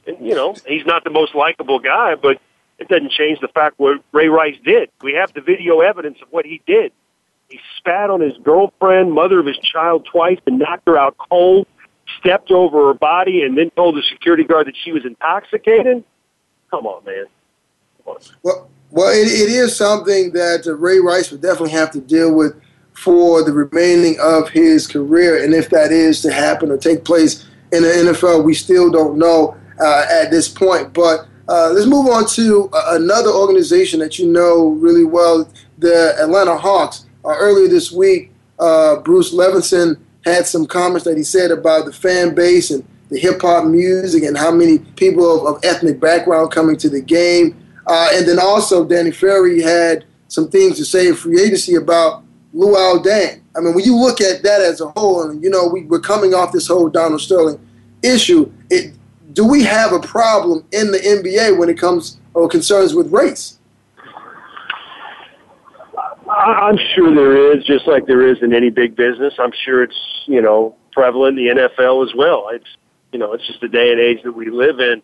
And 0.08 0.26
you 0.26 0.36
know, 0.36 0.56
he's 0.68 0.86
not 0.86 1.04
the 1.04 1.10
most 1.10 1.36
likable 1.36 1.80
guy, 1.80 2.16
but 2.16 2.40
it 2.78 2.88
doesn't 2.88 3.12
change 3.12 3.40
the 3.40 3.48
fact 3.48 3.80
what 3.80 4.02
Ray 4.12 4.28
Rice 4.28 4.58
did. 4.64 4.90
We 5.02 5.14
have 5.14 5.34
the 5.34 5.42
video 5.42 5.80
evidence 5.80 6.18
of 6.22 6.28
what 6.32 6.46
he 6.46 6.62
did. 6.66 6.92
He 7.50 7.60
spat 7.78 8.10
on 8.10 8.22
his 8.22 8.34
girlfriend, 8.44 9.14
mother 9.14 9.40
of 9.40 9.46
his 9.46 9.58
child, 9.58 10.08
twice 10.12 10.40
and 10.48 10.60
knocked 10.60 10.88
her 10.88 10.98
out 10.98 11.16
cold. 11.18 11.68
Stepped 12.20 12.52
over 12.52 12.88
her 12.88 12.94
body 12.94 13.42
and 13.42 13.58
then 13.58 13.72
told 13.72 13.96
the 13.96 14.04
security 14.04 14.44
guard 14.44 14.68
that 14.68 14.76
she 14.84 14.92
was 14.92 15.06
intoxicated. 15.06 16.04
Come 16.70 16.86
on, 16.86 17.04
man. 17.04 17.26
Well, 18.44 18.70
well, 18.92 19.10
it, 19.10 19.28
it 19.28 19.50
is 19.50 19.76
something 19.76 20.32
that 20.34 20.68
uh, 20.68 20.76
Ray 20.76 21.00
Rice 21.00 21.32
would 21.32 21.42
definitely 21.42 21.72
have 21.72 21.92
to 21.92 22.02
deal 22.02 22.34
with 22.34 22.54
for 22.94 23.44
the 23.44 23.52
remaining 23.52 24.18
of 24.22 24.50
his 24.50 24.88
career, 24.88 25.44
and 25.44 25.54
if 25.54 25.70
that 25.70 25.92
is 25.92 26.22
to 26.22 26.32
happen 26.32 26.72
or 26.72 26.78
take 26.78 27.04
place 27.04 27.46
in 27.72 27.84
the 27.84 27.90
NFL, 27.90 28.44
we 28.44 28.54
still 28.54 28.90
don't 28.90 29.18
know 29.18 29.58
uh, 29.82 30.06
at 30.10 30.32
this 30.32 30.48
point. 30.48 30.94
But 30.94 31.28
uh, 31.48 31.72
let's 31.74 31.88
move 31.88 32.08
on 32.08 32.26
to 32.30 32.70
uh, 32.72 32.96
another 32.96 33.32
organization 33.32 34.00
that 34.00 34.18
you 34.18 34.32
know 34.32 34.70
really 34.70 35.04
well, 35.04 35.50
the 35.78 36.16
Atlanta 36.22 36.58
Hawks. 36.58 37.05
Uh, 37.26 37.36
earlier 37.40 37.68
this 37.68 37.92
week, 37.92 38.32
uh, 38.60 38.98
Bruce 38.98 39.34
Levenson 39.34 40.00
had 40.24 40.46
some 40.46 40.66
comments 40.66 41.06
that 41.06 41.18
he 41.18 41.24
said 41.24 41.52
about 41.52 41.86
the 41.86 41.94
fan 41.94 42.36
base 42.36 42.70
and 42.70 42.86
the 43.10 43.20
hip 43.20 43.42
hop 43.42 43.66
music 43.66 44.24
and 44.24 44.38
how 44.38 44.52
many 44.52 44.80
people 44.80 45.48
of, 45.48 45.56
of 45.56 45.66
ethnic 45.66 46.00
background 46.00 46.52
coming 46.52 46.78
to 46.78 46.90
the 46.90 47.02
game. 47.02 47.58
Uh, 47.88 48.10
and 48.14 48.28
then 48.28 48.40
also, 48.40 48.86
Danny 48.86 49.12
Ferry 49.12 49.62
had 49.62 50.06
some 50.28 50.50
things 50.50 50.78
to 50.78 50.86
say 50.86 51.08
in 51.08 51.16
free 51.16 51.42
agency 51.42 51.76
about 51.76 52.24
Luol 52.54 53.04
Deng. 53.04 53.42
I 53.56 53.62
mean, 53.62 53.74
when 53.74 53.86
you 53.86 53.96
look 53.96 54.22
at 54.22 54.44
that 54.44 54.62
as 54.62 54.82
a 54.82 54.90
whole, 54.92 55.24
and 55.24 55.44
you 55.44 55.50
know, 55.50 55.68
we, 55.68 55.84
we're 55.84 56.00
coming 56.00 56.34
off 56.34 56.52
this 56.52 56.68
whole 56.68 56.90
Donald 56.90 57.22
Sterling 57.22 57.60
issue. 58.02 58.52
It, 58.70 58.94
do 59.34 59.46
we 59.46 59.64
have 59.64 59.94
a 59.94 60.00
problem 60.00 60.66
in 60.72 60.92
the 60.92 61.00
NBA 61.00 61.58
when 61.58 61.70
it 61.70 61.78
comes 61.78 62.20
or 62.34 62.48
concerns 62.48 62.94
with 62.94 63.12
race? 63.12 63.55
I'm 66.36 66.78
sure 66.96 67.14
there 67.16 67.58
is, 67.58 67.64
just 67.66 67.88
like 67.88 68.08
there 68.08 68.28
is 68.28 68.38
in 68.42 68.54
any 68.54 68.70
big 68.70 68.96
business. 68.96 69.34
I'm 69.40 69.52
sure 69.64 69.84
it's 69.84 70.00
you 70.26 70.42
know 70.42 70.76
prevalent 70.92 71.40
in 71.40 71.46
the 71.46 71.70
NFL 71.70 72.08
as 72.08 72.14
well. 72.16 72.50
It's 72.52 72.68
you 73.12 73.20
know 73.20 73.34
it's 73.34 73.46
just 73.48 73.62
the 73.62 73.68
day 73.70 73.92
and 73.92 74.00
age 74.00 74.20
that 74.24 74.34
we 74.34 74.50
live 74.50 74.80
in. 74.80 75.02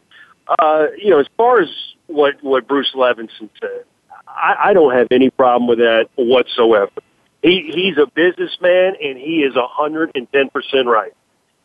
Uh, 0.60 0.88
you 0.98 1.10
know, 1.10 1.20
as 1.20 1.28
far 1.38 1.62
as 1.62 1.70
what 2.08 2.36
what 2.42 2.68
Bruce 2.68 2.92
Levenson 2.96 3.50
said, 3.62 3.86
I, 4.28 4.56
I 4.66 4.74
don't 4.74 4.94
have 4.94 5.08
any 5.12 5.30
problem 5.30 5.68
with 5.68 5.80
that 5.80 6.10
whatsoever. 6.16 6.92
He 7.42 7.72
he's 7.74 7.98
a 7.98 8.08
businessman 8.08 8.96
and 9.02 9.18
he 9.18 9.44
is 9.44 9.56
a 9.56 9.68
hundred 9.68 10.12
and 10.16 10.32
ten 10.32 10.50
percent 10.50 10.88
right. 10.88 11.14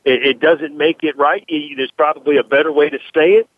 It, 0.05 0.25
it 0.25 0.41
doesn't 0.41 0.77
make 0.77 1.03
it 1.03 1.17
right. 1.19 1.45
He- 1.49 1.75
There's 1.77 1.91
probably 1.91 2.37
a 2.37 2.45
better 2.45 2.71
way 2.71 2.89
to 2.89 2.99
say 3.15 3.33
it. 3.33 3.49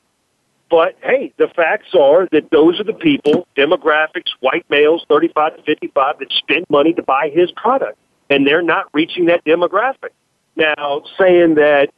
But 0.71 0.97
hey, 1.03 1.33
the 1.39 1.49
facts 1.49 1.95
are 1.99 2.29
that 2.33 2.51
those 2.51 2.79
are 2.79 2.85
the 2.85 2.93
people, 2.93 3.47
demographics, 3.57 4.31
white 4.41 4.69
males, 4.69 5.05
35 5.09 5.57
to 5.57 5.62
55, 5.62 6.19
that 6.19 6.33
spend 6.33 6.66
money 6.69 6.93
to 6.95 7.03
buy 7.03 7.31
his 7.33 7.51
product. 7.53 7.97
And 8.29 8.47
they're 8.47 8.62
not 8.62 8.87
reaching 8.93 9.27
that 9.27 9.45
demographic. 9.45 10.11
Now, 10.57 11.03
saying 11.19 11.55
that 11.55 11.91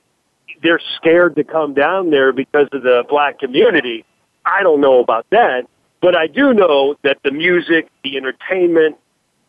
they're 0.62 0.80
scared 0.96 1.34
to 1.36 1.44
come 1.44 1.74
down 1.74 2.10
there 2.10 2.32
because 2.32 2.68
of 2.72 2.82
the 2.82 3.04
black 3.08 3.40
community, 3.40 4.04
I 4.44 4.62
don't 4.62 4.80
know 4.80 5.00
about 5.00 5.26
that. 5.30 5.66
But 6.00 6.16
I 6.16 6.28
do 6.28 6.54
know 6.54 6.94
that 7.02 7.18
the 7.24 7.30
music, 7.30 7.88
the 8.04 8.16
entertainment, 8.16 8.96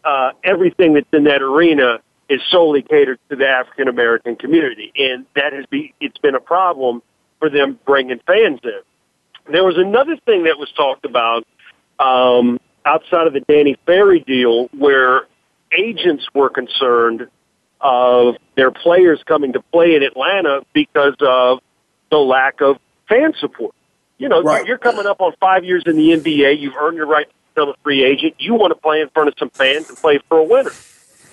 uh, 0.04 0.32
everything 0.44 0.94
that's 0.94 1.08
in 1.14 1.26
that 1.26 1.42
arena 1.42 2.00
is 2.30 2.42
solely 2.50 2.82
catered 2.82 3.20
to 3.30 3.36
the 3.36 3.48
African 3.48 3.88
American 3.88 4.36
community, 4.36 4.92
and 4.98 5.26
that 5.36 5.54
has 5.54 5.66
be 5.70 5.94
it's 6.00 6.18
been 6.18 6.36
a 6.36 6.40
problem 6.40 7.02
for 7.40 7.50
them 7.50 7.80
bringing 7.86 8.20
fans 8.26 8.60
in. 8.64 8.82
There 9.52 9.64
was 9.64 9.78
another 9.78 10.18
thing 10.26 10.44
that 10.44 10.58
was 10.58 10.72
talked 10.72 11.06
about 11.06 11.46
um, 12.00 12.60
outside 12.86 13.28
of 13.28 13.34
the 13.34 13.42
Danny 13.42 13.76
Ferry 13.86 14.20
deal, 14.22 14.68
where 14.78 15.28
agents 15.78 16.26
were 16.34 16.50
concerned 16.50 17.28
of 17.80 18.36
their 18.56 18.72
players 18.72 19.22
coming 19.26 19.54
to 19.54 19.62
play 19.72 19.96
in 19.96 20.04
Atlanta 20.04 20.62
because 20.74 21.16
of 21.22 21.60
the 22.10 22.18
lack 22.18 22.62
of 22.62 22.78
fan 23.10 23.34
support. 23.40 23.74
You 24.18 24.30
know, 24.30 24.42
Right. 24.44 24.66
you're 24.68 24.78
coming 24.78 25.08
up 25.08 25.20
on 25.22 25.34
five 25.40 25.64
years 25.64 25.84
in 25.88 25.96
the 25.98 26.12
NBA. 26.14 26.60
You've 26.60 26.76
earned 26.76 26.98
your 26.98 27.08
right 27.08 27.28
to 27.28 27.34
become 27.56 27.70
a 27.70 27.76
free 27.84 28.04
agent. 28.04 28.36
You 28.38 28.54
want 28.54 28.72
to 28.72 28.80
play 28.80 29.02
in 29.02 29.10
front 29.10 29.30
of 29.30 29.36
some 29.40 29.50
fans 29.50 29.90
and 29.90 29.98
play 29.98 30.20
for 30.30 30.38
a 30.38 30.44
winner. 30.44 30.72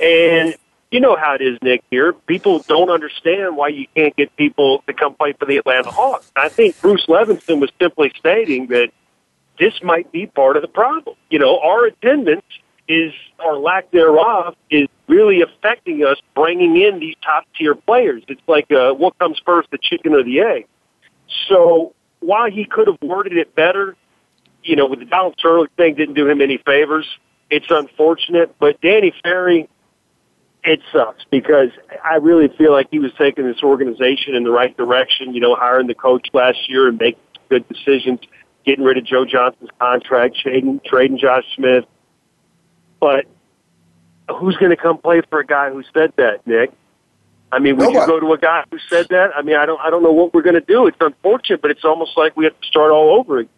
And 0.01 0.55
you 0.91 1.01
know 1.01 1.17
how 1.17 1.35
it 1.35 1.43
is, 1.43 1.59
Nick. 1.63 1.83
Here, 1.91 2.13
people 2.13 2.61
don't 2.61 2.91
understand 2.91 3.57
why 3.57 3.69
you 3.69 3.87
can't 3.95 4.17
get 4.17 4.35
people 4.37 4.83
to 4.87 4.95
come 4.95 5.15
play 5.15 5.33
for 5.33 5.45
the 5.45 5.59
Atlanta 5.59 5.91
Hawks. 5.91 6.31
I 6.35 6.49
think 6.49 6.81
Bruce 6.81 7.07
Levenson 7.07 7.61
was 7.61 7.71
simply 7.81 8.13
stating 8.19 8.69
that 8.69 8.91
this 9.59 9.75
might 9.83 10.11
be 10.13 10.27
part 10.27 10.57
of 10.57 10.63
the 10.63 10.69
problem. 10.69 11.17
You 11.31 11.39
know, 11.39 11.59
our 11.61 11.87
attendance 11.87 12.45
is, 12.89 13.13
or 13.45 13.59
lack 13.59 13.91
thereof, 13.91 14.55
is 14.71 14.89
really 15.09 15.43
affecting 15.43 16.05
us 16.05 16.17
bringing 16.35 16.81
in 16.81 17.01
these 17.01 17.17
top 17.23 17.45
tier 17.57 17.75
players. 17.75 18.23
It's 18.29 18.41
like 18.47 18.71
uh, 18.73 18.93
what 18.93 19.19
comes 19.19 19.41
first, 19.45 19.71
the 19.71 19.79
chicken 19.79 20.15
or 20.15 20.23
the 20.23 20.41
egg. 20.41 20.67
So 21.49 21.95
while 22.21 22.51
he 22.51 22.65
could 22.65 22.87
have 22.87 22.99
worded 23.03 23.37
it 23.37 23.55
better, 23.55 23.97
you 24.63 24.77
know, 24.77 24.87
with 24.87 25.01
the 25.01 25.05
Donald 25.05 25.35
Sterling 25.39 25.69
thing 25.77 25.95
didn't 25.95 26.15
do 26.15 26.29
him 26.29 26.41
any 26.41 26.59
favors. 26.59 27.07
It's 27.51 27.71
unfortunate, 27.71 28.55
but 28.59 28.81
Danny 28.81 29.13
Ferry, 29.23 29.69
it 30.69 30.81
sucks 30.93 31.25
because 31.31 31.71
I 32.05 32.17
really 32.17 32.49
feel 32.59 32.73
like 32.73 32.89
he 32.91 32.99
was 32.99 33.11
taking 33.17 33.47
this 33.47 33.63
organization 33.63 34.35
in 34.35 34.45
the 34.45 34.51
right 34.51 34.77
direction. 34.77 35.35
You 35.35 35.41
know, 35.41 35.57
hiring 35.57 35.87
the 35.87 35.95
coach 35.95 36.29
last 36.35 36.69
year 36.69 36.89
and 36.89 36.99
making 36.99 37.21
good 37.49 37.67
decisions, 37.69 38.21
getting 38.67 38.85
rid 38.85 38.99
of 38.99 39.07
Joe 39.07 39.25
Johnson's 39.25 39.71
contract, 39.81 40.37
trading 40.39 40.81
trading 40.85 41.17
Josh 41.17 41.45
Smith. 41.57 41.85
But 43.01 43.25
who's 44.39 44.57
going 44.57 44.71
to 44.71 44.77
come 44.77 44.99
play 44.99 45.23
for 45.31 45.41
a 45.41 45.47
guy 45.47 45.71
who 45.71 45.83
said 45.95 46.13
that, 46.17 46.47
Nick? 46.47 46.71
I 47.51 47.61
mean, 47.61 47.79
would 47.79 47.95
you 47.95 48.07
go 48.07 48.21
to 48.21 48.33
a 48.35 48.39
guy 48.39 48.65
who 48.71 48.79
said 48.91 49.07
that? 49.09 49.31
I 49.35 49.41
mean, 49.41 49.57
I 49.57 49.65
don't, 49.65 49.81
I 49.81 49.89
don't 49.89 50.03
know 50.03 50.13
what 50.13 50.35
we're 50.35 50.43
going 50.43 50.55
to 50.55 50.61
do. 50.61 50.87
It's 50.87 50.99
unfortunate, 51.01 51.63
but 51.63 51.71
it's 51.71 51.85
almost 51.85 52.15
like 52.15 52.37
we 52.37 52.45
have 52.45 52.61
to 52.61 52.67
start 52.67 52.91
all 52.91 53.19
over 53.19 53.39
again. 53.39 53.51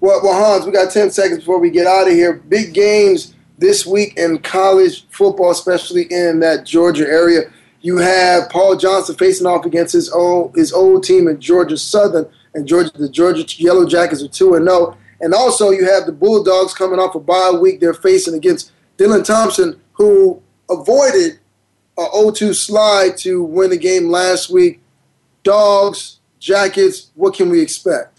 Well, 0.00 0.20
well, 0.24 0.34
Hans, 0.34 0.66
we 0.66 0.72
got 0.72 0.90
10 0.90 1.12
seconds 1.12 1.38
before 1.38 1.60
we 1.60 1.70
get 1.70 1.86
out 1.86 2.08
of 2.08 2.14
here. 2.14 2.32
Big 2.32 2.74
games 2.74 3.34
this 3.62 3.86
week 3.86 4.16
in 4.16 4.38
college 4.40 5.06
football, 5.08 5.52
especially 5.52 6.02
in 6.10 6.40
that 6.40 6.66
Georgia 6.66 7.06
area. 7.06 7.42
You 7.80 7.96
have 7.98 8.50
Paul 8.50 8.76
Johnson 8.76 9.14
facing 9.14 9.46
off 9.46 9.64
against 9.64 9.92
his 9.92 10.10
old 10.10 10.54
his 10.56 10.72
old 10.72 11.04
team 11.04 11.28
in 11.28 11.40
Georgia 11.40 11.78
Southern, 11.78 12.28
and 12.54 12.66
Georgia 12.66 12.90
the 12.92 13.08
Georgia 13.08 13.44
Yellow 13.62 13.86
Jackets 13.86 14.22
are 14.22 14.28
two 14.28 14.54
and 14.54 14.68
zero. 14.68 14.96
And 15.20 15.32
also 15.32 15.70
you 15.70 15.88
have 15.88 16.06
the 16.06 16.12
Bulldogs 16.12 16.74
coming 16.74 16.98
off 16.98 17.14
a 17.14 17.20
bye 17.20 17.52
week. 17.52 17.78
They're 17.78 17.94
facing 17.94 18.34
against 18.34 18.72
Dylan 18.98 19.24
Thompson, 19.24 19.80
who 19.92 20.42
avoided 20.68 21.38
a 21.96 22.02
0-2 22.02 22.54
slide 22.56 23.16
to 23.18 23.44
win 23.44 23.70
the 23.70 23.76
game 23.76 24.08
last 24.08 24.50
week. 24.50 24.80
Dogs, 25.44 26.18
Jackets, 26.40 27.12
what 27.14 27.34
can 27.34 27.48
we 27.48 27.60
expect? 27.60 28.11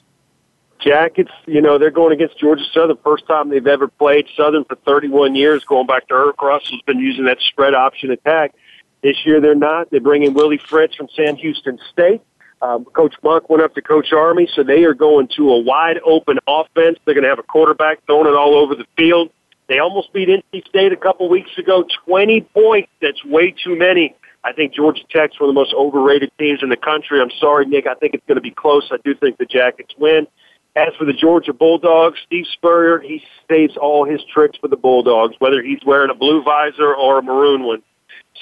Jackets, 0.83 1.31
you 1.45 1.61
know, 1.61 1.77
they're 1.77 1.91
going 1.91 2.13
against 2.13 2.37
Georgia 2.37 2.63
Southern. 2.73 2.97
First 3.03 3.25
time 3.27 3.49
they've 3.49 3.65
ever 3.65 3.87
played 3.87 4.27
Southern 4.35 4.65
for 4.65 4.75
31 4.75 5.35
years, 5.35 5.63
going 5.63 5.87
back 5.87 6.07
to 6.09 6.13
Erk 6.13 6.41
Russell's 6.41 6.81
been 6.85 6.99
using 6.99 7.25
that 7.25 7.37
spread 7.39 7.73
option 7.73 8.11
attack. 8.11 8.53
This 9.01 9.17
year 9.25 9.41
they're 9.41 9.55
not. 9.55 9.89
They 9.91 9.99
bring 9.99 10.23
in 10.23 10.33
Willie 10.33 10.57
Fritz 10.57 10.95
from 10.95 11.07
Sam 11.15 11.35
Houston 11.35 11.79
State. 11.91 12.21
Um, 12.61 12.85
Coach 12.85 13.15
Monk 13.23 13.49
went 13.49 13.61
up 13.61 13.75
to 13.75 13.81
Coach 13.81 14.13
Army, 14.13 14.47
so 14.53 14.63
they 14.63 14.85
are 14.85 14.93
going 14.93 15.27
to 15.35 15.51
a 15.51 15.59
wide 15.59 15.99
open 16.05 16.39
offense. 16.47 16.97
They're 17.03 17.13
going 17.13 17.23
to 17.23 17.29
have 17.29 17.39
a 17.39 17.43
quarterback 17.43 18.05
throwing 18.05 18.27
it 18.27 18.35
all 18.35 18.55
over 18.55 18.75
the 18.75 18.85
field. 18.95 19.31
They 19.67 19.79
almost 19.79 20.13
beat 20.13 20.29
NC 20.29 20.67
State 20.67 20.93
a 20.93 20.97
couple 20.97 21.27
weeks 21.29 21.57
ago, 21.57 21.85
20 22.05 22.41
points. 22.53 22.89
That's 23.01 23.23
way 23.25 23.51
too 23.51 23.77
many. 23.77 24.15
I 24.45 24.51
think 24.53 24.73
Georgia 24.73 25.03
Tech's 25.09 25.39
one 25.39 25.49
of 25.49 25.55
the 25.55 25.59
most 25.59 25.73
overrated 25.73 26.31
teams 26.37 26.61
in 26.63 26.69
the 26.69 26.77
country. 26.77 27.21
I'm 27.21 27.31
sorry, 27.39 27.65
Nick. 27.65 27.87
I 27.87 27.95
think 27.95 28.13
it's 28.13 28.25
going 28.27 28.35
to 28.35 28.41
be 28.41 28.51
close. 28.51 28.89
I 28.91 28.97
do 29.03 29.15
think 29.15 29.37
the 29.37 29.45
Jackets 29.45 29.93
win. 29.97 30.27
As 30.75 30.89
for 30.97 31.05
the 31.05 31.13
Georgia 31.13 31.53
Bulldogs, 31.53 32.19
Steve 32.25 32.45
Spurrier, 32.51 32.99
he 32.99 33.23
saves 33.49 33.77
all 33.77 34.05
his 34.05 34.21
tricks 34.33 34.57
for 34.57 34.67
the 34.67 34.75
Bulldogs, 34.75 35.35
whether 35.37 35.61
he's 35.61 35.83
wearing 35.85 36.09
a 36.09 36.15
blue 36.15 36.43
visor 36.43 36.95
or 36.95 37.19
a 37.19 37.21
maroon 37.21 37.63
one. 37.63 37.83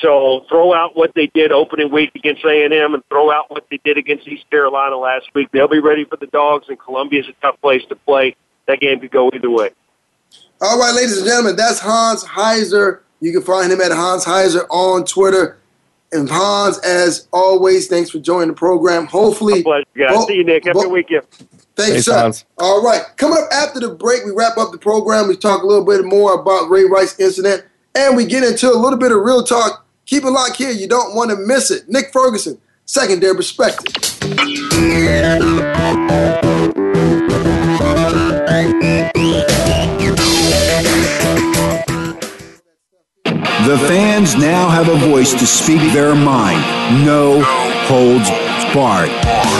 So 0.01 0.45
throw 0.47 0.73
out 0.73 0.95
what 0.95 1.11
they 1.13 1.27
did 1.27 1.51
opening 1.51 1.91
week 1.91 2.11
against 2.15 2.45
A&M 2.45 2.93
and 2.93 3.03
throw 3.09 3.31
out 3.31 3.51
what 3.51 3.65
they 3.69 3.79
did 3.83 3.97
against 3.97 4.27
East 4.27 4.49
Carolina 4.49 4.95
last 4.95 5.25
week. 5.35 5.49
They'll 5.51 5.67
be 5.67 5.79
ready 5.79 6.05
for 6.05 6.15
the 6.15 6.27
Dogs, 6.27 6.67
and 6.69 6.79
Columbia's 6.79 7.27
a 7.27 7.33
tough 7.41 7.59
place 7.59 7.81
to 7.89 7.95
play. 7.95 8.35
That 8.67 8.79
game 8.79 9.01
could 9.01 9.11
go 9.11 9.29
either 9.33 9.49
way. 9.49 9.71
All 10.61 10.79
right, 10.79 10.93
ladies 10.93 11.17
and 11.17 11.27
gentlemen, 11.27 11.57
that's 11.57 11.79
Hans 11.79 12.23
Heiser. 12.23 13.01
You 13.19 13.33
can 13.33 13.41
find 13.41 13.71
him 13.71 13.81
at 13.81 13.91
Hans 13.91 14.23
Heiser 14.23 14.65
on 14.69 15.03
Twitter. 15.05 15.57
And 16.13 16.29
Hans, 16.29 16.77
as 16.79 17.27
always, 17.31 17.87
thanks 17.87 18.09
for 18.09 18.19
joining 18.19 18.49
the 18.49 18.53
program. 18.53 19.05
Hopefully, 19.07 19.63
pleasure, 19.63 19.85
guys. 19.97 20.13
Bo- 20.13 20.25
See 20.27 20.35
you, 20.35 20.43
Nick. 20.43 20.65
Have 20.65 20.71
a 20.75 20.79
Bo- 20.79 20.83
good 20.83 20.91
weekend. 20.91 21.23
Thank 21.31 21.49
you, 21.51 21.93
Thanks, 21.93 22.05
sir. 22.05 22.13
Hans. 22.17 22.45
All 22.57 22.83
right. 22.83 23.01
Coming 23.15 23.37
up 23.37 23.49
after 23.53 23.79
the 23.79 23.89
break, 23.89 24.25
we 24.25 24.31
wrap 24.31 24.57
up 24.57 24.71
the 24.73 24.77
program. 24.77 25.29
We 25.29 25.37
talk 25.37 25.63
a 25.63 25.65
little 25.65 25.85
bit 25.85 26.03
more 26.03 26.33
about 26.39 26.69
Ray 26.69 26.83
Rice 26.83 27.17
incident, 27.19 27.63
and 27.95 28.17
we 28.17 28.25
get 28.25 28.43
into 28.43 28.69
a 28.69 28.75
little 28.75 28.99
bit 28.99 29.11
of 29.13 29.21
real 29.21 29.43
talk. 29.43 29.85
Keep 30.05 30.25
it 30.25 30.31
locked 30.31 30.57
here. 30.57 30.71
You 30.71 30.87
don't 30.87 31.15
want 31.15 31.29
to 31.31 31.37
miss 31.37 31.71
it. 31.71 31.87
Nick 31.87 32.11
Ferguson, 32.11 32.59
secondary 32.85 33.35
perspective. 33.35 33.95
The 43.67 43.77
fans 43.77 44.35
now 44.35 44.69
have 44.69 44.89
a 44.89 44.95
voice 44.95 45.33
to 45.33 45.45
speak 45.45 45.81
their 45.93 46.15
mind. 46.15 46.59
No 47.05 47.41
holds 47.85 48.29
barred. 48.73 49.09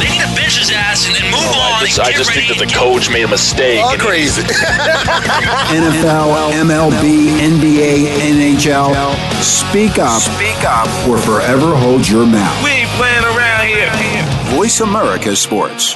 They 0.02 0.10
need 0.10 0.22
to 0.22 0.36
bench 0.36 0.58
ass 0.74 1.06
and 1.06 1.16
then 1.16 1.26
move 1.26 1.40
oh 1.44 1.78
on. 1.80 1.86
just, 1.86 2.00
I 2.00 2.12
just 2.12 2.34
think 2.34 2.48
that 2.48 2.58
the 2.58 2.72
coach 2.72 3.10
made 3.12 3.24
a 3.24 3.28
mistake. 3.28 3.84
All 3.84 3.98
crazy. 3.98 4.42
NFL, 5.72 6.52
MLB, 6.66 7.40
NBA, 7.40 8.10
NHL. 8.34 8.96
Speak 9.44 10.00
up. 10.00 10.22
Speak 10.22 10.64
up. 10.66 10.88
Or 11.08 11.18
forever 11.18 11.76
hold 11.76 12.08
your 12.08 12.26
mouth. 12.26 12.64
We 12.64 12.72
ain't 12.72 12.90
playing 12.92 13.24
around 13.24 13.68
here. 13.68 13.92
Voice 14.56 14.80
America 14.80 15.36
Sports. 15.36 15.96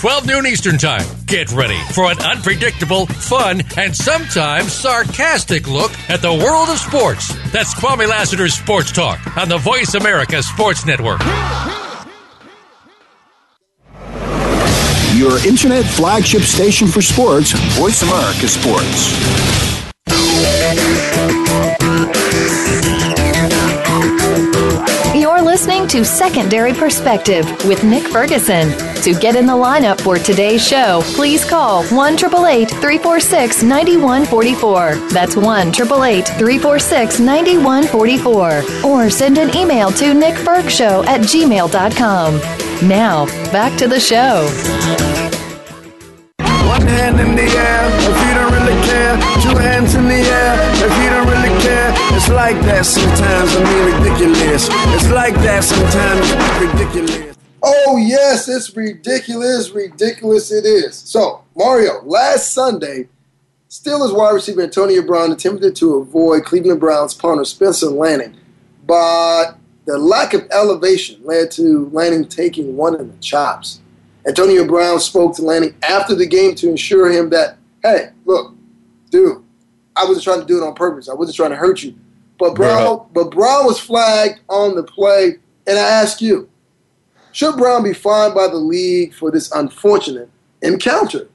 12 0.00 0.26
noon 0.26 0.46
Eastern 0.46 0.78
Time. 0.78 1.04
Get 1.26 1.52
ready 1.52 1.78
for 1.92 2.10
an 2.10 2.18
unpredictable, 2.20 3.04
fun, 3.04 3.60
and 3.76 3.94
sometimes 3.94 4.72
sarcastic 4.72 5.68
look 5.68 5.92
at 6.08 6.22
the 6.22 6.32
world 6.32 6.70
of 6.70 6.78
sports. 6.78 7.34
That's 7.52 7.74
Kwame 7.74 8.08
Lassiter's 8.08 8.54
Sports 8.54 8.92
Talk 8.92 9.36
on 9.36 9.50
the 9.50 9.58
Voice 9.58 9.92
America 9.92 10.42
Sports 10.42 10.86
Network. 10.86 11.20
Your 15.18 15.46
internet 15.46 15.84
flagship 15.84 16.42
station 16.44 16.88
for 16.88 17.02
sports, 17.02 17.52
Voice 17.78 18.00
America 18.00 18.48
Sports. 18.48 19.69
Listening 25.60 25.86
to 25.86 26.02
Secondary 26.02 26.72
Perspective 26.72 27.44
with 27.66 27.84
Nick 27.84 28.04
Ferguson. 28.04 28.70
To 29.02 29.12
get 29.12 29.36
in 29.36 29.44
the 29.44 29.52
lineup 29.52 30.00
for 30.00 30.16
today's 30.16 30.66
show, 30.66 31.02
please 31.14 31.44
call 31.44 31.84
1 31.88 32.16
346 32.16 33.62
9144. 33.62 34.94
That's 35.10 35.36
1 35.36 35.70
346 35.70 37.20
9144. 37.20 38.62
Or 38.90 39.10
send 39.10 39.36
an 39.36 39.54
email 39.54 39.90
to 39.90 40.14
nickfergshow 40.14 41.04
at 41.04 41.20
gmail.com. 41.20 42.88
Now, 42.88 43.26
back 43.52 43.78
to 43.80 43.86
the 43.86 44.00
show. 44.00 44.46
One 46.70 46.86
hand 46.86 47.20
in 47.20 47.36
the 47.36 47.42
air 47.42 48.29
Two 49.42 49.56
hands 49.56 49.94
in 49.94 50.08
the 50.08 50.14
air 50.14 50.54
if 50.74 50.92
you 51.02 51.10
don't 51.10 51.28
really 51.28 51.54
care. 51.62 51.92
It's 52.16 52.28
like 52.28 52.60
that 52.62 52.84
sometimes. 52.84 53.54
I 53.54 53.64
mean, 53.64 54.02
ridiculous. 54.02 54.68
It's 54.94 55.10
like 55.10 55.34
that 55.46 55.64
sometimes. 55.64 56.26
Ridiculous. 56.60 57.36
Oh, 57.62 57.96
yes, 57.96 58.48
it's 58.48 58.74
ridiculous. 58.76 59.70
Ridiculous 59.70 60.50
it 60.50 60.64
is. 60.64 60.96
So, 60.96 61.44
Mario, 61.54 62.02
last 62.04 62.52
Sunday, 62.52 63.08
Steelers 63.70 64.16
wide 64.16 64.32
receiver 64.32 64.62
Antonio 64.62 65.00
Brown 65.00 65.30
attempted 65.30 65.76
to 65.76 65.98
avoid 65.98 66.44
Cleveland 66.44 66.80
Browns 66.80 67.14
punter 67.14 67.44
Spencer 67.44 67.86
Lanning, 67.86 68.36
but 68.84 69.58
the 69.84 69.96
lack 69.96 70.34
of 70.34 70.48
elevation 70.50 71.20
led 71.22 71.52
to 71.52 71.88
Lanning 71.92 72.26
taking 72.26 72.76
one 72.76 72.98
in 72.98 73.08
the 73.08 73.16
chops. 73.18 73.80
Antonio 74.26 74.66
Brown 74.66 74.98
spoke 74.98 75.36
to 75.36 75.42
Lanning 75.42 75.76
after 75.82 76.16
the 76.16 76.26
game 76.26 76.56
to 76.56 76.68
ensure 76.68 77.10
him 77.10 77.30
that, 77.30 77.58
hey, 77.84 78.10
dude, 79.10 79.42
I 79.96 80.04
wasn't 80.04 80.24
trying 80.24 80.40
to 80.40 80.46
do 80.46 80.62
it 80.62 80.66
on 80.66 80.74
purpose. 80.74 81.08
I 81.08 81.14
wasn't 81.14 81.36
trying 81.36 81.50
to 81.50 81.56
hurt 81.56 81.82
you. 81.82 81.94
But 82.38 82.54
Brown, 82.54 83.06
but 83.12 83.30
Brown 83.30 83.66
was 83.66 83.78
flagged 83.78 84.40
on 84.48 84.74
the 84.74 84.82
play, 84.82 85.36
and 85.66 85.78
I 85.78 85.82
ask 85.82 86.22
you, 86.22 86.48
should 87.32 87.56
Brown 87.56 87.84
be 87.84 87.92
fined 87.92 88.34
by 88.34 88.48
the 88.48 88.56
league 88.56 89.12
for 89.12 89.30
this 89.30 89.52
unfortunate 89.52 90.30
encounter? 90.62 91.28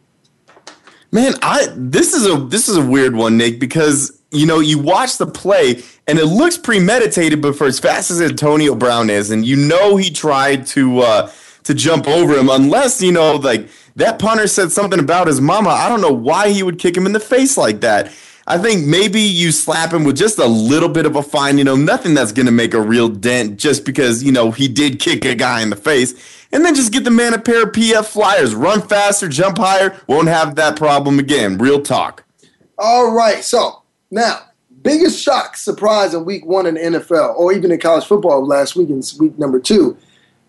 Man, 1.12 1.34
I 1.42 1.68
this 1.76 2.14
is 2.14 2.26
a 2.26 2.38
this 2.38 2.68
is 2.68 2.78
a 2.78 2.86
weird 2.86 3.16
one, 3.16 3.38
Nick, 3.38 3.60
because 3.60 4.20
you 4.32 4.48
know 4.48 4.60
you 4.60 4.80
watch 4.80 5.18
the 5.18 5.28
play 5.28 5.84
and 6.08 6.20
it 6.20 6.26
looks 6.26 6.58
premeditated, 6.58 7.42
but 7.42 7.56
for 7.56 7.68
as 7.68 7.80
fast 7.80 8.10
as 8.10 8.22
Antonio 8.22 8.76
Brown 8.76 9.10
is, 9.10 9.30
and 9.30 9.46
you 9.46 9.56
know 9.56 9.96
he 9.98 10.10
tried 10.10 10.66
to 10.68 11.02
uh, 11.02 11.32
to 11.66 11.74
jump 11.74 12.08
over 12.08 12.38
him, 12.38 12.50
unless 12.50 13.02
you 13.02 13.12
know 13.12 13.36
like 13.36 13.68
that 13.96 14.20
punter 14.20 14.48
said 14.48 14.72
something 14.72 15.00
about 15.00 15.28
his 15.28 15.40
mama. 15.42 15.70
I 15.70 15.90
don't 15.90 16.02
know 16.02 16.14
why 16.14 16.50
he 16.50 16.64
would 16.64 16.80
kick 16.80 16.98
him 16.98 17.06
in 17.06 17.12
the 17.12 17.20
face 17.20 17.58
like 17.58 17.82
that. 17.82 18.12
I 18.48 18.60
think 18.60 18.86
maybe 18.86 19.22
you 19.22 19.52
slap 19.52 19.92
him 19.92 20.04
with 20.04 20.18
just 20.18 20.38
a 20.38 20.46
little 20.46 20.90
bit 20.90 21.08
of 21.08 21.16
a 21.16 21.24
fine, 21.24 21.58
you 21.58 21.64
know, 21.64 21.76
nothing 21.76 22.14
that's 22.14 22.32
going 22.32 22.46
to 22.46 22.52
make 22.52 22.76
a 22.76 22.82
real 22.82 23.10
dent 23.10 23.58
just 23.58 23.86
because, 23.86 24.24
you 24.24 24.32
know, 24.32 24.52
he 24.52 24.68
did 24.68 25.00
kick 25.00 25.26
a 25.26 25.34
guy 25.34 25.62
in 25.62 25.72
the 25.72 25.76
face. 25.76 26.14
And 26.52 26.64
then 26.64 26.76
just 26.76 26.92
get 26.94 27.04
the 27.04 27.12
man 27.12 27.34
a 27.34 27.40
pair 27.40 27.64
of 27.64 27.72
PF 27.72 28.06
flyers. 28.06 28.54
Run 28.54 28.84
faster, 28.84 29.28
jump 29.28 29.58
higher, 29.58 30.00
won't 30.08 30.28
have 30.28 30.56
that 30.56 30.78
problem 30.78 31.18
again. 31.18 31.58
Real 31.58 31.82
talk. 31.82 32.24
All 32.78 33.12
right, 33.12 33.44
so 33.44 33.82
now, 34.12 34.42
biggest 34.84 35.20
shock, 35.20 35.58
surprise 35.58 36.14
in 36.14 36.24
week 36.24 36.46
one 36.46 36.68
in 36.68 36.76
the 36.76 36.82
NFL, 36.82 37.36
or 37.36 37.52
even 37.52 37.72
in 37.72 37.80
college 37.80 38.06
football 38.06 38.46
last 38.46 38.76
week 38.76 38.90
in 38.90 39.02
week 39.18 39.40
number 39.40 39.60
two. 39.60 39.98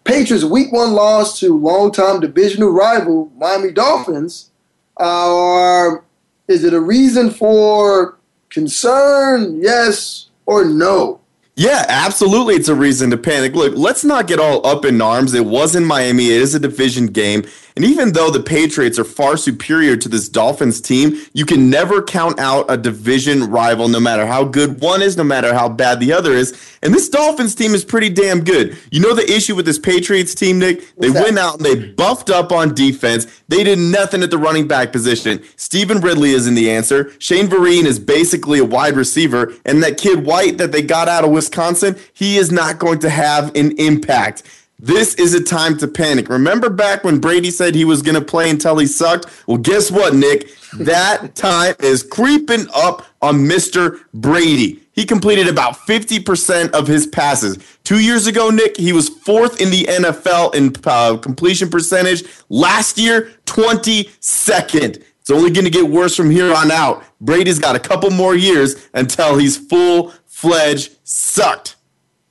Patriots' 0.07 0.44
week 0.44 0.72
one 0.72 0.92
loss 0.92 1.38
to 1.40 1.57
longtime 1.57 2.20
divisional 2.20 2.70
rival 2.70 3.30
Miami 3.36 3.72
Dolphins. 3.72 4.50
Are 4.96 6.04
is 6.48 6.64
it 6.64 6.72
a 6.72 6.80
reason 6.80 7.30
for 7.30 8.16
concern? 8.48 9.61
Yes 9.61 10.30
or 10.46 10.64
no? 10.64 11.20
Yeah, 11.57 11.84
absolutely. 11.88 12.54
It's 12.54 12.68
a 12.68 12.74
reason 12.74 13.11
to 13.11 13.16
panic. 13.16 13.54
Look, 13.54 13.74
let's 13.76 14.04
not 14.04 14.26
get 14.26 14.38
all 14.38 14.64
up 14.66 14.84
in 14.84 15.00
arms. 15.00 15.34
It 15.34 15.46
was 15.46 15.74
in 15.74 15.84
Miami. 15.84 16.26
It 16.26 16.42
is 16.42 16.54
a 16.54 16.61
division 16.61 17.07
game. 17.07 17.44
And 17.76 17.84
even 17.84 18.12
though 18.12 18.30
the 18.30 18.42
Patriots 18.42 18.98
are 18.98 19.04
far 19.04 19.36
superior 19.36 19.98
to 19.98 20.08
this 20.08 20.30
Dolphins 20.30 20.80
team, 20.80 21.20
you 21.34 21.44
can 21.44 21.68
never 21.68 22.02
count 22.02 22.40
out 22.40 22.64
a 22.70 22.76
division 22.78 23.50
rival, 23.50 23.88
no 23.88 24.00
matter 24.00 24.26
how 24.26 24.44
good 24.44 24.80
one 24.80 25.02
is, 25.02 25.18
no 25.18 25.24
matter 25.24 25.52
how 25.52 25.68
bad 25.68 26.00
the 26.00 26.10
other 26.10 26.32
is. 26.32 26.58
And 26.82 26.94
this 26.94 27.10
Dolphins 27.10 27.54
team 27.54 27.74
is 27.74 27.84
pretty 27.84 28.08
damn 28.08 28.44
good. 28.44 28.78
You 28.90 29.00
know 29.00 29.14
the 29.14 29.30
issue 29.30 29.54
with 29.54 29.66
this 29.66 29.78
Patriots 29.78 30.34
team, 30.34 30.58
Nick? 30.58 30.96
They 30.96 31.10
went 31.10 31.38
out 31.38 31.56
and 31.56 31.66
they 31.66 31.92
buffed 31.92 32.30
up 32.30 32.50
on 32.50 32.74
defense. 32.74 33.26
They 33.48 33.62
did 33.62 33.78
nothing 33.78 34.22
at 34.22 34.30
the 34.30 34.38
running 34.38 34.66
back 34.66 34.90
position. 34.90 35.44
Stevan 35.56 36.00
Ridley 36.00 36.30
is 36.30 36.46
in 36.46 36.54
the 36.54 36.70
answer. 36.70 37.12
Shane 37.18 37.46
Vereen 37.46 37.84
is 37.84 37.98
basically 37.98 38.58
a 38.58 38.64
wide 38.64 38.96
receiver. 38.96 39.52
And 39.66 39.82
that 39.82 39.98
kid 39.98 40.24
White 40.24 40.56
that 40.56 40.72
they 40.72 40.80
got 40.80 41.08
out 41.08 41.24
of 41.24 41.30
Wisconsin, 41.30 41.96
he 42.14 42.38
is 42.38 42.50
not 42.50 42.78
going 42.78 43.00
to 43.00 43.10
have 43.10 43.54
an 43.54 43.72
impact. 43.78 44.42
This 44.78 45.14
is 45.14 45.32
a 45.32 45.42
time 45.42 45.78
to 45.78 45.88
panic. 45.88 46.28
Remember 46.28 46.68
back 46.68 47.02
when 47.02 47.18
Brady 47.18 47.50
said 47.50 47.74
he 47.74 47.86
was 47.86 48.02
going 48.02 48.14
to 48.14 48.20
play 48.20 48.50
until 48.50 48.76
he 48.76 48.86
sucked? 48.86 49.26
Well, 49.46 49.56
guess 49.56 49.90
what, 49.90 50.14
Nick? 50.14 50.50
That 50.78 51.34
time 51.34 51.74
is 51.80 52.02
creeping 52.02 52.66
up 52.74 53.06
on 53.22 53.36
Mr. 53.46 54.00
Brady. 54.12 54.82
He 54.92 55.06
completed 55.06 55.48
about 55.48 55.76
50% 55.76 56.72
of 56.72 56.86
his 56.86 57.06
passes. 57.06 57.58
Two 57.84 58.00
years 58.00 58.26
ago, 58.26 58.50
Nick, 58.50 58.76
he 58.76 58.92
was 58.92 59.08
fourth 59.08 59.60
in 59.62 59.70
the 59.70 59.84
NFL 59.84 60.54
in 60.54 60.74
uh, 60.84 61.16
completion 61.18 61.70
percentage. 61.70 62.24
Last 62.50 62.98
year, 62.98 63.32
22nd. 63.46 65.02
It's 65.20 65.30
only 65.30 65.50
going 65.50 65.64
to 65.64 65.70
get 65.70 65.88
worse 65.88 66.14
from 66.14 66.30
here 66.30 66.54
on 66.54 66.70
out. 66.70 67.02
Brady's 67.20 67.58
got 67.58 67.76
a 67.76 67.80
couple 67.80 68.10
more 68.10 68.34
years 68.34 68.88
until 68.92 69.38
he's 69.38 69.56
full 69.56 70.12
fledged 70.26 70.96
sucked. 71.02 71.76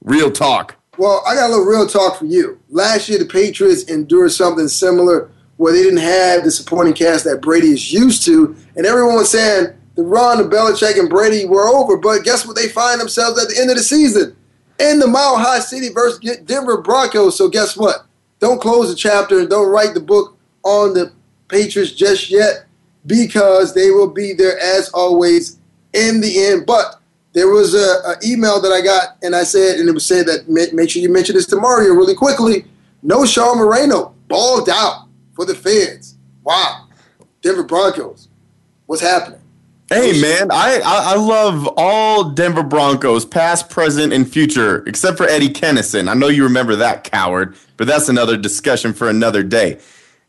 Real 0.03 0.31
talk. 0.31 0.75
Well, 0.97 1.23
I 1.27 1.35
got 1.35 1.47
a 1.47 1.49
little 1.49 1.65
real 1.65 1.87
talk 1.87 2.19
for 2.19 2.25
you. 2.25 2.59
Last 2.69 3.09
year, 3.09 3.19
the 3.19 3.25
Patriots 3.25 3.83
endured 3.83 4.31
something 4.31 4.67
similar 4.67 5.29
where 5.57 5.73
they 5.73 5.83
didn't 5.83 5.99
have 5.99 6.43
the 6.43 6.51
supporting 6.51 6.93
cast 6.93 7.23
that 7.25 7.41
Brady 7.41 7.67
is 7.69 7.91
used 7.91 8.25
to, 8.25 8.55
and 8.75 8.85
everyone 8.85 9.15
was 9.15 9.31
saying 9.31 9.73
the 9.95 10.03
run 10.03 10.39
of 10.39 10.47
Belichick 10.47 10.99
and 10.99 11.09
Brady 11.09 11.45
were 11.45 11.67
over. 11.67 11.97
But 11.97 12.23
guess 12.23 12.45
what? 12.45 12.55
They 12.55 12.67
find 12.67 12.99
themselves 12.99 13.41
at 13.41 13.49
the 13.49 13.59
end 13.59 13.69
of 13.69 13.77
the 13.77 13.83
season 13.83 14.35
in 14.79 14.99
the 14.99 15.07
Mile 15.07 15.37
High 15.37 15.59
City 15.59 15.89
versus 15.89 16.19
Denver 16.45 16.81
Broncos. 16.81 17.37
So 17.37 17.47
guess 17.49 17.77
what? 17.77 18.05
Don't 18.39 18.61
close 18.61 18.89
the 18.89 18.95
chapter 18.95 19.39
and 19.39 19.49
don't 19.49 19.71
write 19.71 19.93
the 19.93 20.01
book 20.01 20.37
on 20.63 20.93
the 20.93 21.13
Patriots 21.47 21.91
just 21.91 22.29
yet 22.29 22.65
because 23.05 23.73
they 23.73 23.91
will 23.91 24.09
be 24.09 24.33
there 24.33 24.59
as 24.59 24.89
always 24.89 25.59
in 25.93 26.19
the 26.19 26.45
end. 26.45 26.65
But 26.65 26.99
there 27.35 27.49
was 27.49 27.75
a, 27.75 28.15
email 28.25 28.61
that 28.61 28.71
I 28.71 28.81
got, 28.81 29.17
and 29.21 29.35
I 29.35 29.43
said, 29.43 29.77
and 29.77 29.89
it 29.89 29.91
was 29.91 30.05
said 30.05 30.25
that 30.25 30.47
make 30.47 30.89
sure 30.89 31.01
you 31.01 31.09
mention 31.09 31.35
this 31.35 31.45
to 31.47 31.57
Mario 31.57 31.93
really 31.93 32.15
quickly. 32.15 32.65
Knowshon 33.03 33.57
Moreno 33.57 34.15
balled 34.29 34.69
out 34.69 35.09
for 35.33 35.45
the 35.45 35.53
feds. 35.53 36.15
Wow, 36.43 36.87
Denver 37.41 37.63
Broncos, 37.63 38.29
what's 38.85 39.01
happening? 39.01 39.41
Hey 39.89 40.19
man, 40.19 40.47
I, 40.49 40.81
I 40.83 41.15
love 41.15 41.69
all 41.77 42.31
Denver 42.31 42.63
Broncos, 42.63 43.25
past, 43.25 43.69
present, 43.69 44.13
and 44.13 44.27
future, 44.27 44.83
except 44.87 45.17
for 45.17 45.27
Eddie 45.27 45.49
Kennison. 45.49 46.09
I 46.09 46.13
know 46.13 46.29
you 46.29 46.43
remember 46.43 46.77
that 46.77 47.03
coward, 47.03 47.55
but 47.75 47.85
that's 47.85 48.07
another 48.09 48.37
discussion 48.37 48.93
for 48.93 49.09
another 49.09 49.43
day. 49.43 49.79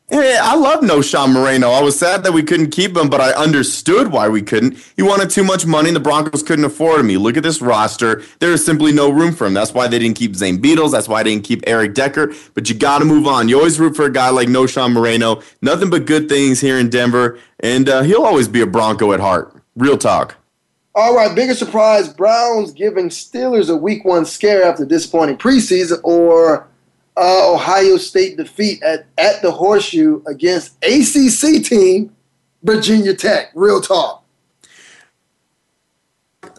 Hey, 0.08 0.38
I 0.40 0.54
love 0.54 0.82
Knowshon 0.82 1.32
Moreno. 1.32 1.70
I 1.70 1.82
was 1.82 1.98
sad 1.98 2.22
that 2.22 2.32
we 2.32 2.44
couldn't 2.44 2.70
keep 2.70 2.96
him, 2.96 3.08
but 3.08 3.20
I 3.20 3.32
understood 3.32 4.12
why 4.12 4.28
we 4.28 4.40
couldn't. 4.40 4.78
He 4.94 5.02
wanted 5.02 5.30
too 5.30 5.42
much 5.42 5.66
money, 5.66 5.88
and 5.88 5.96
the 5.96 6.00
Broncos 6.00 6.44
couldn't 6.44 6.64
afford 6.64 7.00
him. 7.00 7.10
You 7.10 7.18
look 7.18 7.36
at 7.36 7.42
this 7.42 7.60
roster, 7.60 8.22
there 8.38 8.52
is 8.52 8.64
simply 8.64 8.92
no 8.92 9.10
room 9.10 9.34
for 9.34 9.48
him. 9.48 9.54
That's 9.54 9.74
why 9.74 9.88
they 9.88 9.98
didn't 9.98 10.16
keep 10.16 10.36
Zane 10.36 10.62
Beadles. 10.62 10.92
That's 10.92 11.08
why 11.08 11.24
they 11.24 11.30
didn't 11.30 11.44
keep 11.44 11.64
Eric 11.66 11.94
Decker. 11.94 12.32
But 12.54 12.68
you 12.68 12.76
got 12.76 13.00
to 13.00 13.04
move 13.04 13.26
on. 13.26 13.48
You 13.48 13.58
always 13.58 13.80
root 13.80 13.96
for 13.96 14.04
a 14.04 14.12
guy 14.12 14.30
like 14.30 14.46
Knowshon 14.46 14.92
Moreno. 14.92 15.42
Nothing 15.60 15.90
but 15.90 16.06
good 16.06 16.28
things 16.28 16.60
here 16.60 16.78
in 16.78 16.88
Denver, 16.88 17.40
and 17.58 17.88
uh, 17.88 18.02
he'll 18.02 18.24
always 18.24 18.46
be 18.46 18.60
a 18.60 18.66
Bronco 18.66 19.12
at 19.12 19.18
heart. 19.18 19.56
Real 19.74 19.98
talk. 19.98 20.36
All 20.94 21.16
right, 21.16 21.34
bigger 21.34 21.54
surprise: 21.54 22.08
Browns 22.08 22.70
giving 22.70 23.08
Steelers 23.08 23.68
a 23.68 23.76
Week 23.76 24.04
One 24.04 24.24
scare 24.24 24.62
after 24.62 24.84
disappointing 24.84 25.38
preseason, 25.38 25.98
or 26.04 26.68
uh, 27.16 27.52
Ohio 27.52 27.96
State 27.96 28.36
defeat 28.36 28.82
at, 28.82 29.06
at 29.18 29.42
the 29.42 29.50
Horseshoe 29.50 30.22
against 30.26 30.76
ACC 30.84 31.64
team 31.64 32.14
Virginia 32.62 33.14
Tech. 33.14 33.50
Real 33.54 33.80
talk. 33.80 34.26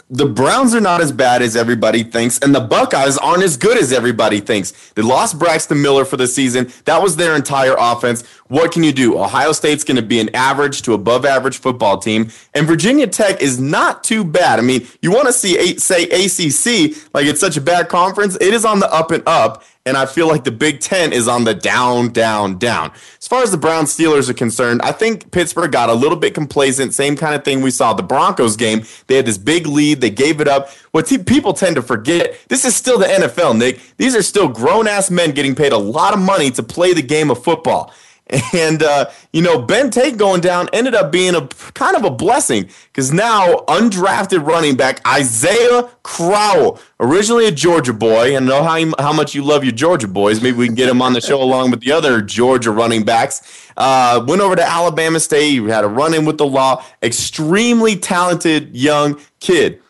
The 0.10 0.26
Browns 0.26 0.74
are 0.74 0.80
not 0.80 1.02
as 1.02 1.12
bad 1.12 1.42
as 1.42 1.58
everybody 1.58 2.02
thinks, 2.02 2.40
and 2.40 2.56
the 2.56 2.62
Buckeyes 2.62 3.18
aren't 3.18 3.44
as 3.44 3.58
good 3.58 3.78
as 3.78 3.92
everybody 3.92 4.40
thinks. 4.40 4.72
They 4.92 5.02
lost 5.02 5.38
Braxton 5.38 5.82
Miller 5.82 6.06
for 6.06 6.16
the 6.16 6.28
season. 6.28 6.72
That 6.86 7.04
was 7.04 7.18
their 7.18 7.36
entire 7.36 7.76
offense. 7.78 8.26
What 8.48 8.72
can 8.72 8.84
you 8.84 8.94
do? 8.94 9.20
Ohio 9.20 9.52
State's 9.52 9.84
going 9.84 9.98
to 9.98 10.02
be 10.02 10.22
an 10.22 10.34
average 10.34 10.82
to 10.84 10.94
above 10.94 11.26
average 11.26 11.58
football 11.58 11.98
team, 11.98 12.32
and 12.54 12.66
Virginia 12.66 13.06
Tech 13.06 13.42
is 13.42 13.60
not 13.60 14.02
too 14.02 14.24
bad. 14.24 14.60
I 14.60 14.62
mean, 14.62 14.88
you 15.02 15.12
want 15.12 15.28
to 15.28 15.34
see 15.34 15.78
say 15.78 16.04
ACC 16.04 16.96
like 17.14 17.26
it's 17.26 17.42
such 17.42 17.58
a 17.58 17.62
bad 17.62 17.90
conference. 17.90 18.38
It 18.40 18.54
is 18.54 18.64
on 18.64 18.80
the 18.80 18.90
up 18.94 19.12
and 19.12 19.24
up, 19.28 19.62
and 19.88 19.96
I 19.96 20.06
feel 20.06 20.28
like 20.28 20.44
the 20.44 20.52
Big 20.52 20.82
Ten 20.82 21.14
is 21.14 21.30
on 21.30 21.46
the 21.46 21.54
down, 21.54 22.10
down, 22.10 22.58
down. 22.58 22.92
As 23.20 23.28
far 23.28 23.42
as 23.42 23.52
the 23.52 23.58
Brown 23.58 23.86
Steelers 23.86 24.30
are 24.30 24.34
concerned, 24.34 24.82
I 24.84 24.92
think 24.92 25.32
Pittsburgh 25.32 25.72
got 25.72 25.90
a 25.90 25.94
little 25.94 26.18
bit 26.18 26.34
complacent. 26.34 26.94
Same 26.94 27.16
kind 27.16 27.34
of 27.34 27.46
thing 27.46 27.62
we 27.62 27.72
saw 27.72 27.94
the 27.94 28.04
Broncos 28.04 28.58
game. 28.58 28.84
They 29.08 29.16
had 29.16 29.26
this 29.26 29.38
big 29.38 29.66
lead, 29.66 30.02
they 30.02 30.10
gave 30.10 30.42
it 30.42 30.48
up. 30.48 30.70
What 30.92 31.08
people 31.26 31.54
tend 31.54 31.78
to 31.78 31.82
forget, 31.82 32.38
this 32.50 32.66
is 32.66 32.76
still 32.76 32.98
the 33.00 33.06
NFL, 33.06 33.58
Nick. 33.58 33.80
These 33.96 34.16
are 34.16 34.22
still 34.22 34.50
grown 34.50 34.88
ass 34.88 35.10
men 35.10 35.32
getting 35.32 35.56
paid 35.56 35.72
a 35.72 35.78
lot 35.78 36.14
of 36.14 36.20
money 36.20 36.52
to 36.52 36.64
play 36.64 36.94
the 36.94 37.02
game 37.02 37.32
of 37.32 37.42
football. 37.42 37.94
And, 38.54 38.82
uh, 38.84 39.10
you 39.32 39.42
know, 39.42 39.62
Ben 39.62 39.90
Tate 39.90 40.18
going 40.18 40.42
down 40.42 40.70
ended 40.74 40.96
up 40.96 41.12
being 41.12 41.36
a 41.36 41.48
kind 41.74 41.96
of 41.96 42.04
a 42.04 42.10
blessing 42.10 42.70
because 42.88 43.14
now 43.14 43.64
undrafted 43.68 44.46
running 44.46 44.76
back 44.76 45.06
Isaiah 45.08 45.90
Crowell, 46.04 46.80
originally 47.00 47.46
a 47.46 47.52
Georgia 47.52 47.94
boy, 47.94 48.36
and 48.36 48.46
I 48.46 48.50
know 48.50 48.64
how, 48.64 49.04
how 49.04 49.14
much 49.14 49.36
you 49.36 49.44
love 49.44 49.64
your 49.64 49.74
Georgia 49.74 50.08
boys. 50.08 50.42
Maybe 50.42 50.58
we 50.58 50.66
can 50.66 50.76
get 50.76 50.90
him 50.90 51.02
on 51.02 51.14
the 51.14 51.22
show 51.22 51.42
along 51.42 51.72
with 51.72 51.82
the 51.82 51.92
other 51.92 52.22
Georgia 52.22 52.72
running 52.72 53.04
backs. 53.04 53.70
Uh, 53.78 54.24
went 54.28 54.42
over 54.42 54.56
to 54.56 54.64
Alabama 54.64 55.20
State, 55.20 55.50
he 55.50 55.58
had 55.68 55.84
a 55.84 55.88
run 55.88 56.14
in 56.14 56.26
with 56.26 56.38
the 56.38 56.46
law. 56.46 56.84
Extremely 57.04 57.96
talented 57.96 58.76
young 58.76 59.20
kid. 59.40 59.82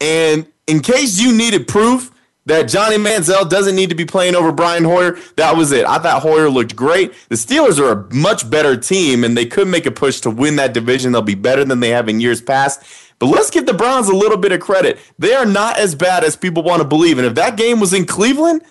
And 0.00 0.46
in 0.66 0.80
case 0.80 1.20
you 1.20 1.32
needed 1.32 1.66
proof, 1.66 2.11
that 2.46 2.64
Johnny 2.64 2.96
Manziel 2.96 3.48
doesn't 3.48 3.76
need 3.76 3.90
to 3.90 3.94
be 3.94 4.04
playing 4.04 4.34
over 4.34 4.50
Brian 4.50 4.84
Hoyer. 4.84 5.18
That 5.36 5.56
was 5.56 5.70
it. 5.72 5.86
I 5.86 5.98
thought 5.98 6.22
Hoyer 6.22 6.48
looked 6.48 6.74
great. 6.74 7.12
The 7.28 7.36
Steelers 7.36 7.78
are 7.78 7.92
a 7.92 8.14
much 8.14 8.48
better 8.50 8.76
team, 8.76 9.22
and 9.22 9.36
they 9.36 9.46
could 9.46 9.68
make 9.68 9.86
a 9.86 9.90
push 9.90 10.20
to 10.20 10.30
win 10.30 10.56
that 10.56 10.74
division. 10.74 11.12
They'll 11.12 11.22
be 11.22 11.34
better 11.34 11.64
than 11.64 11.80
they 11.80 11.90
have 11.90 12.08
in 12.08 12.20
years 12.20 12.42
past. 12.42 12.82
But 13.18 13.26
let's 13.26 13.50
give 13.50 13.66
the 13.66 13.74
Browns 13.74 14.08
a 14.08 14.16
little 14.16 14.36
bit 14.36 14.50
of 14.50 14.60
credit. 14.60 14.98
They 15.18 15.34
are 15.34 15.46
not 15.46 15.78
as 15.78 15.94
bad 15.94 16.24
as 16.24 16.34
people 16.34 16.64
want 16.64 16.82
to 16.82 16.88
believe. 16.88 17.18
And 17.18 17.26
if 17.26 17.36
that 17.36 17.56
game 17.56 17.78
was 17.78 17.92
in 17.92 18.04
Cleveland, 18.04 18.62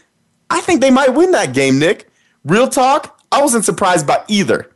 I 0.50 0.60
think 0.60 0.82
they 0.82 0.92
might 0.92 1.14
win 1.14 1.32
that 1.32 1.54
game, 1.54 1.80
Nick. 1.80 2.10
Real 2.44 2.68
talk, 2.68 3.22
I 3.32 3.42
wasn't 3.42 3.64
surprised 3.64 4.06
by 4.06 4.22
either. 4.28 4.70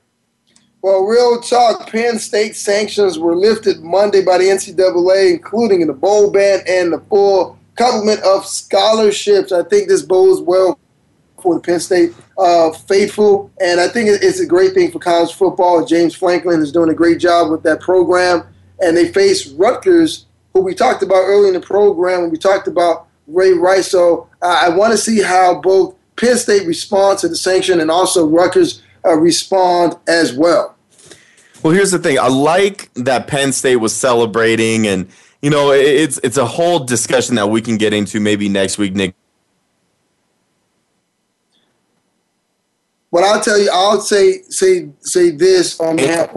Well, 0.82 1.04
real 1.04 1.41
talk, 1.41 1.89
Penn 1.89 2.20
State 2.20 2.56
sanctions 2.56 3.20
were 3.20 3.36
lifted 3.36 3.82
Monday 3.82 4.24
by 4.24 4.38
the 4.38 4.46
NCAA, 4.46 5.32
including 5.32 5.82
in 5.82 5.88
the 5.88 5.93
bowl 5.93 6.32
ban 6.32 6.62
and 6.68 6.93
the 6.93 7.00
full 7.10 7.60
complement 7.76 8.21
of 8.23 8.45
scholarships. 8.45 9.51
I 9.51 9.63
think 9.63 9.88
this 9.88 10.01
bodes 10.01 10.41
well 10.41 10.80
for 11.41 11.55
the 11.55 11.61
Penn 11.61 11.80
State 11.80 12.13
uh, 12.38 12.71
faithful, 12.71 13.51
and 13.61 13.80
I 13.80 13.88
think 13.88 14.09
it's 14.09 14.39
a 14.39 14.45
great 14.45 14.73
thing 14.73 14.91
for 14.91 14.99
college 14.99 15.34
football. 15.34 15.86
James 15.86 16.15
Franklin 16.15 16.61
is 16.61 16.71
doing 16.71 16.89
a 16.89 16.93
great 16.93 17.19
job 17.19 17.51
with 17.51 17.63
that 17.63 17.82
program, 17.82 18.47
and 18.80 18.97
they 18.97 19.11
face 19.11 19.51
Rutgers, 19.51 20.26
who 20.53 20.61
we 20.61 20.73
talked 20.73 21.03
about 21.03 21.23
early 21.26 21.49
in 21.49 21.53
the 21.53 21.59
program 21.59 22.21
when 22.21 22.32
we 22.32 22.38
talked 22.38 22.67
about 22.67 23.07
Ray 23.28 23.51
Rice. 23.51 23.91
So 23.91 24.28
uh, 24.41 24.59
I 24.63 24.69
want 24.69 24.91
to 24.93 24.97
see 24.97 25.21
how 25.21 25.61
both 25.61 25.95
Penn 26.15 26.38
State 26.38 26.65
responds 26.65 27.21
to 27.21 27.28
the 27.28 27.36
sanction 27.36 27.80
and 27.80 27.91
also 27.91 28.26
Rutgers 28.28 28.82
uh, 29.05 29.15
respond 29.15 29.95
as 30.07 30.34
well. 30.34 30.76
Well, 31.61 31.73
here's 31.73 31.91
the 31.91 31.99
thing. 31.99 32.19
I 32.19 32.28
like 32.28 32.91
that 32.95 33.28
Penn 33.28 33.51
State 33.51 33.78
was 33.78 33.93
celebrating 33.95 34.88
and– 34.88 35.09
you 35.42 35.50
know, 35.50 35.72
it's 35.72 36.20
it's 36.24 36.38
a 36.38 36.46
whole 36.46 36.80
discussion 36.80 37.36
that 37.36 37.48
we 37.48 37.62
can 37.62 37.78
get 37.78 37.94
into 37.94 38.20
maybe 38.20 38.50
next 38.50 38.78
week, 38.78 38.94
Nick. 38.94 39.16
But 43.12 43.24
I'll 43.24 43.42
tell 43.42 43.60
you, 43.60 43.70
I'll 43.72 44.02
say 44.02 44.42
say 44.50 44.90
say 45.00 45.32
this 45.32 45.80
on 45.80 45.96
behalf 45.96 46.30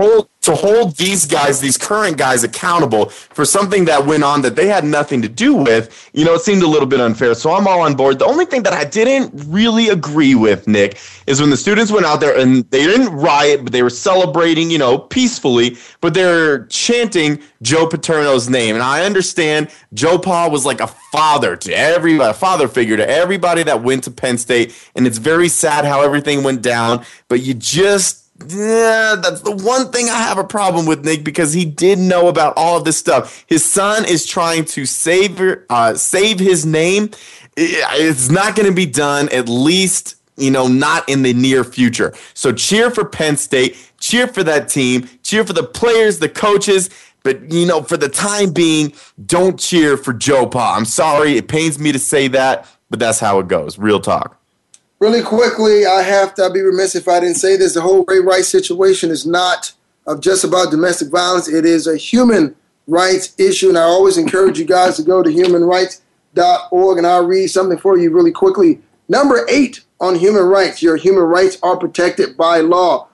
to 0.48 0.54
hold 0.54 0.96
these 0.96 1.26
guys, 1.26 1.60
these 1.60 1.76
current 1.76 2.16
guys, 2.16 2.42
accountable 2.42 3.10
for 3.10 3.44
something 3.44 3.84
that 3.84 4.06
went 4.06 4.24
on 4.24 4.40
that 4.40 4.56
they 4.56 4.66
had 4.66 4.82
nothing 4.82 5.20
to 5.20 5.28
do 5.28 5.54
with, 5.54 6.10
you 6.14 6.24
know, 6.24 6.32
it 6.34 6.40
seemed 6.40 6.62
a 6.62 6.66
little 6.66 6.88
bit 6.88 7.00
unfair. 7.00 7.34
So 7.34 7.52
I'm 7.52 7.68
all 7.68 7.82
on 7.82 7.94
board. 7.94 8.18
The 8.18 8.24
only 8.24 8.46
thing 8.46 8.62
that 8.62 8.72
I 8.72 8.84
didn't 8.84 9.30
really 9.46 9.90
agree 9.90 10.34
with, 10.34 10.66
Nick, 10.66 10.98
is 11.26 11.38
when 11.38 11.50
the 11.50 11.56
students 11.56 11.92
went 11.92 12.06
out 12.06 12.20
there 12.20 12.34
and 12.38 12.64
they 12.70 12.86
didn't 12.86 13.14
riot, 13.14 13.62
but 13.62 13.74
they 13.74 13.82
were 13.82 13.90
celebrating, 13.90 14.70
you 14.70 14.78
know, 14.78 14.98
peacefully, 14.98 15.76
but 16.00 16.14
they're 16.14 16.64
chanting 16.66 17.42
Joe 17.60 17.86
Paterno's 17.86 18.48
name. 18.48 18.74
And 18.74 18.82
I 18.82 19.04
understand 19.04 19.68
Joe 19.92 20.18
Pa 20.18 20.48
was 20.48 20.64
like 20.64 20.80
a 20.80 20.86
father 21.12 21.56
to 21.56 21.72
everybody, 21.74 22.30
a 22.30 22.32
father 22.32 22.68
figure 22.68 22.96
to 22.96 23.06
everybody 23.06 23.64
that 23.64 23.82
went 23.82 24.04
to 24.04 24.10
Penn 24.10 24.38
State. 24.38 24.74
And 24.94 25.06
it's 25.06 25.18
very 25.18 25.50
sad 25.50 25.84
how 25.84 26.00
everything 26.00 26.42
went 26.42 26.62
down, 26.62 27.04
but 27.28 27.42
you 27.42 27.52
just 27.52 28.27
yeah, 28.46 29.16
that's 29.20 29.40
the 29.40 29.50
one 29.50 29.90
thing 29.90 30.08
I 30.08 30.18
have 30.18 30.38
a 30.38 30.44
problem 30.44 30.86
with 30.86 31.04
Nick 31.04 31.24
because 31.24 31.52
he 31.52 31.64
did 31.64 31.98
know 31.98 32.28
about 32.28 32.54
all 32.56 32.76
of 32.78 32.84
this 32.84 32.96
stuff. 32.96 33.44
His 33.48 33.64
son 33.64 34.04
is 34.04 34.24
trying 34.26 34.64
to 34.66 34.86
save 34.86 35.40
uh, 35.68 35.94
save 35.94 36.38
his 36.38 36.64
name. 36.64 37.10
It's 37.56 38.30
not 38.30 38.54
going 38.54 38.68
to 38.68 38.74
be 38.74 38.86
done. 38.86 39.28
At 39.30 39.48
least 39.48 40.18
you 40.38 40.50
know, 40.50 40.68
not 40.68 41.08
in 41.08 41.22
the 41.22 41.34
near 41.34 41.64
future. 41.64 42.14
So 42.32 42.52
cheer 42.52 42.90
for 42.90 43.04
Penn 43.04 43.36
State, 43.36 43.76
cheer 43.98 44.28
for 44.28 44.44
that 44.44 44.68
team, 44.68 45.08
cheer 45.22 45.44
for 45.44 45.52
the 45.52 45.64
players, 45.64 46.20
the 46.20 46.28
coaches. 46.28 46.90
But 47.24 47.52
you 47.52 47.66
know, 47.66 47.82
for 47.82 47.96
the 47.96 48.08
time 48.08 48.52
being, 48.52 48.92
don't 49.26 49.58
cheer 49.58 49.96
for 49.96 50.12
Joe 50.12 50.46
Pa. 50.46 50.76
I'm 50.76 50.84
sorry, 50.84 51.36
it 51.36 51.48
pains 51.48 51.78
me 51.78 51.92
to 51.92 51.98
say 51.98 52.28
that, 52.28 52.66
but 52.88 53.00
that's 53.00 53.18
how 53.18 53.40
it 53.40 53.48
goes. 53.48 53.78
Real 53.78 54.00
talk. 54.00 54.40
Really 55.00 55.22
quickly, 55.22 55.86
I 55.86 56.02
have 56.02 56.34
to 56.34 56.44
I'd 56.44 56.52
be 56.52 56.60
remiss 56.60 56.96
if 56.96 57.06
I 57.06 57.20
didn't 57.20 57.36
say 57.36 57.56
this. 57.56 57.74
The 57.74 57.80
whole 57.80 58.04
Ray 58.08 58.18
Rice 58.18 58.48
situation 58.48 59.10
is 59.10 59.24
not 59.26 59.72
just 60.18 60.42
about 60.42 60.70
domestic 60.70 61.08
violence. 61.08 61.48
It 61.48 61.64
is 61.64 61.86
a 61.86 61.96
human 61.96 62.56
rights 62.88 63.34
issue, 63.38 63.68
and 63.68 63.78
I 63.78 63.82
always 63.82 64.18
encourage 64.18 64.58
you 64.58 64.64
guys 64.64 64.96
to 64.96 65.02
go 65.02 65.22
to 65.22 65.30
humanrights.org, 65.30 66.98
and 66.98 67.06
I'll 67.06 67.26
read 67.26 67.48
something 67.48 67.78
for 67.78 67.96
you 67.96 68.10
really 68.10 68.32
quickly. 68.32 68.80
Number 69.08 69.46
eight 69.48 69.84
on 70.00 70.16
human 70.16 70.44
rights. 70.44 70.82
Your 70.82 70.96
human 70.96 71.24
rights 71.24 71.58
are 71.62 71.76
protected 71.76 72.36
by 72.36 72.60
law. 72.60 73.08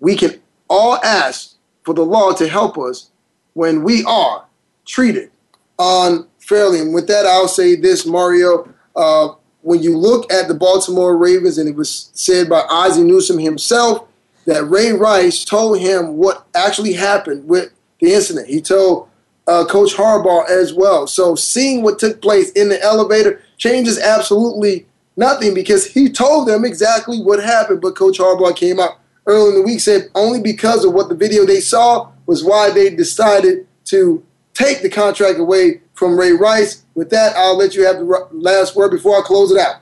We 0.00 0.16
can 0.16 0.40
all 0.68 0.96
ask 1.04 1.56
for 1.82 1.94
the 1.94 2.04
law 2.04 2.32
to 2.32 2.48
help 2.48 2.78
us 2.78 3.10
when 3.54 3.82
we 3.82 4.04
are 4.04 4.46
treated 4.86 5.30
unfairly. 5.78 6.80
And 6.80 6.94
with 6.94 7.06
that, 7.08 7.26
I'll 7.26 7.48
say 7.48 7.76
this, 7.76 8.06
Mario. 8.06 8.72
Uh, 8.96 9.34
when 9.62 9.82
you 9.82 9.96
look 9.96 10.30
at 10.32 10.48
the 10.48 10.54
Baltimore 10.54 11.16
Ravens, 11.16 11.58
and 11.58 11.68
it 11.68 11.74
was 11.74 12.10
said 12.14 12.48
by 12.48 12.64
Ozzie 12.68 13.04
Newsome 13.04 13.38
himself 13.38 14.06
that 14.46 14.64
Ray 14.64 14.92
Rice 14.92 15.44
told 15.44 15.80
him 15.80 16.16
what 16.16 16.46
actually 16.54 16.92
happened 16.92 17.48
with 17.48 17.72
the 18.00 18.12
incident. 18.12 18.48
He 18.48 18.60
told 18.60 19.08
uh, 19.46 19.64
Coach 19.64 19.94
Harbaugh 19.94 20.48
as 20.48 20.72
well. 20.72 21.06
So 21.06 21.34
seeing 21.34 21.82
what 21.82 21.98
took 21.98 22.20
place 22.20 22.50
in 22.52 22.68
the 22.68 22.82
elevator 22.82 23.42
changes 23.56 23.98
absolutely 23.98 24.86
nothing 25.16 25.54
because 25.54 25.86
he 25.86 26.08
told 26.08 26.48
them 26.48 26.64
exactly 26.64 27.20
what 27.20 27.42
happened. 27.42 27.80
But 27.80 27.96
Coach 27.96 28.18
Harbaugh 28.18 28.56
came 28.56 28.80
out 28.80 28.98
early 29.26 29.50
in 29.50 29.54
the 29.56 29.62
week 29.62 29.80
said 29.80 30.10
only 30.14 30.40
because 30.40 30.84
of 30.84 30.92
what 30.92 31.08
the 31.08 31.14
video 31.14 31.46
they 31.46 31.60
saw 31.60 32.10
was 32.26 32.44
why 32.44 32.70
they 32.70 32.90
decided 32.90 33.66
to 33.84 34.24
take 34.54 34.82
the 34.82 34.88
contract 34.88 35.38
away 35.38 35.80
from 35.94 36.18
Ray 36.18 36.32
Rice. 36.32 36.81
With 36.94 37.10
that, 37.10 37.36
I'll 37.36 37.56
let 37.56 37.74
you 37.74 37.84
have 37.86 37.96
the 37.96 38.28
last 38.32 38.76
word 38.76 38.90
before 38.90 39.18
I 39.18 39.22
close 39.22 39.50
it 39.50 39.58
out. 39.58 39.76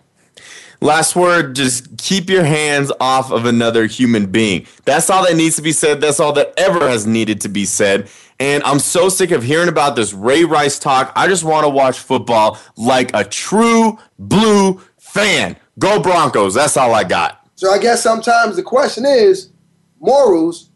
Last 0.82 1.14
word, 1.14 1.54
just 1.54 1.98
keep 1.98 2.30
your 2.30 2.44
hands 2.44 2.90
off 3.00 3.30
of 3.30 3.44
another 3.44 3.86
human 3.86 4.26
being. 4.26 4.66
That's 4.86 5.11
all 5.11 5.26
that 5.26 5.36
needs 5.36 5.56
to 5.56 5.62
be 5.62 5.72
said. 5.72 6.00
That's 6.00 6.20
all 6.20 6.32
that 6.34 6.54
ever 6.56 6.88
has 6.88 7.06
needed 7.06 7.42
to 7.42 7.50
be 7.50 7.66
said. 7.66 8.08
And 8.38 8.62
I'm 8.62 8.78
so 8.78 9.11
sick 9.11 9.30
of 9.30 9.42
hearing 9.42 9.68
about 9.68 9.94
this 9.94 10.14
Ray 10.14 10.44
Rice 10.44 10.78
talk. 10.78 11.12
I 11.14 11.28
just 11.28 11.44
want 11.44 11.64
to 11.64 11.68
watch 11.68 11.98
football 11.98 12.58
like 12.76 13.11
a 13.12 13.24
true 13.24 13.98
blue 14.18 14.80
fan. 14.96 15.56
Go 15.78 16.00
Broncos. 16.00 16.54
That's 16.54 16.78
all 16.78 16.94
I 16.94 17.04
got. 17.04 17.46
So 17.56 17.70
I 17.70 17.78
guess 17.78 18.02
sometimes 18.02 18.56
the 18.56 18.62
question 18.62 19.04
is 19.04 19.50
morals 20.00 20.70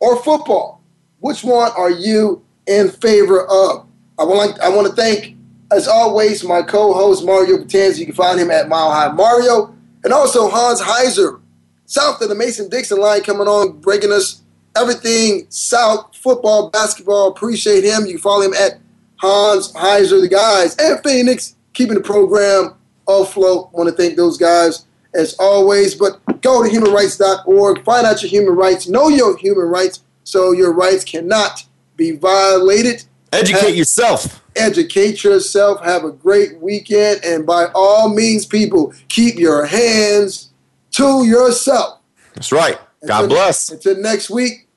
or 0.00 0.22
football. 0.22 0.82
Which 1.18 1.44
one 1.44 1.70
are 1.76 1.90
you 1.90 2.42
in 2.66 2.90
favor 2.90 3.42
of? 3.42 3.86
I 4.18 4.24
want 4.24 4.58
I 4.60 4.70
want 4.70 4.88
to 4.88 4.94
thank, 4.94 5.36
as 5.72 5.88
always, 5.88 6.44
my 6.44 6.62
co-host 6.62 7.24
Mario 7.24 7.58
Batanz. 7.58 7.98
You 7.98 8.06
can 8.06 8.14
find 8.14 8.38
him 8.38 8.50
at 8.50 8.68
Mile 8.68 8.92
High 8.92 9.12
Mario, 9.12 9.74
and 10.04 10.12
also 10.12 10.48
Hans 10.48 10.80
Heiser, 10.80 11.40
south 11.86 12.20
of 12.20 12.28
the 12.28 12.34
Mason 12.34 12.68
Dixon 12.68 12.98
line, 12.98 13.22
coming 13.22 13.48
on, 13.48 13.80
breaking 13.80 14.12
us 14.12 14.42
everything 14.76 15.46
South 15.48 16.14
football, 16.16 16.70
basketball. 16.70 17.28
Appreciate 17.28 17.84
him. 17.84 18.06
You 18.06 18.12
can 18.12 18.22
follow 18.22 18.42
him 18.42 18.54
at 18.54 18.80
Hans 19.16 19.72
Heiser, 19.72 20.20
the 20.20 20.28
guys, 20.28 20.76
and 20.76 21.02
Phoenix, 21.02 21.56
keeping 21.72 21.94
the 21.94 22.00
program 22.00 22.74
afloat. 23.08 23.72
Want 23.72 23.88
to 23.88 23.94
thank 23.94 24.16
those 24.16 24.36
guys 24.36 24.86
as 25.14 25.34
always. 25.38 25.94
But 25.94 26.20
go 26.42 26.62
to 26.62 26.70
humanrights.org, 26.70 27.84
find 27.84 28.06
out 28.06 28.22
your 28.22 28.30
human 28.30 28.54
rights, 28.54 28.88
know 28.88 29.08
your 29.08 29.36
human 29.36 29.66
rights, 29.66 30.00
so 30.24 30.52
your 30.52 30.72
rights 30.72 31.04
cannot 31.04 31.64
be 31.96 32.12
violated. 32.12 33.04
Educate 33.32 33.60
have, 33.60 33.76
yourself. 33.76 34.41
Educate 34.56 35.24
yourself. 35.24 35.82
Have 35.84 36.04
a 36.04 36.12
great 36.12 36.58
weekend. 36.60 37.24
And 37.24 37.46
by 37.46 37.66
all 37.74 38.08
means, 38.08 38.46
people, 38.46 38.92
keep 39.08 39.36
your 39.36 39.66
hands 39.66 40.50
to 40.92 41.24
yourself. 41.24 42.00
That's 42.34 42.52
right. 42.52 42.78
God 43.06 43.24
until, 43.24 43.36
bless. 43.36 43.70
Until 43.70 43.96
next 43.96 44.30
week, 44.30 44.68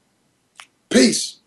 peace. 0.89 1.39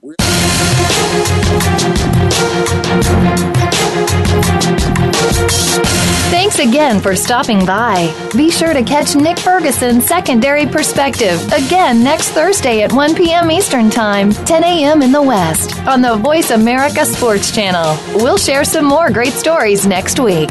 Thanks 6.30 6.58
again 6.58 7.00
for 7.00 7.16
stopping 7.16 7.64
by. 7.64 8.12
Be 8.36 8.50
sure 8.50 8.74
to 8.74 8.82
catch 8.82 9.16
Nick 9.16 9.38
Ferguson's 9.38 10.04
Secondary 10.06 10.66
Perspective 10.66 11.42
again 11.54 12.04
next 12.04 12.32
Thursday 12.32 12.82
at 12.82 12.92
1 12.92 13.14
p.m. 13.14 13.50
Eastern 13.50 13.88
Time, 13.88 14.32
10 14.32 14.62
a.m. 14.62 15.00
in 15.00 15.10
the 15.10 15.22
West 15.22 15.78
on 15.86 16.02
the 16.02 16.16
Voice 16.16 16.50
America 16.50 17.06
Sports 17.06 17.50
Channel. 17.50 17.96
We'll 18.16 18.36
share 18.36 18.64
some 18.64 18.84
more 18.84 19.10
great 19.10 19.32
stories 19.32 19.86
next 19.86 20.20
week. 20.20 20.50